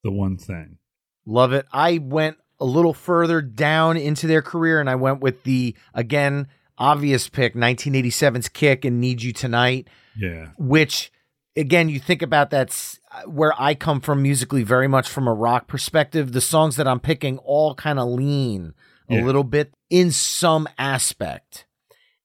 The 0.04 0.12
One 0.12 0.38
Thing. 0.38 0.80
Love 1.26 1.54
it. 1.54 1.68
I 1.72 2.00
went 2.00 2.38
a 2.62 2.66
little 2.66 2.94
further 2.94 3.42
down 3.42 3.98
into 3.98 4.28
their 4.28 4.42
career 4.42 4.80
and 4.80 4.90
I 4.90 4.96
went 4.96 5.20
with 5.20 5.44
the, 5.44 5.76
again, 5.94 6.48
obvious 6.78 7.28
pick 7.28 7.56
1987's 7.56 8.48
Kick 8.50 8.86
and 8.86 9.02
Need 9.02 9.22
You 9.22 9.34
Tonight. 9.34 9.88
Yeah. 10.16 10.48
which 10.58 11.12
again 11.56 11.88
you 11.90 12.00
think 12.00 12.22
about 12.22 12.50
that's 12.50 13.00
where 13.26 13.54
i 13.60 13.74
come 13.74 14.00
from 14.02 14.22
musically 14.22 14.64
very 14.64 14.88
much 14.88 15.08
from 15.10 15.26
a 15.28 15.34
rock 15.34 15.68
perspective 15.68 16.32
the 16.34 16.42
songs 16.42 16.76
that 16.78 16.86
i'm 16.88 17.00
picking 17.00 17.38
all 17.40 17.76
kind 17.76 17.98
of 18.00 18.08
lean 18.10 18.74
a 19.10 19.16
Yeah. 19.16 19.24
little 19.26 19.44
bit 19.46 19.74
in 19.90 20.12
some 20.12 20.68
aspect 20.78 21.66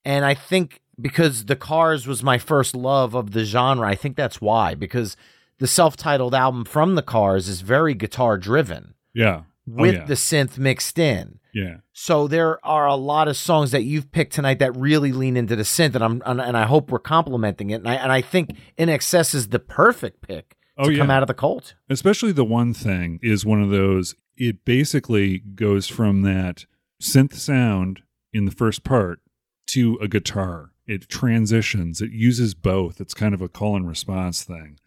and 0.05 0.25
i 0.25 0.35
think 0.35 0.81
because 1.01 1.45
the 1.47 1.55
cars 1.57 2.07
was 2.09 2.23
my 2.25 2.39
first 2.39 2.75
love 2.75 3.15
of 3.15 3.31
the 3.33 3.45
genre 3.45 3.87
i 3.89 3.95
think 3.95 4.17
that's 4.17 4.41
why 4.41 4.75
because 4.75 5.17
the 5.59 5.67
self-titled 5.69 6.35
album 6.35 6.65
from 6.65 6.95
the 6.97 7.03
cars 7.03 7.49
is 7.49 7.61
very 7.61 7.95
guitar 7.95 8.37
driven 8.39 8.95
Yeah. 9.15 9.43
Oh, 9.69 9.83
with 9.83 9.95
yeah. 9.95 10.05
the 10.05 10.15
synth 10.15 10.59
mixed 10.59 10.97
in 10.99 11.41
Yeah. 11.53 11.79
so 11.93 12.29
there 12.29 12.65
are 12.65 12.87
a 12.87 12.95
lot 12.95 13.27
of 13.29 13.37
songs 13.37 13.73
that 13.73 13.83
you've 13.83 14.13
picked 14.13 14.33
tonight 14.35 14.61
that 14.61 14.77
really 14.77 15.11
lean 15.13 15.37
into 15.37 15.57
the 15.57 15.65
synth, 15.65 15.95
and 15.97 16.05
I'm 16.05 16.23
and, 16.25 16.41
and 16.41 16.57
I 16.57 16.67
hope 16.67 16.91
we're 16.93 17.01
complimenting 17.01 17.71
it. 17.71 17.77
And 17.77 17.89
I 17.89 17.95
and 17.97 18.13
I 18.13 18.21
think 18.21 18.51
INXS 18.79 19.35
is 19.35 19.49
the 19.49 19.59
perfect 19.59 20.21
pick 20.21 20.57
Oh, 20.79 20.85
to 20.85 20.93
yeah. 20.93 20.99
come 20.99 21.11
out 21.11 21.23
of 21.23 21.27
the 21.27 21.35
cult. 21.35 21.75
especially 21.89 22.33
the 22.33 22.45
one 22.45 22.75
thing 22.75 23.19
is 23.23 23.45
one 23.47 23.63
of 23.63 23.71
those 23.71 24.15
it 24.37 24.65
basically 24.67 25.39
goes 25.39 25.89
from 25.89 26.21
that 26.23 26.67
synth 27.03 27.33
sound 27.35 28.03
in 28.33 28.45
the 28.45 28.51
first 28.53 28.85
part 28.85 29.21
to 29.69 29.99
a 30.03 30.07
guitar 30.07 30.73
it 30.87 31.09
transitions 31.09 32.01
it 32.03 32.11
uses 32.13 32.55
both 32.55 33.01
it's 33.01 33.15
kind 33.15 33.35
of 33.35 33.41
a 33.41 33.49
call 33.49 33.75
and 33.75 33.89
response 33.89 34.45
thing 34.45 34.79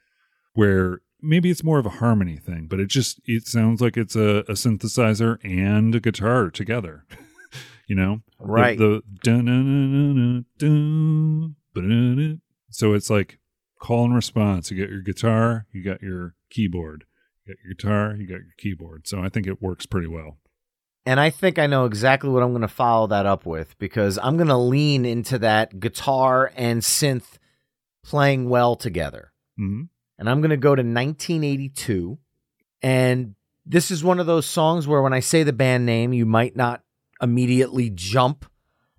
where 0.54 1.02
maybe 1.22 1.50
it's 1.50 1.64
more 1.64 1.80
of 1.80 1.86
a 1.86 1.90
harmony 2.02 2.38
thing 2.38 2.68
but 2.68 2.80
it 2.80 2.88
just 2.88 3.20
it 3.26 3.46
sounds 3.48 3.82
like 3.82 3.98
it's 3.98 4.16
a, 4.16 4.40
a 4.48 4.54
synthesizer 4.54 5.38
and 5.44 5.94
a 5.96 6.00
guitar 6.00 6.50
together 6.50 7.06
you 7.88 7.96
know 7.96 8.22
Right. 8.42 8.78
the, 8.78 9.02
ba-dun-dun. 11.74 12.42
so 12.70 12.94
it's 12.94 13.10
like 13.10 13.40
call 13.80 14.06
and 14.06 14.16
response 14.16 14.72
you 14.72 14.78
got 14.82 14.90
your 14.92 15.02
guitar 15.02 15.66
you 15.72 15.84
got 15.84 16.02
your 16.02 16.36
keyboard 16.50 17.06
you 17.46 17.54
got 17.54 17.60
your 17.64 17.74
guitar 17.74 18.16
you 18.16 18.28
got 18.28 18.36
your 18.44 18.54
keyboard 18.58 19.08
so 19.08 19.22
i 19.22 19.30
think 19.30 19.48
it 19.48 19.62
works 19.62 19.86
pretty 19.86 20.08
well 20.08 20.38
And 21.06 21.20
I 21.20 21.30
think 21.32 21.58
I 21.58 21.66
know 21.66 21.86
exactly 21.86 22.30
what 22.30 22.44
I'm 22.44 22.52
going 22.52 22.62
to 22.62 22.68
follow 22.68 23.08
that 23.08 23.26
up 23.26 23.46
with 23.46 23.78
because 23.80 24.20
I'm 24.22 24.36
going 24.38 24.50
to 24.50 24.58
lean 24.58 25.06
into 25.06 25.40
that 25.40 25.80
guitar 25.80 26.52
and 26.56 26.82
synth 26.82 27.38
playing 28.04 28.50
well 28.50 28.76
together. 28.76 29.32
hmm 29.58 29.84
And 30.20 30.30
I'm 30.30 30.42
going 30.42 30.52
to 30.52 30.58
go 30.58 30.76
to 30.76 30.82
1982. 30.82 32.20
And 32.84 33.36
this 33.66 33.90
is 33.90 34.04
one 34.04 34.20
of 34.20 34.26
those 34.28 34.46
songs 34.46 34.88
where 34.88 35.02
when 35.02 35.14
I 35.14 35.22
say 35.22 35.42
the 35.44 35.54
band 35.54 35.86
name, 35.86 36.14
you 36.14 36.26
might 36.28 36.56
not 36.56 36.84
immediately 37.22 37.90
jump 37.90 38.46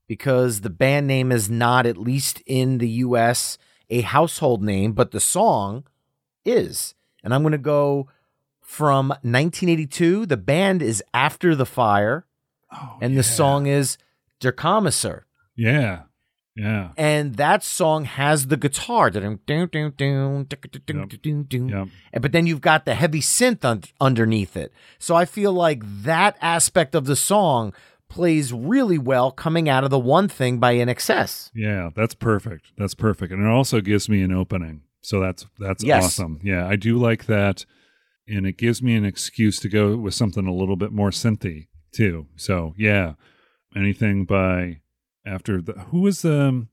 because 0.09 0.62
the 0.62 0.71
band 0.71 1.07
name 1.07 1.31
is 1.31 1.49
not, 1.49 1.87
at 1.87 1.97
least 1.97 2.43
in 2.47 2.79
the 2.79 2.89
US, 2.89 3.59
a 3.91 4.01
household 4.01 4.62
name, 4.62 4.93
but 4.93 5.12
the 5.12 5.21
song 5.21 5.85
is. 6.45 6.95
And 7.23 7.33
I'm 7.33 7.43
going 7.43 7.53
to 7.53 7.59
go 7.59 8.09
from 8.61 9.09
1982. 9.11 10.27
The 10.27 10.37
band 10.37 10.83
is 10.83 11.03
After 11.14 11.55
the 11.55 11.66
Fire, 11.66 12.25
Oh, 12.73 12.99
and 13.01 13.12
yeah. 13.14 13.18
the 13.18 13.23
song 13.25 13.66
is 13.66 13.99
Der 14.39 14.53
Kommissar. 14.53 15.23
Yeah. 15.57 16.03
Yeah. 16.57 16.90
And 16.96 17.36
that 17.36 17.62
song 17.62 18.05
has 18.05 18.48
the 18.48 18.57
guitar. 18.57 19.11
But 19.11 19.22
then 22.32 22.46
you've 22.46 22.61
got 22.61 22.84
the 22.84 22.94
heavy 22.94 23.20
synth 23.20 23.64
un- 23.64 23.82
underneath 24.01 24.57
it. 24.57 24.72
So 24.98 25.14
I 25.14 25.24
feel 25.24 25.53
like 25.53 25.82
that 25.84 26.36
aspect 26.40 26.94
of 26.94 27.07
the 27.07 27.16
song 27.16 27.72
plays 28.09 28.53
really 28.53 28.98
well 28.98 29.30
coming 29.30 29.68
out 29.68 29.84
of 29.84 29.90
the 29.90 29.98
one 29.98 30.28
thing 30.28 30.59
by 30.59 30.74
INXS. 30.74 31.51
Yeah, 31.55 31.90
that's 31.94 32.14
perfect. 32.14 32.72
That's 32.76 32.94
perfect. 32.94 33.32
And 33.32 33.42
it 33.42 33.48
also 33.48 33.80
gives 33.80 34.09
me 34.09 34.22
an 34.22 34.32
opening. 34.32 34.82
So 35.03 35.20
that's 35.20 35.46
that's 35.59 35.82
yes. 35.82 36.05
awesome. 36.05 36.40
Yeah, 36.42 36.66
I 36.66 36.76
do 36.76 36.98
like 36.98 37.26
that. 37.26 37.64
And 38.28 38.46
it 38.46 38.59
gives 38.59 38.82
me 38.82 38.96
an 38.96 39.05
excuse 39.05 39.59
to 39.61 39.68
go 39.68 39.96
with 39.96 40.14
something 40.14 40.46
a 40.46 40.55
little 40.55 40.76
bit 40.76 40.92
more 40.92 41.11
synthy 41.11 41.68
too. 41.92 42.26
So 42.36 42.74
yeah. 42.76 43.14
Anything 43.74 44.24
by 44.24 44.80
after 45.27 45.61
the 45.61 45.73
who 45.91 46.01
was 46.01 46.23
the 46.23 46.41
um, 46.49 46.68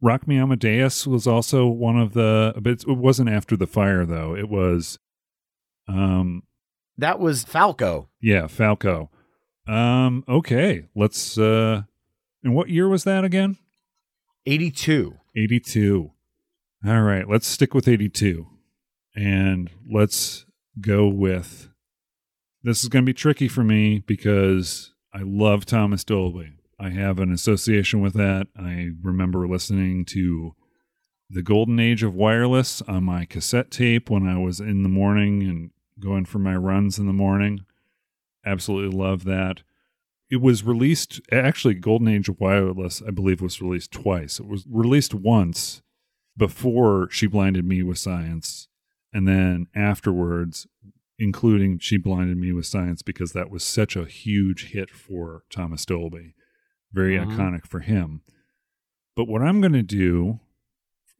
Rock 0.00 0.26
Me 0.26 0.36
Amadeus 0.38 1.06
was 1.06 1.26
also 1.26 1.66
one 1.66 1.98
of 1.98 2.12
the 2.12 2.54
but 2.60 2.82
it 2.82 2.86
wasn't 2.88 3.28
after 3.28 3.56
the 3.56 3.66
fire 3.66 4.04
though. 4.04 4.34
It 4.36 4.48
was 4.48 4.98
um 5.88 6.42
That 6.98 7.20
was 7.20 7.44
Falco. 7.44 8.08
yeah, 8.20 8.46
Falco. 8.46 9.10
Um 9.66 10.24
okay, 10.28 10.88
let's 10.94 11.38
uh 11.38 11.82
and 12.42 12.54
what 12.54 12.68
year 12.68 12.88
was 12.88 13.04
that 13.04 13.24
again? 13.24 13.56
82. 14.46 15.16
82. 15.36 16.10
All 16.84 17.02
right, 17.02 17.28
let's 17.28 17.46
stick 17.46 17.74
with 17.74 17.86
82. 17.86 18.48
And 19.14 19.70
let's 19.88 20.46
go 20.80 21.06
with 21.06 21.68
this 22.64 22.82
is 22.82 22.88
going 22.88 23.04
to 23.04 23.06
be 23.06 23.14
tricky 23.14 23.48
for 23.48 23.62
me 23.64 23.98
because 24.06 24.92
I 25.12 25.20
love 25.22 25.66
Thomas 25.66 26.04
Dolby. 26.04 26.52
I 26.82 26.90
have 26.90 27.20
an 27.20 27.30
association 27.32 28.00
with 28.00 28.14
that. 28.14 28.48
I 28.56 28.88
remember 29.00 29.46
listening 29.46 30.04
to 30.06 30.56
The 31.30 31.42
Golden 31.42 31.78
Age 31.78 32.02
of 32.02 32.16
Wireless 32.16 32.82
on 32.82 33.04
my 33.04 33.24
cassette 33.24 33.70
tape 33.70 34.10
when 34.10 34.26
I 34.26 34.38
was 34.38 34.58
in 34.58 34.82
the 34.82 34.88
morning 34.88 35.44
and 35.44 35.70
going 36.00 36.24
for 36.24 36.40
my 36.40 36.56
runs 36.56 36.98
in 36.98 37.06
the 37.06 37.12
morning. 37.12 37.60
Absolutely 38.44 38.98
love 38.98 39.22
that. 39.24 39.62
It 40.28 40.40
was 40.40 40.64
released, 40.64 41.20
actually, 41.30 41.74
Golden 41.74 42.08
Age 42.08 42.28
of 42.28 42.40
Wireless, 42.40 43.00
I 43.06 43.12
believe, 43.12 43.40
was 43.40 43.62
released 43.62 43.92
twice. 43.92 44.40
It 44.40 44.46
was 44.46 44.66
released 44.68 45.14
once 45.14 45.82
before 46.36 47.08
She 47.12 47.28
Blinded 47.28 47.64
Me 47.64 47.84
with 47.84 47.98
Science, 47.98 48.66
and 49.12 49.28
then 49.28 49.68
afterwards, 49.72 50.66
including 51.16 51.78
She 51.78 51.96
Blinded 51.96 52.38
Me 52.38 52.52
with 52.52 52.66
Science, 52.66 53.02
because 53.02 53.34
that 53.34 53.50
was 53.50 53.62
such 53.62 53.94
a 53.94 54.06
huge 54.06 54.72
hit 54.72 54.90
for 54.90 55.44
Thomas 55.48 55.86
Dolby. 55.86 56.34
Very 56.92 57.16
Mhm. 57.16 57.26
iconic 57.36 57.66
for 57.66 57.80
him. 57.80 58.22
But 59.16 59.26
what 59.28 59.42
I'm 59.42 59.60
going 59.60 59.72
to 59.72 59.82
do, 59.82 60.40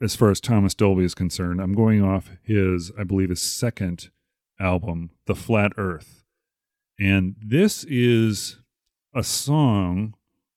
as 0.00 0.16
far 0.16 0.30
as 0.30 0.40
Thomas 0.40 0.74
Dolby 0.74 1.04
is 1.04 1.14
concerned, 1.14 1.60
I'm 1.60 1.74
going 1.74 2.02
off 2.02 2.30
his, 2.42 2.90
I 2.98 3.04
believe, 3.04 3.28
his 3.30 3.42
second 3.42 4.10
album, 4.58 5.10
The 5.26 5.34
Flat 5.34 5.72
Earth. 5.76 6.24
And 6.98 7.36
this 7.40 7.84
is 7.84 8.58
a 9.14 9.22
song 9.22 10.14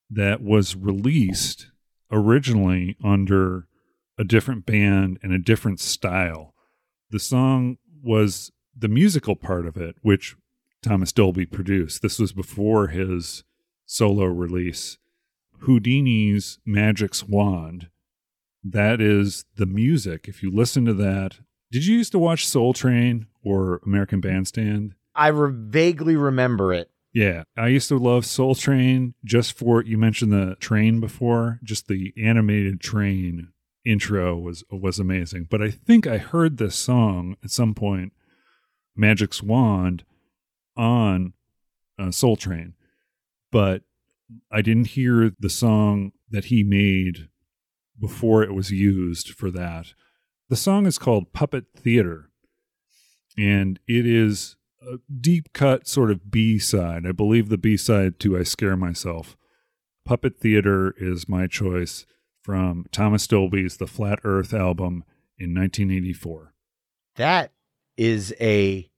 that 0.09 0.41
was 0.41 0.75
released 0.75 1.71
originally 2.11 2.95
under 3.03 3.67
a 4.17 4.23
different 4.23 4.65
band 4.65 5.17
and 5.23 5.33
a 5.33 5.39
different 5.39 5.79
style. 5.79 6.53
The 7.09 7.19
song 7.19 7.77
was 8.01 8.51
the 8.77 8.87
musical 8.87 9.35
part 9.35 9.65
of 9.65 9.77
it, 9.77 9.95
which 10.01 10.35
Thomas 10.81 11.11
Dolby 11.11 11.45
produced. 11.45 12.01
This 12.01 12.19
was 12.19 12.31
before 12.31 12.87
his 12.87 13.43
solo 13.85 14.25
release. 14.25 14.97
Whodini's 15.65 16.59
Magic's 16.65 17.23
Wand. 17.23 17.89
That 18.63 19.01
is 19.01 19.45
the 19.55 19.65
music. 19.65 20.27
If 20.27 20.41
you 20.41 20.51
listen 20.51 20.85
to 20.85 20.93
that, 20.95 21.39
did 21.71 21.85
you 21.85 21.97
used 21.97 22.11
to 22.13 22.19
watch 22.19 22.47
Soul 22.47 22.73
Train 22.73 23.27
or 23.43 23.81
American 23.85 24.21
Bandstand? 24.21 24.95
I 25.13 25.27
re- 25.27 25.51
vaguely 25.53 26.15
remember 26.15 26.73
it. 26.73 26.89
Yeah, 27.13 27.43
I 27.55 27.67
used 27.67 27.87
to 27.89 27.97
love 27.97 28.25
Soul 28.25 28.55
Train 28.55 29.13
just 29.23 29.57
for 29.57 29.81
you 29.81 29.97
mentioned 29.97 30.33
the 30.33 30.55
train 30.59 30.99
before, 30.99 31.59
just 31.63 31.87
the 31.87 32.13
animated 32.21 32.81
train 32.81 33.49
intro 33.85 34.37
was 34.37 34.65
was 34.69 34.99
amazing. 34.99 35.47
But 35.49 35.61
I 35.61 35.71
think 35.71 36.07
I 36.07 36.17
heard 36.17 36.57
this 36.57 36.75
song 36.75 37.37
at 37.41 37.51
some 37.51 37.73
point, 37.73 38.11
Magic's 38.97 39.41
Wand, 39.41 40.03
on 40.75 41.33
uh, 41.97 42.11
Soul 42.11 42.35
Train, 42.35 42.73
but 43.49 43.83
I 44.51 44.61
didn't 44.61 44.87
hear 44.87 45.31
the 45.39 45.49
song 45.49 46.11
that 46.29 46.45
he 46.45 46.63
made 46.63 47.29
before 47.99 48.43
it 48.43 48.53
was 48.53 48.71
used 48.71 49.29
for 49.29 49.51
that. 49.51 49.93
The 50.49 50.55
song 50.55 50.85
is 50.85 50.97
called 50.97 51.33
Puppet 51.33 51.65
Theater, 51.75 52.29
and 53.37 53.79
it 53.87 54.05
is 54.05 54.55
a 54.81 54.97
deep 55.19 55.53
cut 55.53 55.87
sort 55.87 56.11
of 56.11 56.29
B 56.29 56.59
side. 56.59 57.05
I 57.07 57.11
believe 57.11 57.49
the 57.49 57.57
B 57.57 57.77
side 57.77 58.19
to 58.19 58.37
I 58.37 58.43
Scare 58.43 58.77
Myself. 58.77 59.35
Puppet 60.05 60.39
Theater 60.39 60.93
is 60.97 61.27
my 61.27 61.47
choice 61.47 62.05
from 62.43 62.85
Thomas 62.91 63.25
Dolby's 63.25 63.77
The 63.77 63.87
Flat 63.87 64.19
Earth 64.23 64.53
album 64.53 65.03
in 65.39 65.55
1984. 65.55 66.53
That 67.15 67.51
is 67.97 68.33
a 68.39 68.89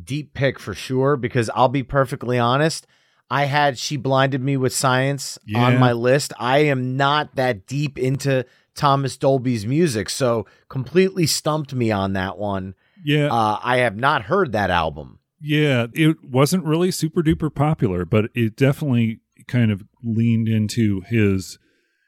deep 0.00 0.32
pick 0.34 0.60
for 0.60 0.74
sure 0.74 1.16
because 1.16 1.50
I'll 1.54 1.68
be 1.68 1.82
perfectly 1.82 2.38
honest. 2.38 2.86
I 3.30 3.44
had 3.46 3.78
She 3.78 3.96
Blinded 3.96 4.42
Me 4.42 4.56
with 4.56 4.74
Science 4.74 5.38
on 5.54 5.78
my 5.78 5.92
list. 5.92 6.32
I 6.38 6.58
am 6.58 6.96
not 6.96 7.34
that 7.36 7.66
deep 7.66 7.98
into 7.98 8.44
Thomas 8.74 9.16
Dolby's 9.16 9.66
music, 9.66 10.10
so 10.10 10.46
completely 10.68 11.26
stumped 11.26 11.74
me 11.74 11.90
on 11.90 12.12
that 12.14 12.38
one. 12.38 12.74
Yeah, 13.04 13.26
Uh, 13.32 13.58
I 13.62 13.78
have 13.78 13.96
not 13.96 14.22
heard 14.22 14.52
that 14.52 14.70
album. 14.70 15.18
Yeah, 15.40 15.86
it 15.92 16.24
wasn't 16.24 16.64
really 16.64 16.90
super 16.90 17.22
duper 17.22 17.54
popular, 17.54 18.04
but 18.04 18.30
it 18.34 18.56
definitely 18.56 19.20
kind 19.46 19.70
of 19.70 19.84
leaned 20.02 20.48
into 20.48 21.02
his. 21.02 21.58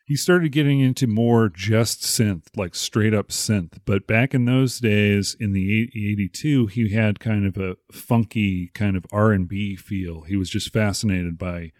He 0.06 0.14
started 0.14 0.52
getting 0.52 0.78
into 0.78 1.08
more 1.08 1.48
just 1.48 2.02
synth, 2.02 2.44
like 2.56 2.76
straight 2.76 3.12
up 3.12 3.28
synth. 3.28 3.78
But 3.84 4.06
back 4.06 4.34
in 4.34 4.44
those 4.44 4.78
days, 4.78 5.36
in 5.40 5.52
the 5.52 5.82
80 5.82 6.12
82, 6.12 6.66
he 6.68 6.94
had 6.94 7.18
kind 7.18 7.44
of 7.44 7.56
a 7.56 7.76
funky 7.90 8.68
kind 8.68 8.96
of 8.96 9.04
R 9.10 9.32
and 9.32 9.48
B 9.48 9.74
feel. 9.74 10.22
He 10.22 10.36
was 10.36 10.48
just 10.48 10.72
fascinated 10.72 11.36
by 11.36 11.72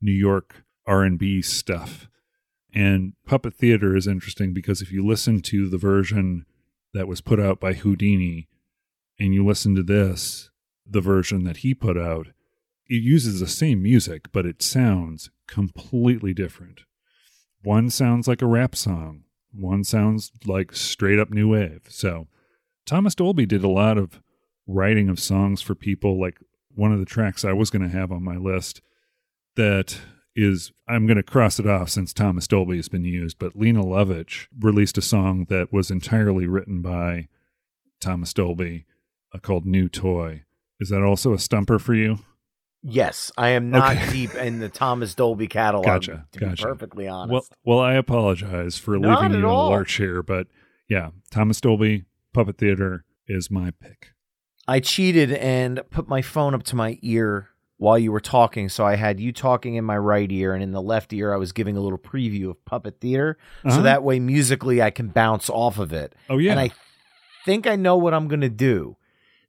New 0.00 0.12
York 0.12 0.64
R 0.86 1.02
and 1.02 1.18
B 1.18 1.42
stuff. 1.42 2.08
And 2.72 3.14
Puppet 3.26 3.54
Theater 3.54 3.96
is 3.96 4.06
interesting 4.06 4.54
because 4.54 4.80
if 4.80 4.92
you 4.92 5.04
listen 5.04 5.40
to 5.40 5.68
the 5.68 5.76
version 5.76 6.46
that 6.94 7.08
was 7.08 7.20
put 7.20 7.40
out 7.40 7.58
by 7.58 7.74
Whodini, 7.74 8.46
and 9.18 9.34
you 9.34 9.44
listen 9.44 9.74
to 9.74 9.82
this, 9.82 10.50
the 10.86 11.00
version 11.00 11.42
that 11.44 11.58
he 11.58 11.74
put 11.74 11.98
out, 11.98 12.28
it 12.88 13.02
uses 13.02 13.40
the 13.40 13.48
same 13.48 13.82
music, 13.82 14.30
but 14.32 14.46
it 14.46 14.62
sounds 14.62 15.30
completely 15.48 16.32
different. 16.32 16.82
One 17.62 17.90
sounds 17.90 18.26
like 18.26 18.42
a 18.42 18.46
rap 18.46 18.74
song, 18.74 19.24
one 19.52 19.84
sounds 19.84 20.32
like 20.46 20.74
straight 20.74 21.18
up 21.18 21.30
new 21.30 21.50
wave. 21.50 21.82
So, 21.88 22.26
Thomas 22.86 23.14
Dolby 23.14 23.46
did 23.46 23.62
a 23.62 23.68
lot 23.68 23.98
of 23.98 24.20
writing 24.66 25.08
of 25.08 25.20
songs 25.20 25.62
for 25.62 25.74
people. 25.74 26.20
Like 26.20 26.38
one 26.74 26.92
of 26.92 26.98
the 26.98 27.06
tracks 27.06 27.44
I 27.44 27.52
was 27.52 27.70
going 27.70 27.82
to 27.82 27.96
have 27.96 28.10
on 28.10 28.24
my 28.24 28.36
list 28.36 28.80
that 29.56 29.98
is, 30.34 30.72
I'm 30.88 31.06
going 31.06 31.18
to 31.18 31.22
cross 31.22 31.58
it 31.58 31.66
off 31.66 31.90
since 31.90 32.12
Thomas 32.12 32.48
Dolby 32.48 32.76
has 32.76 32.88
been 32.88 33.04
used, 33.04 33.38
but 33.38 33.54
Lene 33.54 33.76
Lovich 33.76 34.46
released 34.58 34.98
a 34.98 35.02
song 35.02 35.46
that 35.50 35.72
was 35.72 35.90
entirely 35.90 36.46
written 36.46 36.80
by 36.80 37.28
Thomas 38.00 38.32
Dolby 38.32 38.86
uh, 39.34 39.38
called 39.38 39.66
New 39.66 39.88
Toy. 39.88 40.44
Is 40.80 40.88
that 40.88 41.02
also 41.02 41.32
a 41.32 41.38
stumper 41.38 41.78
for 41.78 41.94
you? 41.94 42.18
Yes, 42.82 43.30
I 43.38 43.50
am 43.50 43.70
not 43.70 43.96
Okay. 43.96 44.10
deep 44.10 44.34
in 44.34 44.58
the 44.58 44.68
Thomas 44.68 45.14
Dolby 45.14 45.46
catalog. 45.46 45.84
Gotcha, 45.84 46.26
To 46.32 46.40
gotcha. 46.40 46.56
be 46.56 46.62
perfectly 46.62 47.06
honest. 47.08 47.32
Well, 47.64 47.76
well, 47.76 47.78
I 47.78 47.94
apologize 47.94 48.76
for 48.76 48.98
Not 48.98 49.20
leaving 49.22 49.38
you 49.38 49.44
in 49.46 49.50
a 49.50 49.54
all. 49.54 49.70
lurch 49.70 49.94
here, 49.94 50.22
but 50.22 50.48
yeah, 50.88 51.10
Thomas 51.30 51.60
Dolby 51.60 52.04
Puppet 52.32 52.58
Theater 52.58 53.04
is 53.28 53.50
my 53.50 53.70
pick. 53.70 54.08
I 54.66 54.80
cheated 54.80 55.32
and 55.32 55.80
put 55.90 56.08
my 56.08 56.22
phone 56.22 56.54
up 56.54 56.62
to 56.64 56.76
my 56.76 56.98
ear 57.02 57.48
while 57.76 57.98
you 57.98 58.12
were 58.12 58.20
talking, 58.20 58.68
so 58.68 58.84
I 58.86 58.94
had 58.96 59.18
you 59.18 59.32
talking 59.32 59.74
in 59.74 59.84
my 59.84 59.96
right 59.98 60.30
ear, 60.30 60.54
and 60.54 60.62
in 60.62 60.70
the 60.72 60.82
left 60.82 61.12
ear, 61.12 61.32
I 61.34 61.36
was 61.36 61.50
giving 61.52 61.76
a 61.76 61.80
little 61.80 61.98
preview 61.98 62.48
of 62.50 62.64
Puppet 62.64 63.00
Theater, 63.00 63.38
Uh-huh. 63.64 63.76
so 63.76 63.82
that 63.82 64.02
way 64.04 64.20
musically 64.20 64.80
I 64.82 64.90
can 64.90 65.08
bounce 65.08 65.50
off 65.50 65.78
of 65.78 65.92
it. 65.92 66.14
Oh 66.30 66.38
yeah, 66.38 66.52
And 66.52 66.60
I 66.60 66.70
think 67.44 67.66
I 67.66 67.74
know 67.76 67.96
what 67.96 68.14
I'm 68.14 68.28
going 68.28 68.40
to 68.42 68.48
do. 68.48 68.96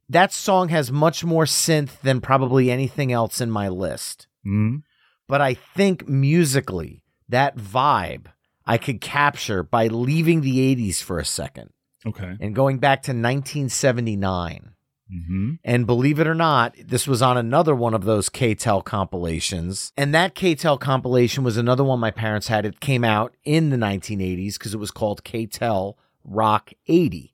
That 0.08 0.32
song 0.32 0.68
has 0.68 0.92
much 0.92 1.24
more 1.24 1.44
synth 1.44 2.00
than 2.02 2.20
probably 2.20 2.70
anything 2.70 3.10
else 3.12 3.40
in 3.40 3.50
my 3.50 3.68
list. 3.68 4.26
Mhm. 4.46 4.82
But 5.26 5.40
I 5.40 5.54
think 5.54 6.08
musically, 6.08 7.02
that 7.28 7.56
vibe 7.56 8.26
I 8.66 8.78
could 8.78 9.00
capture 9.00 9.62
by 9.62 9.88
leaving 9.88 10.40
the 10.42 10.60
80s 10.60 11.00
for 11.02 11.18
a 11.18 11.24
second 11.24 11.70
Okay. 12.06 12.36
and 12.40 12.54
going 12.54 12.78
back 12.78 13.02
to 13.04 13.12
1979. 13.12 14.70
hmm 15.10 15.52
And 15.64 15.86
believe 15.86 16.18
it 16.18 16.26
or 16.26 16.34
not, 16.34 16.74
this 16.82 17.06
was 17.06 17.20
on 17.22 17.36
another 17.36 17.74
one 17.74 17.92
of 17.94 18.04
those 18.04 18.28
K-Tel 18.30 18.80
compilations. 18.82 19.92
And 19.96 20.14
that 20.14 20.34
K-Tel 20.34 20.78
compilation 20.78 21.44
was 21.44 21.56
another 21.58 21.84
one 21.84 22.00
my 22.00 22.10
parents 22.10 22.48
had. 22.48 22.64
It 22.64 22.80
came 22.80 23.04
out 23.04 23.34
in 23.44 23.68
the 23.70 23.76
1980s 23.76 24.54
because 24.58 24.72
it 24.74 24.80
was 24.80 24.90
called 24.90 25.22
K-Tel 25.24 25.98
Rock 26.24 26.72
80. 26.86 27.33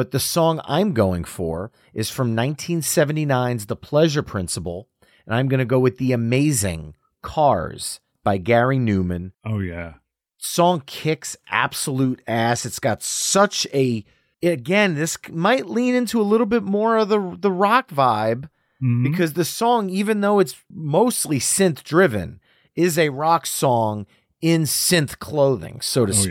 But 0.00 0.12
the 0.12 0.18
song 0.18 0.62
I'm 0.64 0.94
going 0.94 1.24
for 1.24 1.70
is 1.92 2.08
from 2.08 2.34
1979's 2.34 3.66
The 3.66 3.76
Pleasure 3.76 4.22
Principle. 4.22 4.88
And 5.26 5.34
I'm 5.34 5.46
going 5.46 5.58
to 5.58 5.66
go 5.66 5.78
with 5.78 5.98
The 5.98 6.12
Amazing 6.12 6.94
Cars 7.20 8.00
by 8.24 8.38
Gary 8.38 8.78
Numan 8.78 9.32
Oh 9.44 9.58
yeah. 9.58 9.96
song 10.38 10.82
kicks 10.86 11.36
absolute 11.50 12.22
ass. 12.26 12.64
It's 12.64 12.78
got 12.78 13.02
such 13.02 13.66
a 13.74 14.02
again, 14.42 14.94
this 14.94 15.18
might 15.30 15.66
lean 15.68 15.94
into 15.94 16.18
a 16.18 16.22
little 16.22 16.46
bit 16.46 16.62
more 16.62 16.96
of 16.96 17.10
the 17.10 17.36
the 17.38 17.52
rock 17.52 17.90
vibe 17.90 18.48
Mhm. 18.82 19.02
because 19.02 19.34
the 19.34 19.44
song 19.44 19.90
even 19.90 20.22
though 20.22 20.38
it's 20.38 20.56
mostly 20.70 21.38
synth 21.38 21.84
driven 21.84 22.40
is 22.74 22.96
a 22.96 23.10
rock 23.10 23.44
song 23.44 24.06
in 24.40 24.62
synth 24.62 25.18
clothing, 25.18 25.82
so 25.82 26.06
to 26.06 26.14
Oh, 26.14 26.16
yeah. 26.16 26.22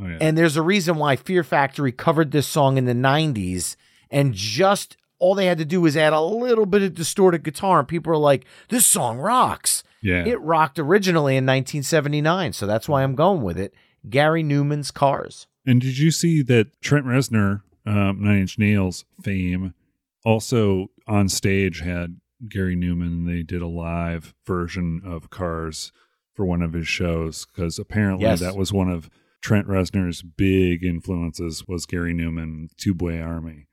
Oh, 0.00 0.06
yeah. 0.06 0.18
And 0.20 0.36
there's 0.38 0.56
a 0.56 0.62
reason 0.62 0.96
why 0.96 1.16
Fear 1.16 1.44
Factory 1.44 1.92
covered 1.92 2.30
this 2.30 2.46
song 2.46 2.76
in 2.78 2.84
the 2.86 2.94
90s 2.94 3.76
and 4.10 4.32
just 4.34 4.96
all 5.18 5.34
they 5.34 5.46
had 5.46 5.58
to 5.58 5.64
do 5.64 5.80
was 5.82 5.96
add 5.96 6.12
a 6.14 6.20
little 6.20 6.64
bit 6.66 6.82
of 6.82 6.94
distorted 6.94 7.42
guitar 7.42 7.80
and 7.80 7.88
people 7.88 8.12
are 8.12 8.16
like, 8.16 8.44
"This 8.68 8.86
song 8.86 9.18
rocks." 9.18 9.84
yeah. 10.02 10.24
It 10.24 10.40
rocked 10.40 10.78
originally 10.78 11.36
in 11.36 11.44
1979, 11.44 12.54
so 12.54 12.66
that's 12.66 12.88
why 12.88 13.02
I'm 13.02 13.14
going 13.14 13.42
with 13.42 13.58
it. 13.58 13.74
Gary 14.08 14.42
Numan's 14.42 14.90
Cars. 14.90 15.46
And 15.66 15.78
did 15.80 15.98
you 15.98 16.10
see 16.10 16.40
that 16.44 16.68
Trent 16.80 17.04
Reznor, 17.04 17.60
um, 17.84 18.22
Nine 18.24 18.38
Inch 18.40 18.58
Nails 18.58 19.04
fame, 19.22 19.74
also 20.24 20.86
on 21.06 21.28
stage 21.28 21.80
had 21.80 22.16
Gary 22.48 22.76
Numan? 22.76 23.26
They 23.26 23.42
did 23.42 23.60
a 23.60 23.66
live 23.68 24.34
version 24.46 25.02
of 25.04 25.28
Cars 25.28 25.92
for 26.34 26.46
one 26.46 26.62
of 26.62 26.72
his 26.72 26.88
shows 26.88 27.44
because 27.46 27.78
apparently 27.78 28.24
Yes. 28.24 28.40
that 28.40 28.56
was 28.56 28.72
one 28.72 28.88
of 28.88 29.10
Trent 29.42 29.66
Reznor's 29.66 30.22
big 30.22 30.84
influences 30.84 31.66
was 31.66 31.86
Gary 31.86 32.14
Numan, 32.14 32.68
Two 32.76 32.94
Boy 32.94 33.20
Army. 33.20 33.66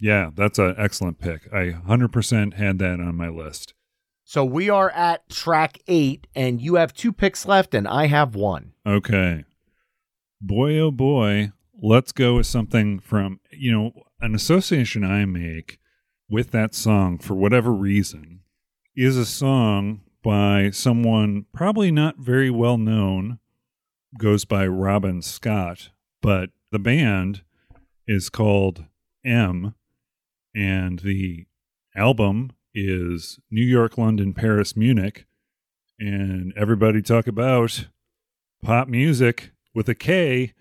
Yeah, 0.00 0.30
that's 0.34 0.58
an 0.58 0.74
excellent 0.78 1.18
pick. 1.18 1.52
I 1.52 1.74
100% 1.86 2.54
had 2.54 2.78
that 2.78 3.00
on 3.00 3.16
my 3.16 3.28
list. 3.28 3.74
So 4.24 4.44
we 4.44 4.68
are 4.68 4.90
at 4.90 5.28
track 5.28 5.78
eight, 5.88 6.26
and 6.34 6.60
you 6.60 6.76
have 6.76 6.92
two 6.92 7.12
picks 7.12 7.46
left, 7.46 7.74
and 7.74 7.88
I 7.88 8.06
have 8.06 8.34
one. 8.34 8.74
Okay. 8.86 9.44
Boy, 10.40 10.78
oh 10.78 10.90
boy, 10.90 11.52
let's 11.82 12.12
go 12.12 12.36
with 12.36 12.46
something 12.46 13.00
from, 13.00 13.40
you 13.50 13.72
know, 13.72 13.92
an 14.20 14.34
association 14.34 15.02
I 15.02 15.24
make 15.24 15.78
with 16.28 16.50
that 16.50 16.74
song 16.74 17.18
for 17.18 17.34
whatever 17.34 17.72
reason 17.72 18.40
is 18.94 19.16
a 19.16 19.24
song 19.24 20.02
by 20.22 20.70
someone 20.70 21.46
probably 21.54 21.90
not 21.90 22.18
very 22.18 22.50
well 22.50 22.76
known, 22.76 23.38
goes 24.16 24.44
by 24.44 24.66
Robin 24.66 25.20
Scott, 25.20 25.90
but 26.22 26.50
the 26.70 26.78
band 26.78 27.42
is 28.06 28.30
called 28.30 28.84
M, 29.24 29.74
and 30.54 31.00
the 31.00 31.46
album 31.94 32.52
is 32.74 33.38
New 33.50 33.64
York, 33.64 33.98
London, 33.98 34.32
Paris, 34.32 34.76
Munich, 34.76 35.26
and 35.98 36.52
everybody 36.56 37.02
talk 37.02 37.26
about 37.26 37.88
pop 38.62 38.88
music 38.88 39.50
with 39.74 39.88
a 39.88 39.94
K 39.94 40.54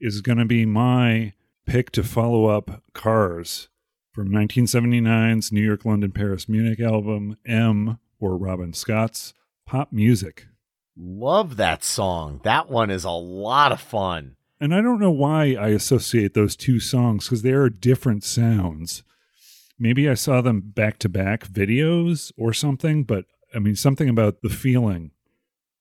is 0.00 0.20
going 0.20 0.38
to 0.38 0.44
be 0.44 0.66
my 0.66 1.34
pick 1.66 1.90
to 1.92 2.02
follow 2.02 2.46
up 2.46 2.82
Cars 2.94 3.68
from 4.12 4.30
1979's 4.30 5.52
New 5.52 5.60
York, 5.60 5.84
London, 5.84 6.10
Paris, 6.10 6.48
Munich 6.48 6.80
album 6.80 7.36
M 7.46 7.98
or 8.18 8.36
Robin 8.36 8.72
Scott's 8.72 9.34
pop 9.66 9.92
music. 9.92 10.46
Love 11.02 11.56
that 11.56 11.82
song. 11.82 12.40
That 12.44 12.68
one 12.68 12.90
is 12.90 13.04
a 13.04 13.10
lot 13.10 13.72
of 13.72 13.80
fun. 13.80 14.36
And 14.60 14.74
I 14.74 14.82
don't 14.82 15.00
know 15.00 15.10
why 15.10 15.54
I 15.58 15.68
associate 15.68 16.34
those 16.34 16.54
two 16.54 16.78
songs 16.78 17.24
because 17.24 17.40
they 17.40 17.52
are 17.52 17.70
different 17.70 18.22
sounds. 18.22 19.02
Maybe 19.78 20.08
I 20.10 20.14
saw 20.14 20.42
them 20.42 20.60
back 20.60 20.98
to 20.98 21.08
back 21.08 21.46
videos 21.48 22.32
or 22.36 22.52
something, 22.52 23.04
but 23.04 23.24
I 23.54 23.58
mean, 23.60 23.76
something 23.76 24.10
about 24.10 24.42
the 24.42 24.50
feeling 24.50 25.12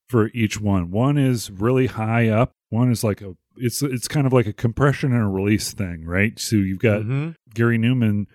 for 0.07 0.30
each 0.34 0.61
one. 0.61 0.89
One 0.89 1.17
is 1.17 1.51
really 1.51 1.88
high 1.88 2.30
up, 2.30 2.53
one 2.70 2.89
is 2.89 3.03
like 3.03 3.22
a 3.22 3.36
it's 3.57 3.82
it's 3.82 4.07
kind 4.07 4.26
of 4.26 4.32
like 4.32 4.47
a 4.47 4.53
compression 4.53 5.11
and 5.11 5.22
a 5.22 5.28
release 5.28 5.74
thing, 5.74 6.05
right? 6.05 6.39
So 6.39 6.55
you've 6.55 6.80
got 6.80 7.01
Mhm. 7.01 7.36
Gary 7.53 7.78
Numan 7.78 8.28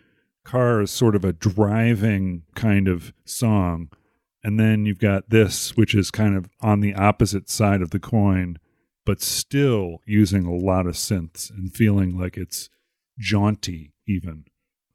car 0.44 0.82
is 0.82 0.90
sort 0.90 1.16
of 1.16 1.24
a 1.24 1.32
driving 1.32 2.42
kind 2.54 2.86
of 2.88 3.14
song. 3.24 3.88
And 4.44 4.60
then 4.60 4.84
you've 4.84 4.98
got 4.98 5.30
this, 5.30 5.74
which 5.76 5.94
is 5.94 6.10
kind 6.10 6.36
of 6.36 6.48
on 6.60 6.80
the 6.80 6.94
opposite 6.94 7.48
side 7.48 7.80
of 7.80 7.90
the 7.90 7.98
coin, 7.98 8.58
but 9.06 9.22
still 9.22 10.02
using 10.06 10.44
a 10.44 10.54
lot 10.54 10.86
of 10.86 10.94
synths 10.94 11.50
and 11.50 11.74
feeling 11.74 12.18
like 12.18 12.36
it's 12.36 12.68
jaunty, 13.18 13.94
even. 14.06 14.44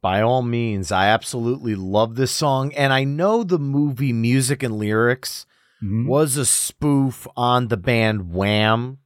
By 0.00 0.22
all 0.22 0.42
means, 0.42 0.92
I 0.92 1.08
absolutely 1.08 1.74
love 1.74 2.14
this 2.14 2.30
song. 2.30 2.72
And 2.74 2.92
I 2.92 3.04
know 3.04 3.42
the 3.42 3.58
movie 3.58 4.12
Music 4.12 4.62
and 4.62 4.78
Lyrics 4.78 5.46
Mhm. 5.82 6.06
was 6.06 6.36
a 6.36 6.46
spoof 6.46 7.26
on 7.36 7.68
the 7.68 7.76
band 7.76 8.32
Wham. 8.32 8.98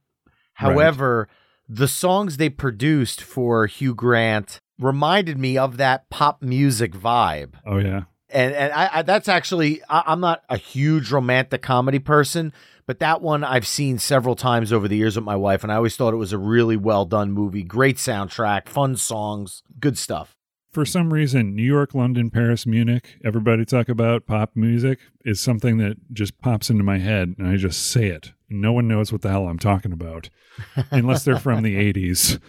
However, 0.53 1.27
the 1.67 1.87
songs 1.87 2.37
they 2.37 2.49
produced 2.49 3.21
for 3.21 3.65
Hugh 3.65 3.95
Grant 3.95 4.61
reminded 4.79 5.37
me 5.37 5.57
of 5.57 5.77
that 5.77 6.09
pop 6.09 6.41
music 6.41 6.93
vibe. 6.93 7.55
Oh, 7.65 7.77
yeah. 7.77 8.03
And 8.35 8.53
and 8.53 8.73
I, 8.73 8.89
I 8.93 9.01
that's 9.01 9.29
actually 9.29 9.81
I, 9.89 10.03
I'm 10.07 10.19
not 10.19 10.43
a 10.49 10.57
huge 10.57 11.11
romantic 11.11 11.61
comedy 11.61 11.99
person, 11.99 12.53
but 12.85 12.99
that 12.99 13.21
one 13.21 13.43
I've 13.43 13.65
seen 13.65 13.97
several 13.97 14.35
times 14.35 14.73
over 14.73 14.87
the 14.87 14.97
years 14.97 15.15
with 15.15 15.25
my 15.25 15.35
wife, 15.35 15.63
and 15.63 15.71
I 15.71 15.75
always 15.75 15.95
thought 15.95 16.13
it 16.13 16.17
was 16.17 16.33
a 16.33 16.37
really 16.37 16.77
well 16.77 17.05
done 17.05 17.31
movie. 17.31 17.63
Great 17.63 17.97
soundtrack, 17.97 18.67
fun 18.67 18.97
songs, 18.97 19.63
good 19.79 19.97
stuff. 19.97 20.35
For 20.71 20.85
some 20.85 21.13
reason, 21.13 21.55
New 21.55 21.63
York, 21.63 21.93
London, 21.93 22.29
Paris, 22.29 22.65
Munich, 22.65 23.17
everybody 23.23 23.63
talk 23.63 23.87
about 23.87 24.25
pop 24.25 24.51
music 24.55 24.99
is 25.23 25.39
something 25.39 25.77
that 25.77 25.95
just 26.11 26.37
pops 26.41 26.69
into 26.69 26.83
my 26.83 26.97
head 26.97 27.35
and 27.37 27.47
I 27.47 27.55
just 27.55 27.89
say 27.89 28.07
it. 28.07 28.33
No 28.49 28.73
one 28.73 28.85
knows 28.85 29.09
what 29.09 29.21
the 29.21 29.29
hell 29.29 29.47
I'm 29.47 29.57
talking 29.57 29.93
about 29.93 30.29
unless 30.91 31.23
they're 31.23 31.39
from 31.39 31.63
the 31.63 31.77
80s. 31.93 32.41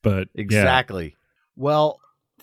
But 0.00 0.28
yeah. 0.32 0.42
Exactly. 0.42 1.16
Well, 1.56 2.00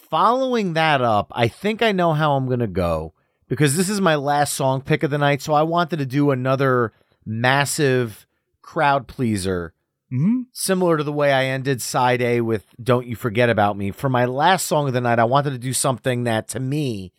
following 0.10 0.74
that 0.74 1.02
up, 1.02 1.32
I 1.36 1.48
think 1.48 1.82
I 1.82 1.92
know 1.92 2.14
how 2.14 2.34
I'm 2.36 2.48
going 2.48 2.60
to 2.60 2.68
go 2.68 3.14
because 3.48 3.76
this 3.78 3.90
is 3.90 4.02
my 4.02 4.16
last 4.16 4.54
song 4.54 4.82
pick 4.82 5.04
of 5.04 5.12
the 5.12 5.18
night. 5.18 5.42
So 5.42 5.54
I 5.54 5.64
wanted 5.64 5.98
to 6.00 6.06
do 6.06 6.32
another 6.32 6.94
massive 7.26 8.26
crowd 8.62 9.08
pleaser 9.08 9.74
Mhm. 10.12 10.46
similar 10.52 10.98
to 10.98 11.04
the 11.04 11.14
way 11.14 11.32
I 11.32 11.46
ended 11.46 11.82
side 11.82 12.22
A 12.22 12.42
with 12.42 12.66
Don't 12.82 13.06
You 13.06 13.16
Forget 13.16 13.50
About 13.50 13.78
Me. 13.78 13.92
For 13.92 14.10
my 14.10 14.26
last 14.26 14.66
song 14.66 14.88
of 14.88 14.94
the 14.94 15.02
night, 15.02 15.20
I 15.20 15.24
wanted 15.24 15.52
to 15.52 15.60
do 15.60 15.74
something 15.74 16.24
that 16.24 16.48
to 16.50 16.60
me 16.60 17.14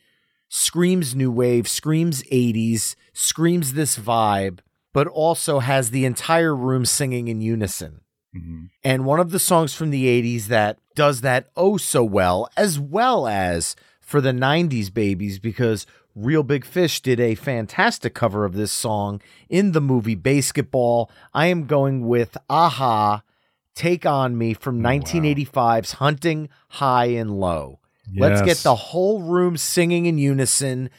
screams 0.48 1.14
new 1.14 1.30
wave, 1.30 1.68
screams 1.68 2.24
80s, 2.32 2.96
screams 3.12 3.74
this 3.74 3.96
vibe, 3.96 4.58
but 4.92 5.06
also 5.06 5.60
has 5.60 5.90
the 5.90 6.04
entire 6.04 6.54
room 6.54 6.84
singing 6.84 7.28
in 7.28 7.40
unison. 7.40 8.00
Mhm. 8.36 8.70
And 8.84 9.04
one 9.04 9.20
of 9.20 9.30
the 9.30 9.38
songs 9.38 9.74
from 9.74 9.90
the 9.90 10.06
80s 10.06 10.48
that 10.48 10.78
does 10.94 11.20
that 11.22 11.50
oh 11.56 11.76
so 11.76 12.04
well, 12.04 12.48
as 12.56 12.78
well 12.78 13.26
as 13.26 13.74
for 14.00 14.20
the 14.20 14.32
90s 14.32 14.90
babies, 14.90 15.38
because 15.38 15.86
Real 16.14 16.42
Big 16.42 16.64
Fish 16.64 17.00
did 17.00 17.20
a 17.20 17.34
fantastic 17.34 18.14
cover 18.14 18.44
of 18.44 18.54
this 18.54 18.72
song 18.72 19.20
in 19.48 19.72
the 19.72 19.80
movie 19.80 20.16
BASEketball. 20.16 21.08
I 21.32 21.46
am 21.46 21.66
going 21.66 22.06
with 22.06 22.36
a-ha, 22.48 23.22
Take 23.74 24.04
On 24.04 24.36
Me 24.36 24.52
from 24.54 24.80
1985's 24.80 25.92
Hunting 25.94 26.48
High 26.68 27.06
and 27.06 27.38
Low. 27.38 27.78
Let's 28.16 28.42
get 28.42 28.56
the 28.58 28.74
whole 28.74 29.22
room 29.22 29.56
singing 29.56 30.06
in 30.06 30.18
unison, 30.18 30.90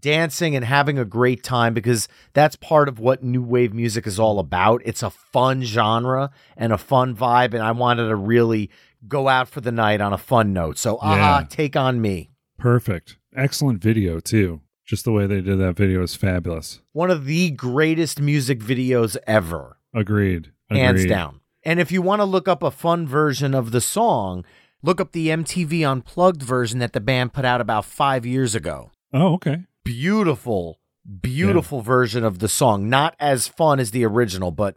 dancing 0.00 0.54
and 0.56 0.64
having 0.64 0.98
a 0.98 1.04
great 1.04 1.42
time 1.42 1.74
because 1.74 2.08
that's 2.32 2.56
part 2.56 2.88
of 2.88 2.98
what 2.98 3.22
new 3.22 3.42
wave 3.42 3.72
music 3.72 4.06
is 4.06 4.18
all 4.18 4.38
about. 4.38 4.82
It's 4.84 5.02
a 5.02 5.10
fun 5.10 5.62
genre 5.62 6.30
and 6.56 6.72
a 6.72 6.78
fun 6.78 7.14
vibe, 7.16 7.54
and 7.54 7.62
I 7.62 7.72
wanted 7.72 8.08
to 8.08 8.16
really 8.16 8.70
go 9.08 9.28
out 9.28 9.48
for 9.48 9.60
the 9.60 9.72
night 9.72 10.00
on 10.00 10.12
a 10.12 10.18
fun 10.18 10.52
note. 10.52 10.78
So, 10.78 10.96
a-ha, 10.96 11.38
Yeah. 11.40 11.46
take 11.48 11.76
on 11.76 12.00
me. 12.00 12.30
Perfect. 12.58 13.16
Excellent 13.34 13.80
video, 13.82 14.20
too. 14.20 14.60
Just 14.84 15.04
the 15.04 15.12
way 15.12 15.26
they 15.26 15.40
did 15.40 15.58
that 15.58 15.76
video 15.76 16.02
is 16.02 16.14
fabulous. 16.14 16.80
One 16.92 17.10
of 17.10 17.24
the 17.24 17.50
greatest 17.50 18.20
music 18.20 18.60
videos 18.60 19.16
ever. 19.26 19.78
Agreed. 19.94 20.52
hands 20.70 21.04
down. 21.06 21.40
And 21.64 21.78
if 21.80 21.90
you 21.92 22.02
want 22.02 22.20
to 22.20 22.24
look 22.24 22.48
up 22.48 22.62
a 22.62 22.70
fun 22.70 23.06
version 23.06 23.54
of 23.54 23.70
the 23.70 23.80
song, 23.80 24.44
Look 24.82 25.00
up 25.00 25.10
the 25.12 25.28
MTV 25.30 25.82
Unplugged 25.90 26.42
version 26.42 26.78
that 26.78 26.92
the 26.92 27.00
band 27.00 27.32
put 27.32 27.44
out 27.44 27.60
about 27.60 27.84
five 27.84 28.24
years 28.24 28.54
ago. 28.54 28.92
Oh, 29.12 29.34
okay. 29.34 29.64
Beautiful, 29.86 30.80
beautiful 31.22 31.80
version 31.80 32.24
of 32.24 32.40
the 32.40 32.48
song. 32.48 32.88
Not 32.88 33.14
as 33.20 33.46
fun 33.46 33.78
as 33.78 33.92
the 33.92 34.04
original, 34.04 34.50
but 34.50 34.74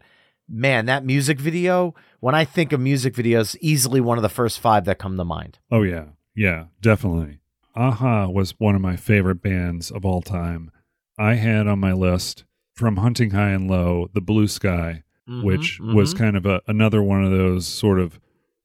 man, 0.48 0.86
that 0.86 1.04
music 1.04 1.40
video, 1.40 1.96
when 2.20 2.36
I 2.36 2.46
think 2.46 2.72
of 2.72 2.80
music 2.80 3.16
videos, 3.16 3.56
easily 3.60 4.02
one 4.02 4.20
of 4.20 4.22
the 4.22 4.30
first 4.30 4.60
five 4.60 4.86
that 4.86 5.00
come 5.00 5.18
to 5.18 5.26
mind. 5.26 5.58
Oh 5.72 5.82
yeah, 5.82 6.06
yeah, 6.36 6.66
definitely. 6.82 7.40
a-ha 7.76 8.28
was 8.28 8.52
one 8.60 8.76
of 8.76 8.82
my 8.82 8.96
favorite 8.96 9.42
bands 9.42 9.90
of 9.90 10.06
all 10.06 10.22
time. 10.22 10.70
I 11.18 11.36
had 11.36 11.66
on 11.68 11.80
my 11.80 11.92
list 11.94 12.44
from 12.76 12.98
Hunting 12.98 13.32
High 13.32 13.50
and 13.52 13.70
Low, 13.70 14.10
The 14.14 14.22
Blue 14.22 14.48
Sky, 14.48 15.04
Mhm, 15.28 15.44
which 15.44 15.80
was 15.80 16.14
mhm. 16.14 16.18
kind 16.18 16.38
of 16.38 16.46
a, 16.46 16.62
another 16.68 17.02
one 17.02 17.24
of 17.24 17.32
those 17.32 17.68
sort 17.68 18.00
of 18.00 18.20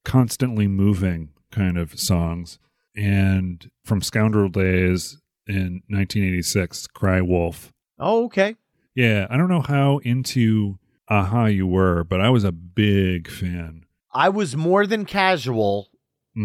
constantly 0.05 0.67
moving 0.69 1.31
kind 1.51 1.79
of 1.79 1.99
songs. 1.99 2.59
And 2.97 3.71
from 3.85 4.01
Scoundrel 4.03 4.49
Days 4.49 5.19
in 5.47 5.83
1986, 5.89 6.87
Cry 6.89 7.21
Wolf. 7.21 7.73
Oh, 7.99 8.25
okay. 8.27 8.57
Yeah, 8.95 9.27
I 9.31 9.37
don't 9.37 9.49
know 9.49 9.61
how 9.63 9.99
into 9.99 10.79
a-ha 11.09 11.47
you 11.47 11.67
were, 11.67 12.05
but 12.05 12.21
I 12.21 12.31
was 12.31 12.45
a 12.45 12.53
big 12.53 13.29
fan. 13.31 13.85
I 14.13 14.29
was 14.29 14.57
more 14.57 14.87
than 14.87 15.05
casual. 15.05 15.89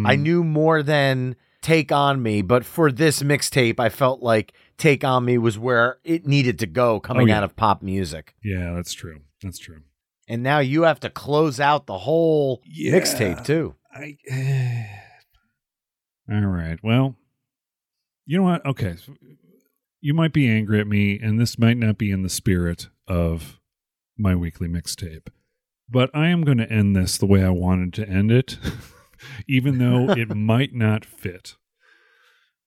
I 0.06 0.16
Mm. 0.16 0.22
knew 0.22 0.44
more 0.44 0.84
than 0.84 1.36
Take 1.62 1.92
On 1.92 2.22
Me, 2.22 2.42
but 2.42 2.66
for 2.66 2.92
this 2.92 3.22
mixtape, 3.24 3.80
I 3.80 3.90
felt 3.90 4.22
like 4.22 4.54
Take 4.78 5.04
On 5.04 5.26
Me 5.26 5.38
was 5.38 5.58
where 5.60 5.98
it 6.04 6.26
needed 6.26 6.60
to 6.60 6.68
go 6.68 7.00
coming 7.00 7.24
Oh, 7.24 7.28
yeah. 7.28 7.38
out 7.38 7.44
of 7.44 7.56
pop 7.56 7.82
music. 7.82 8.36
Yeah, 8.44 8.74
that's 8.74 8.94
true. 8.94 9.22
That's 9.42 9.60
true. 9.60 9.82
And 10.28 10.44
now 10.44 10.60
you 10.60 10.84
have 10.84 11.00
to 11.02 11.10
close 11.10 11.60
out 11.60 11.86
the 11.88 11.98
whole 12.00 12.62
Yeah. 12.66 12.94
mixtape 12.94 13.46
too. 13.46 13.76
I. 13.94 14.18
All 16.32 16.46
right. 16.46 16.78
Well, 16.84 17.16
you 18.30 18.38
know 18.38 18.44
what? 18.44 18.64
Okay. 18.64 18.96
You 20.02 20.14
might 20.14 20.34
be 20.34 20.48
angry 20.48 20.80
at 20.80 20.86
me, 20.86 21.20
and 21.20 21.40
this 21.40 21.58
might 21.58 21.78
not 21.78 21.98
be 21.98 22.12
in 22.12 22.22
the 22.22 22.30
spirit 22.30 22.88
of 23.08 23.60
my 24.20 24.36
weekly 24.36 24.68
mixtape, 24.68 25.30
but 25.90 26.12
I 26.14 26.28
am 26.28 26.44
going 26.44 26.60
to 26.60 26.72
end 26.72 26.96
this 26.96 27.18
the 27.18 27.26
way 27.26 27.44
I 27.44 27.50
wanted 27.50 27.92
to 27.96 28.08
end 28.08 28.32
it, 28.32 28.60
even 29.48 29.80
though 29.80 30.12
it 30.12 30.30
might 30.36 30.76
not 30.76 31.06
fit. 31.06 31.56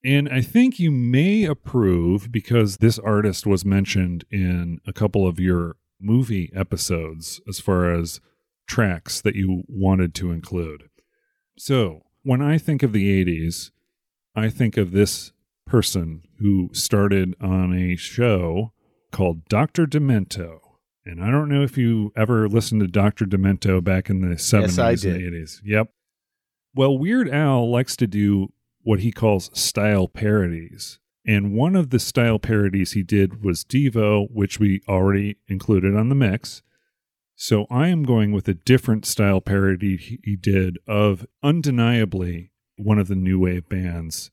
And 0.04 0.28
I 0.28 0.40
think 0.40 0.80
you 0.80 0.90
may 0.90 1.44
approve 1.44 2.32
because 2.32 2.78
this 2.78 2.98
artist 2.98 3.46
was 3.46 3.64
mentioned 3.64 4.24
in 4.32 4.80
a 4.84 4.92
couple 4.92 5.28
of 5.28 5.38
your 5.38 5.76
movie 6.00 6.50
episodes 6.56 7.40
as 7.48 7.60
far 7.60 7.94
as 7.94 8.20
tracks 8.66 9.20
that 9.20 9.36
you 9.36 9.62
wanted 9.68 10.12
to 10.16 10.32
include. 10.32 10.88
So, 11.56 12.02
when 12.24 12.42
I 12.42 12.58
think 12.58 12.82
of 12.82 12.92
the 12.92 13.24
80s, 13.24 13.70
I 14.34 14.48
think 14.48 14.76
of 14.76 14.90
this 14.90 15.30
person 15.66 16.22
who 16.38 16.70
started 16.72 17.34
on 17.40 17.74
a 17.74 17.96
show 17.96 18.72
called 19.10 19.48
Dr. 19.48 19.86
Demento. 19.86 20.58
And 21.04 21.22
I 21.22 21.30
don't 21.30 21.48
know 21.48 21.62
if 21.62 21.76
you 21.76 22.12
ever 22.16 22.48
listened 22.48 22.80
to 22.80 22.86
Dr. 22.86 23.24
Demento 23.24 23.82
back 23.82 24.08
in 24.08 24.20
the 24.20 24.36
70s 24.36 24.62
Yes, 24.62 24.78
I 24.78 24.90
and 24.90 25.32
80s. 25.32 25.60
Yep. 25.64 25.88
Well, 26.74 26.96
Weird 26.96 27.28
Al 27.28 27.70
likes 27.70 27.96
to 27.96 28.06
do 28.06 28.52
what 28.82 29.00
he 29.00 29.12
calls 29.12 29.50
style 29.58 30.08
parodies. 30.08 30.98
And 31.26 31.52
one 31.52 31.76
of 31.76 31.90
the 31.90 31.98
style 31.98 32.38
parodies 32.38 32.92
he 32.92 33.02
did 33.02 33.44
was 33.44 33.64
Devo, 33.64 34.28
which 34.30 34.58
we 34.58 34.82
already 34.88 35.36
included 35.48 35.94
on 35.96 36.08
the 36.08 36.14
mix. 36.14 36.62
So 37.36 37.66
I 37.70 37.88
am 37.88 38.04
going 38.04 38.32
with 38.32 38.48
a 38.48 38.54
different 38.54 39.06
style 39.06 39.40
parody 39.40 39.96
he 39.96 40.36
did 40.36 40.78
of 40.86 41.26
undeniably 41.42 42.52
one 42.76 42.98
of 42.98 43.08
the 43.08 43.16
new 43.16 43.38
wave 43.38 43.68
bands, 43.68 44.30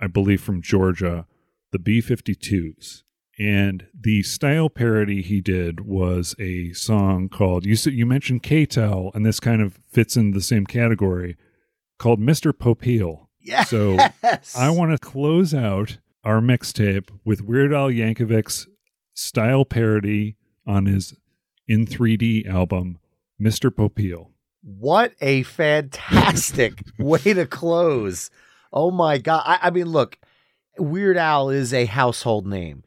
I 0.00 0.06
believe 0.06 0.40
from 0.40 0.62
Georgia, 0.62 1.26
the 1.72 1.78
B 1.78 2.00
52s. 2.00 3.02
And 3.38 3.86
the 3.98 4.22
style 4.22 4.70
parody 4.70 5.20
he 5.20 5.42
did 5.42 5.80
was 5.80 6.34
a 6.38 6.72
song 6.72 7.28
called, 7.28 7.66
you, 7.66 7.76
you 7.90 8.06
mentioned 8.06 8.42
K-Tel, 8.42 9.10
and 9.14 9.26
this 9.26 9.40
kind 9.40 9.60
of 9.60 9.78
fits 9.90 10.16
in 10.16 10.30
the 10.30 10.40
same 10.40 10.64
category, 10.64 11.36
called 11.98 12.18
Mr. 12.18 12.52
Popeil. 12.52 13.28
Yes. 13.40 13.68
So 13.70 13.98
I 14.56 14.70
want 14.70 14.92
to 14.92 14.98
close 14.98 15.52
out 15.52 15.98
our 16.24 16.40
mixtape 16.40 17.10
with 17.24 17.42
Weird 17.42 17.72
Al 17.72 17.88
Yankovic's 17.88 18.66
style 19.14 19.64
parody 19.64 20.36
on 20.66 20.86
his 20.86 21.14
in 21.68 21.86
3D 21.86 22.48
album, 22.48 22.98
Mr. 23.40 23.70
Popeil. 23.70 24.30
What 24.62 25.12
a 25.20 25.42
fantastic 25.44 26.82
way 26.98 27.20
to 27.20 27.46
close. 27.46 28.30
Oh 28.76 28.90
my 28.90 29.16
God. 29.16 29.42
I, 29.46 29.58
I 29.62 29.70
mean, 29.70 29.86
look, 29.86 30.18
Weird 30.78 31.16
Al 31.16 31.48
is 31.48 31.72
a 31.72 31.86
household 31.86 32.46
name. 32.46 32.84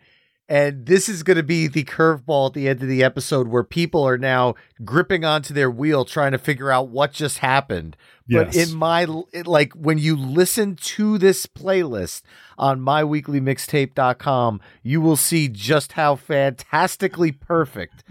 And 0.47 0.85
this 0.85 1.09
is 1.09 1.21
going 1.21 1.37
to 1.37 1.43
be 1.43 1.67
the 1.67 1.83
curveball 1.83 2.47
at 2.47 2.53
the 2.53 2.69
end 2.69 2.81
of 2.81 2.87
the 2.87 3.03
episode 3.03 3.47
where 3.47 3.63
people 3.63 4.03
are 4.07 4.17
now 4.17 4.55
gripping 4.83 5.23
onto 5.25 5.53
their 5.53 5.69
wheel 5.69 6.05
trying 6.05 6.31
to 6.31 6.39
figure 6.39 6.71
out 6.71 6.89
what 6.89 7.11
just 7.11 7.39
happened. 7.39 7.97
But 8.27 8.55
in 8.55 8.75
my, 8.75 9.07
it, 9.31 9.47
like, 9.47 9.73
when 9.73 9.97
you 9.97 10.15
listen 10.15 10.75
to 10.75 11.17
this 11.17 11.47
playlist 11.47 12.21
on 12.57 12.79
myweeklymixtape.com, 12.81 14.61
you 14.83 15.01
will 15.01 15.17
see 15.17 15.47
just 15.47 15.93
how 15.93 16.15
fantastically 16.15 17.31
perfect 17.31 18.03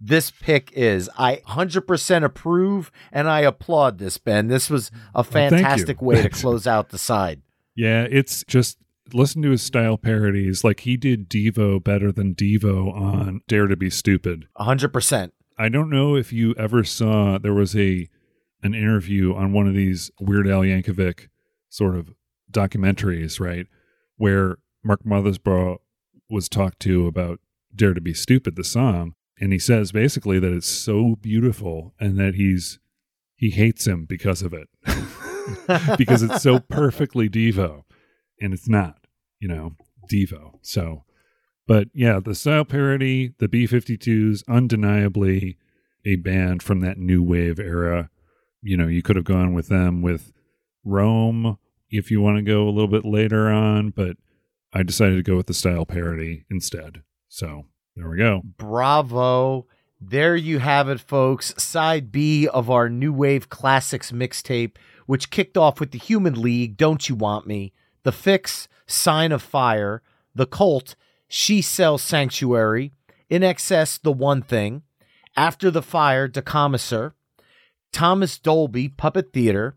this 0.00 0.30
pick 0.30 0.72
is. 0.72 1.10
I 1.18 1.42
100% 1.48 2.24
approve 2.24 2.90
and 3.12 3.28
I 3.28 3.40
applaud 3.40 3.98
this, 3.98 4.18
Ben. 4.18 4.48
This 4.48 4.70
was 4.70 4.90
a 5.14 5.22
fantastic 5.22 6.00
way 6.00 6.22
to 6.22 6.30
close 6.30 6.66
out 6.66 6.88
the 6.88 6.98
side. 6.98 7.42
Yeah, 7.74 8.06
it's 8.10 8.44
just 8.44 8.78
listen 9.12 9.42
to 9.42 9.50
his 9.50 9.62
style 9.62 9.98
parodies. 9.98 10.64
Like 10.64 10.80
he 10.80 10.96
did 10.96 11.28
Devo 11.28 11.82
better 11.82 12.10
than 12.10 12.34
Devo 12.34 12.94
on 12.94 13.42
Dare 13.46 13.66
to 13.66 13.76
Be 13.76 13.90
Stupid. 13.90 14.46
100%. 14.58 15.32
I 15.58 15.68
don't 15.68 15.90
know 15.90 16.16
if 16.16 16.32
you 16.32 16.54
ever 16.56 16.84
saw 16.84 17.38
there 17.38 17.52
was 17.52 17.76
a 17.76 18.08
an 18.62 18.74
interview 18.74 19.34
on 19.34 19.52
one 19.52 19.66
of 19.66 19.74
these 19.74 20.10
Weird 20.20 20.46
Al 20.46 20.60
Yankovic 20.60 21.28
sort 21.68 21.96
of 21.96 22.12
documentaries, 22.50 23.40
right, 23.40 23.66
where 24.16 24.58
Mark 24.82 25.02
Mothersbaugh 25.04 25.78
was 26.28 26.48
talked 26.48 26.80
to 26.80 27.06
about 27.06 27.40
Dare 27.74 27.94
to 27.94 28.00
Be 28.00 28.12
Stupid, 28.12 28.56
the 28.56 28.64
song, 28.64 29.14
and 29.40 29.52
he 29.52 29.58
says 29.58 29.90
basically 29.92 30.38
that 30.38 30.52
it's 30.52 30.68
so 30.68 31.16
beautiful 31.20 31.94
and 31.98 32.18
that 32.18 32.34
he's 32.34 32.78
he 33.34 33.50
hates 33.50 33.86
him 33.86 34.04
because 34.04 34.42
of 34.42 34.52
it. 34.52 34.68
because 35.96 36.22
it's 36.22 36.42
so 36.42 36.60
perfectly 36.60 37.28
Devo. 37.28 37.84
And 38.38 38.52
it's 38.52 38.68
not, 38.68 38.98
you 39.38 39.48
know, 39.48 39.76
Devo. 40.10 40.58
So 40.60 41.04
but 41.66 41.88
yeah, 41.94 42.18
the 42.18 42.34
style 42.34 42.64
parody, 42.64 43.32
the 43.38 43.46
B 43.46 43.64
52s, 43.64 44.42
undeniably 44.48 45.56
a 46.04 46.16
band 46.16 46.64
from 46.64 46.80
that 46.80 46.98
new 46.98 47.22
wave 47.22 47.60
era. 47.60 48.10
You 48.60 48.76
know, 48.76 48.88
you 48.88 49.02
could 49.02 49.14
have 49.14 49.24
gone 49.24 49.54
with 49.54 49.68
them 49.68 50.02
with 50.02 50.32
Roam 50.84 51.58
if 51.88 52.10
you 52.10 52.20
want 52.20 52.38
to 52.38 52.42
go 52.42 52.64
a 52.64 52.70
little 52.70 52.88
bit 52.88 53.04
later 53.04 53.48
on, 53.48 53.90
but 53.90 54.16
I 54.72 54.82
decided 54.82 55.16
to 55.16 55.22
go 55.22 55.36
with 55.36 55.46
the 55.46 55.54
style 55.54 55.86
parody 55.86 56.44
instead. 56.50 57.02
So 57.28 57.66
there 57.96 58.08
we 58.08 58.16
go. 58.16 58.42
Bravo. 58.44 59.66
There 60.00 60.34
you 60.34 60.60
have 60.60 60.88
it, 60.88 61.00
folks. 61.00 61.52
Side 61.62 62.10
B 62.10 62.48
of 62.48 62.70
our 62.70 62.88
New 62.88 63.12
Wave 63.12 63.50
Classics 63.50 64.12
mixtape, 64.12 64.76
which 65.06 65.30
kicked 65.30 65.58
off 65.58 65.78
with 65.78 65.90
the 65.90 65.98
Human 65.98 66.40
League, 66.40 66.76
Don't 66.76 67.08
You 67.08 67.14
Want 67.14 67.46
Me, 67.46 67.72
The 68.02 68.12
Fixx, 68.12 68.66
Sign 68.86 69.30
of 69.30 69.42
Fire, 69.42 70.02
The 70.34 70.46
Cult, 70.46 70.94
She 71.28 71.60
Sells 71.60 72.02
Sanctuary, 72.02 72.92
INXS, 73.30 74.00
The 74.00 74.12
One 74.12 74.40
Thing, 74.40 74.82
After 75.36 75.70
the 75.70 75.82
Fire, 75.82 76.26
Der 76.28 76.40
Kommissar, 76.40 77.14
Thomas 77.92 78.38
Dolby, 78.38 78.88
Puppet 78.88 79.32
Theater, 79.32 79.76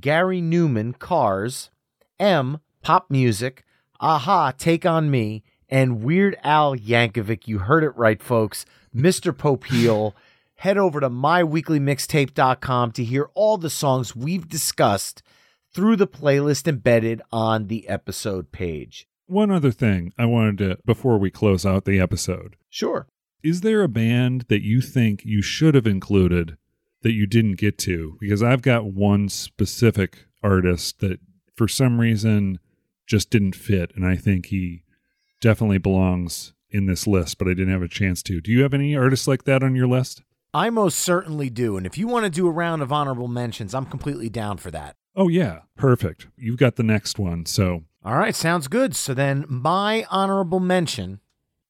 Gary 0.00 0.40
Numan, 0.40 0.98
Cars, 0.98 1.70
M, 2.18 2.60
Pop 2.82 3.10
Music, 3.10 3.64
a-ha, 4.00 4.52
Take 4.56 4.86
On 4.86 5.10
Me, 5.10 5.42
and 5.68 6.02
Weird 6.02 6.36
Al 6.42 6.74
Yankovic. 6.76 7.46
You 7.46 7.58
heard 7.58 7.84
it 7.84 7.96
right, 7.96 8.22
folks. 8.22 8.64
Mr. 8.94 9.32
Popeil. 9.32 10.14
Head 10.56 10.76
over 10.76 10.98
to 10.98 11.08
myweeklymixtape.com 11.08 12.92
to 12.92 13.04
hear 13.04 13.30
all 13.34 13.58
the 13.58 13.70
songs 13.70 14.16
we've 14.16 14.48
discussed 14.48 15.22
through 15.72 15.96
the 15.96 16.06
playlist 16.08 16.66
embedded 16.66 17.22
on 17.30 17.68
the 17.68 17.88
episode 17.88 18.50
page. 18.50 19.06
One 19.26 19.50
other 19.50 19.70
thing 19.70 20.12
I 20.18 20.24
wanted 20.24 20.58
to, 20.58 20.78
before 20.84 21.18
we 21.18 21.30
close 21.30 21.64
out 21.66 21.84
the 21.84 22.00
episode, 22.00 22.56
Sure. 22.70 23.06
is 23.42 23.60
there 23.60 23.82
a 23.82 23.88
band 23.88 24.46
that 24.48 24.62
you 24.64 24.80
think 24.80 25.24
you 25.24 25.42
should 25.42 25.74
have 25.74 25.86
included 25.86 26.56
that 27.02 27.12
you 27.12 27.26
didn't 27.26 27.58
get 27.58 27.78
to? 27.78 28.16
Because 28.20 28.42
I've 28.42 28.62
got 28.62 28.86
one 28.92 29.28
specific 29.28 30.24
artist 30.42 31.00
that 31.00 31.20
for 31.54 31.68
some 31.68 32.00
reason 32.00 32.58
just 33.06 33.30
didn't 33.30 33.54
fit, 33.54 33.92
and 33.94 34.04
I 34.06 34.16
think 34.16 34.46
he 34.46 34.82
definitely 35.40 35.78
belongs 35.78 36.52
in 36.70 36.86
this 36.86 37.06
list, 37.06 37.38
but 37.38 37.46
I 37.48 37.54
didn't 37.54 37.72
have 37.72 37.82
a 37.82 37.88
chance 37.88 38.22
to. 38.24 38.40
Do 38.40 38.50
you 38.52 38.62
have 38.62 38.74
any 38.74 38.96
artists 38.96 39.26
like 39.26 39.44
that 39.44 39.62
on 39.62 39.74
your 39.74 39.86
list? 39.86 40.22
I 40.54 40.70
most 40.70 40.98
certainly 40.98 41.50
do. 41.50 41.76
And 41.76 41.86
if 41.86 41.98
you 41.98 42.06
want 42.08 42.24
to 42.24 42.30
do 42.30 42.46
a 42.46 42.50
round 42.50 42.82
of 42.82 42.92
honorable 42.92 43.28
mentions, 43.28 43.74
I'm 43.74 43.86
completely 43.86 44.28
down 44.28 44.56
for 44.58 44.70
that. 44.70 44.96
Oh, 45.14 45.28
yeah. 45.28 45.60
Perfect. 45.76 46.28
You've 46.36 46.58
got 46.58 46.76
the 46.76 46.82
next 46.82 47.18
one. 47.18 47.44
So, 47.46 47.84
All 48.04 48.16
right, 48.16 48.34
sounds 48.34 48.68
good. 48.68 48.94
So 48.94 49.14
then 49.14 49.44
my 49.48 50.06
honorable 50.10 50.60
mention 50.60 51.20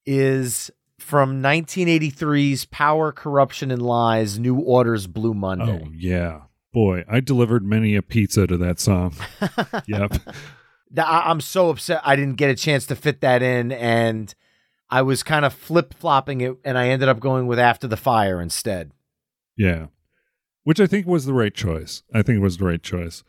is 0.06 0.70
from 0.98 1.42
1983's 1.42 2.66
Power, 2.66 3.12
Corruption, 3.12 3.70
and 3.70 3.82
Lies 3.82 4.38
New 4.38 4.58
Order's 4.58 5.06
Blue 5.06 5.34
Monday. 5.34 5.82
oh, 5.84 5.88
yeah. 5.94 6.42
Boy, 6.72 7.04
I 7.08 7.20
delivered 7.20 7.64
many 7.64 7.96
a 7.96 8.02
pizza 8.02 8.46
to 8.46 8.56
that 8.58 8.78
song. 8.78 9.14
yep. 9.86 10.12
I- 10.96 11.24
I'm 11.30 11.40
so 11.40 11.70
upset 11.70 12.00
I 12.04 12.16
didn't 12.16 12.36
get 12.36 12.50
a 12.50 12.54
chance 12.54 12.86
to 12.86 12.96
fit 12.96 13.20
that 13.20 13.42
in, 13.42 13.72
and 13.72 14.34
I 14.90 15.02
was 15.02 15.22
kind 15.22 15.44
of 15.44 15.52
flip 15.52 15.94
flopping 15.94 16.40
it, 16.40 16.56
and 16.64 16.78
I 16.78 16.88
ended 16.88 17.08
up 17.08 17.20
going 17.20 17.46
with 17.46 17.58
After 17.58 17.86
the 17.86 17.96
Fire 17.96 18.40
instead. 18.40 18.92
Yeah. 19.56 19.86
Which 20.64 20.80
I 20.80 20.86
think 20.86 21.06
was 21.06 21.24
the 21.26 21.34
right 21.34 21.54
choice. 21.54 22.02
I 22.14 22.22
think 22.22 22.36
it 22.38 22.42
was 22.42 22.58
the 22.58 22.64
right 22.66 22.82
choice. 22.82 23.22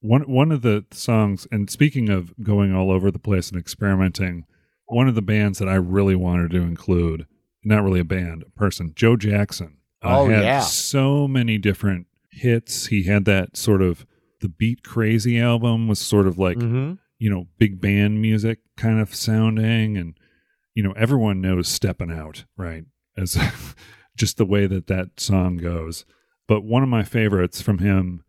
One 0.00 0.22
one 0.22 0.52
of 0.52 0.62
the 0.62 0.84
songs 0.92 1.46
and 1.50 1.70
speaking 1.70 2.08
of 2.08 2.34
going 2.42 2.74
all 2.74 2.90
over 2.90 3.10
the 3.10 3.18
place 3.18 3.50
and 3.50 3.58
experimenting, 3.58 4.44
one 4.86 5.08
of 5.08 5.14
the 5.14 5.22
bands 5.22 5.58
that 5.58 5.68
I 5.68 5.74
really 5.74 6.14
wanted 6.16 6.50
to 6.52 6.60
include, 6.60 7.26
not 7.64 7.82
really 7.82 8.00
a 8.00 8.04
band, 8.04 8.44
a 8.46 8.50
person, 8.58 8.92
Joe 8.94 9.16
Jackson. 9.16 9.78
uh, 10.02 10.20
Oh, 10.20 10.28
had 10.28 10.44
yeah. 10.44 10.60
so 10.60 11.26
many 11.26 11.58
different 11.58 12.06
hits. 12.30 12.86
He 12.86 13.04
had 13.04 13.24
that 13.24 13.56
sort 13.56 13.80
of 13.82 14.06
the 14.40 14.48
Beat 14.50 14.82
Crazy 14.84 15.40
album 15.40 15.88
was 15.88 15.98
sort 15.98 16.26
of 16.26 16.38
like 16.38 16.58
Mm-hmm. 16.58 16.94
You 17.18 17.30
know, 17.30 17.46
big 17.58 17.80
band 17.80 18.20
music 18.20 18.58
kind 18.76 19.00
of 19.00 19.14
sounding. 19.14 19.96
And, 19.96 20.16
you 20.74 20.82
know, 20.82 20.92
everyone 20.92 21.40
knows 21.40 21.68
Stepping 21.68 22.10
Out, 22.12 22.44
right? 22.56 22.84
As 23.16 23.36
just 24.16 24.36
the 24.36 24.46
way 24.46 24.66
that 24.66 24.86
that 24.88 25.18
song 25.20 25.56
goes. 25.56 26.04
But 26.48 26.62
one 26.64 26.82
of 26.82 26.88
my 26.88 27.02
favorites 27.02 27.60
from 27.60 27.78
him 27.78 28.22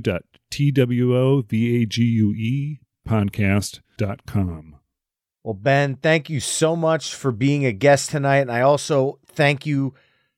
podcast.com. 3.07 4.80
Well, 5.43 5.55
Ben, 5.55 5.95
thank 5.95 6.29
you 6.29 6.39
so 6.39 6.75
much 6.75 7.15
for 7.15 7.31
being 7.31 7.65
a 7.65 7.71
guest 7.71 8.11
tonight. 8.11 8.39
And 8.39 8.51
I 8.51 8.61
also 8.61 9.19
thank 9.25 9.65
you 9.65 9.95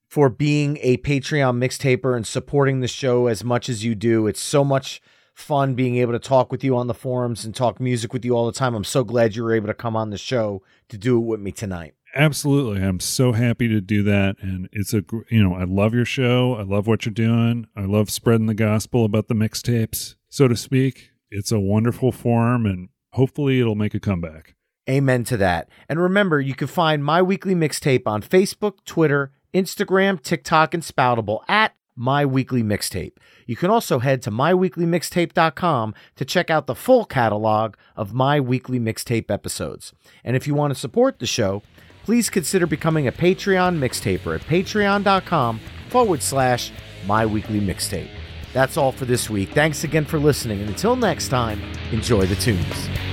for 0.08 0.30
being 0.30 0.78
a 0.82 0.97
Patreon 0.97 1.58
mixtaper 1.58 2.16
and 2.16 2.26
supporting 2.26 2.80
the 2.80 2.88
show 2.88 3.28
as 3.28 3.43
much 3.43 3.68
as 3.68 3.84
you 3.84 3.95
do. 3.95 4.28
It's 4.28 4.41
so 4.41 4.64
much 4.64 5.01
fun 5.34 5.74
being 5.74 5.97
able 5.97 6.14
to 6.14 6.20
talk 6.20 6.51
with 6.51 6.64
you 6.64 6.78
on 6.78 6.88
the 6.88 6.93
forums 6.93 7.43
and 7.43 7.54
talk 7.54 7.80
music 7.80 8.14
with 8.14 8.24
you 8.24 8.36
all 8.36 8.45
the 8.45 8.51
time. 8.51 8.76
I'm 8.76 8.84
so 8.84 9.04
glad 9.04 9.36
you 9.36 9.43
were 9.43 9.56
able 9.56 9.68
to 9.68 9.74
come 9.74 9.95
on 9.95 10.10
the 10.12 10.18
show 10.18 10.62
to 10.89 10.97
do 10.97 11.18
it 11.18 11.26
with 11.26 11.39
me 11.39 11.51
tonight. 11.51 11.95
Absolutely. 12.16 12.82
I'm 12.84 12.99
so 12.99 13.32
happy 13.32 13.68
to 13.68 13.82
do 13.82 14.04
that. 14.04 14.36
And 14.39 14.70
it's 14.72 14.93
a, 14.93 15.04
you 15.30 15.43
know, 15.43 15.56
I 15.56 15.64
love 15.64 15.95
your 15.95 16.06
show. 16.06 16.54
I 16.54 16.62
love 16.62 16.86
what 16.86 17.06
you're 17.06 17.14
doing. 17.14 17.68
I 17.76 17.86
love 17.86 18.12
spreading 18.12 18.45
the 18.45 18.54
gospel 18.54 19.04
about 19.04 19.28
the 19.28 19.34
mixtapes, 19.34 20.16
so 20.30 20.47
to 20.47 20.56
speak. 20.56 21.10
It's 21.32 21.51
a 21.51 21.60
wonderful 21.60 22.12
forum 22.12 22.68
and 22.68 22.89
hopefully 23.14 23.60
it'll 23.60 23.76
make 23.76 23.95
a 23.95 23.99
comeback. 23.99 24.56
Amen 24.89 25.23
to 25.25 25.38
that. 25.38 25.69
And 25.88 25.99
remember, 25.99 26.41
you 26.41 26.55
can 26.55 26.67
find 26.67 27.03
my 27.03 27.21
weekly 27.21 27.55
mixtape 27.55 28.05
on 28.05 28.21
Facebook, 28.21 28.84
Twitter, 28.86 29.31
Instagram, 29.53 30.21
TikTok, 30.21 30.73
and 30.73 30.84
Spoutible 30.84 31.39
at 31.47 31.73
My 31.95 32.25
Weekly 32.25 32.63
Mixtape. 32.63 33.13
You 33.45 33.55
can 33.55 33.69
also 33.69 33.99
head 33.99 34.21
to 34.23 34.31
myweeklymixtape.com 34.31 35.93
to 36.15 36.25
check 36.25 36.49
out 36.49 36.67
the 36.67 36.75
full 36.75 37.05
catalog 37.05 37.75
of 37.95 38.13
My 38.13 38.39
Weekly 38.39 38.79
Mixtape 38.79 39.31
episodes. 39.31 39.93
And 40.23 40.36
if 40.36 40.47
you 40.47 40.55
want 40.55 40.73
to 40.73 40.79
support 40.79 41.19
the 41.19 41.27
show, 41.27 41.61
please 42.03 42.29
consider 42.29 42.65
becoming 42.65 43.07
a 43.07 43.11
Patreon 43.11 43.77
mixtaper 43.77 44.36
at 44.36 44.45
patreon.com 44.47 45.61
forward 45.89 46.21
slash 46.21 46.71
My 47.05 47.25
Weekly 47.25 47.61
Mixtape. 47.61 48.09
That's 48.51 48.75
all 48.75 48.91
for 48.91 49.05
this 49.05 49.29
week. 49.29 49.49
Thanks 49.51 49.84
again 49.84 50.05
for 50.05 50.19
listening. 50.19 50.59
And 50.59 50.69
until 50.69 50.95
next 50.95 51.29
time, 51.29 51.61
enjoy 51.91 52.25
the 52.25 52.36
tunes. 52.36 53.12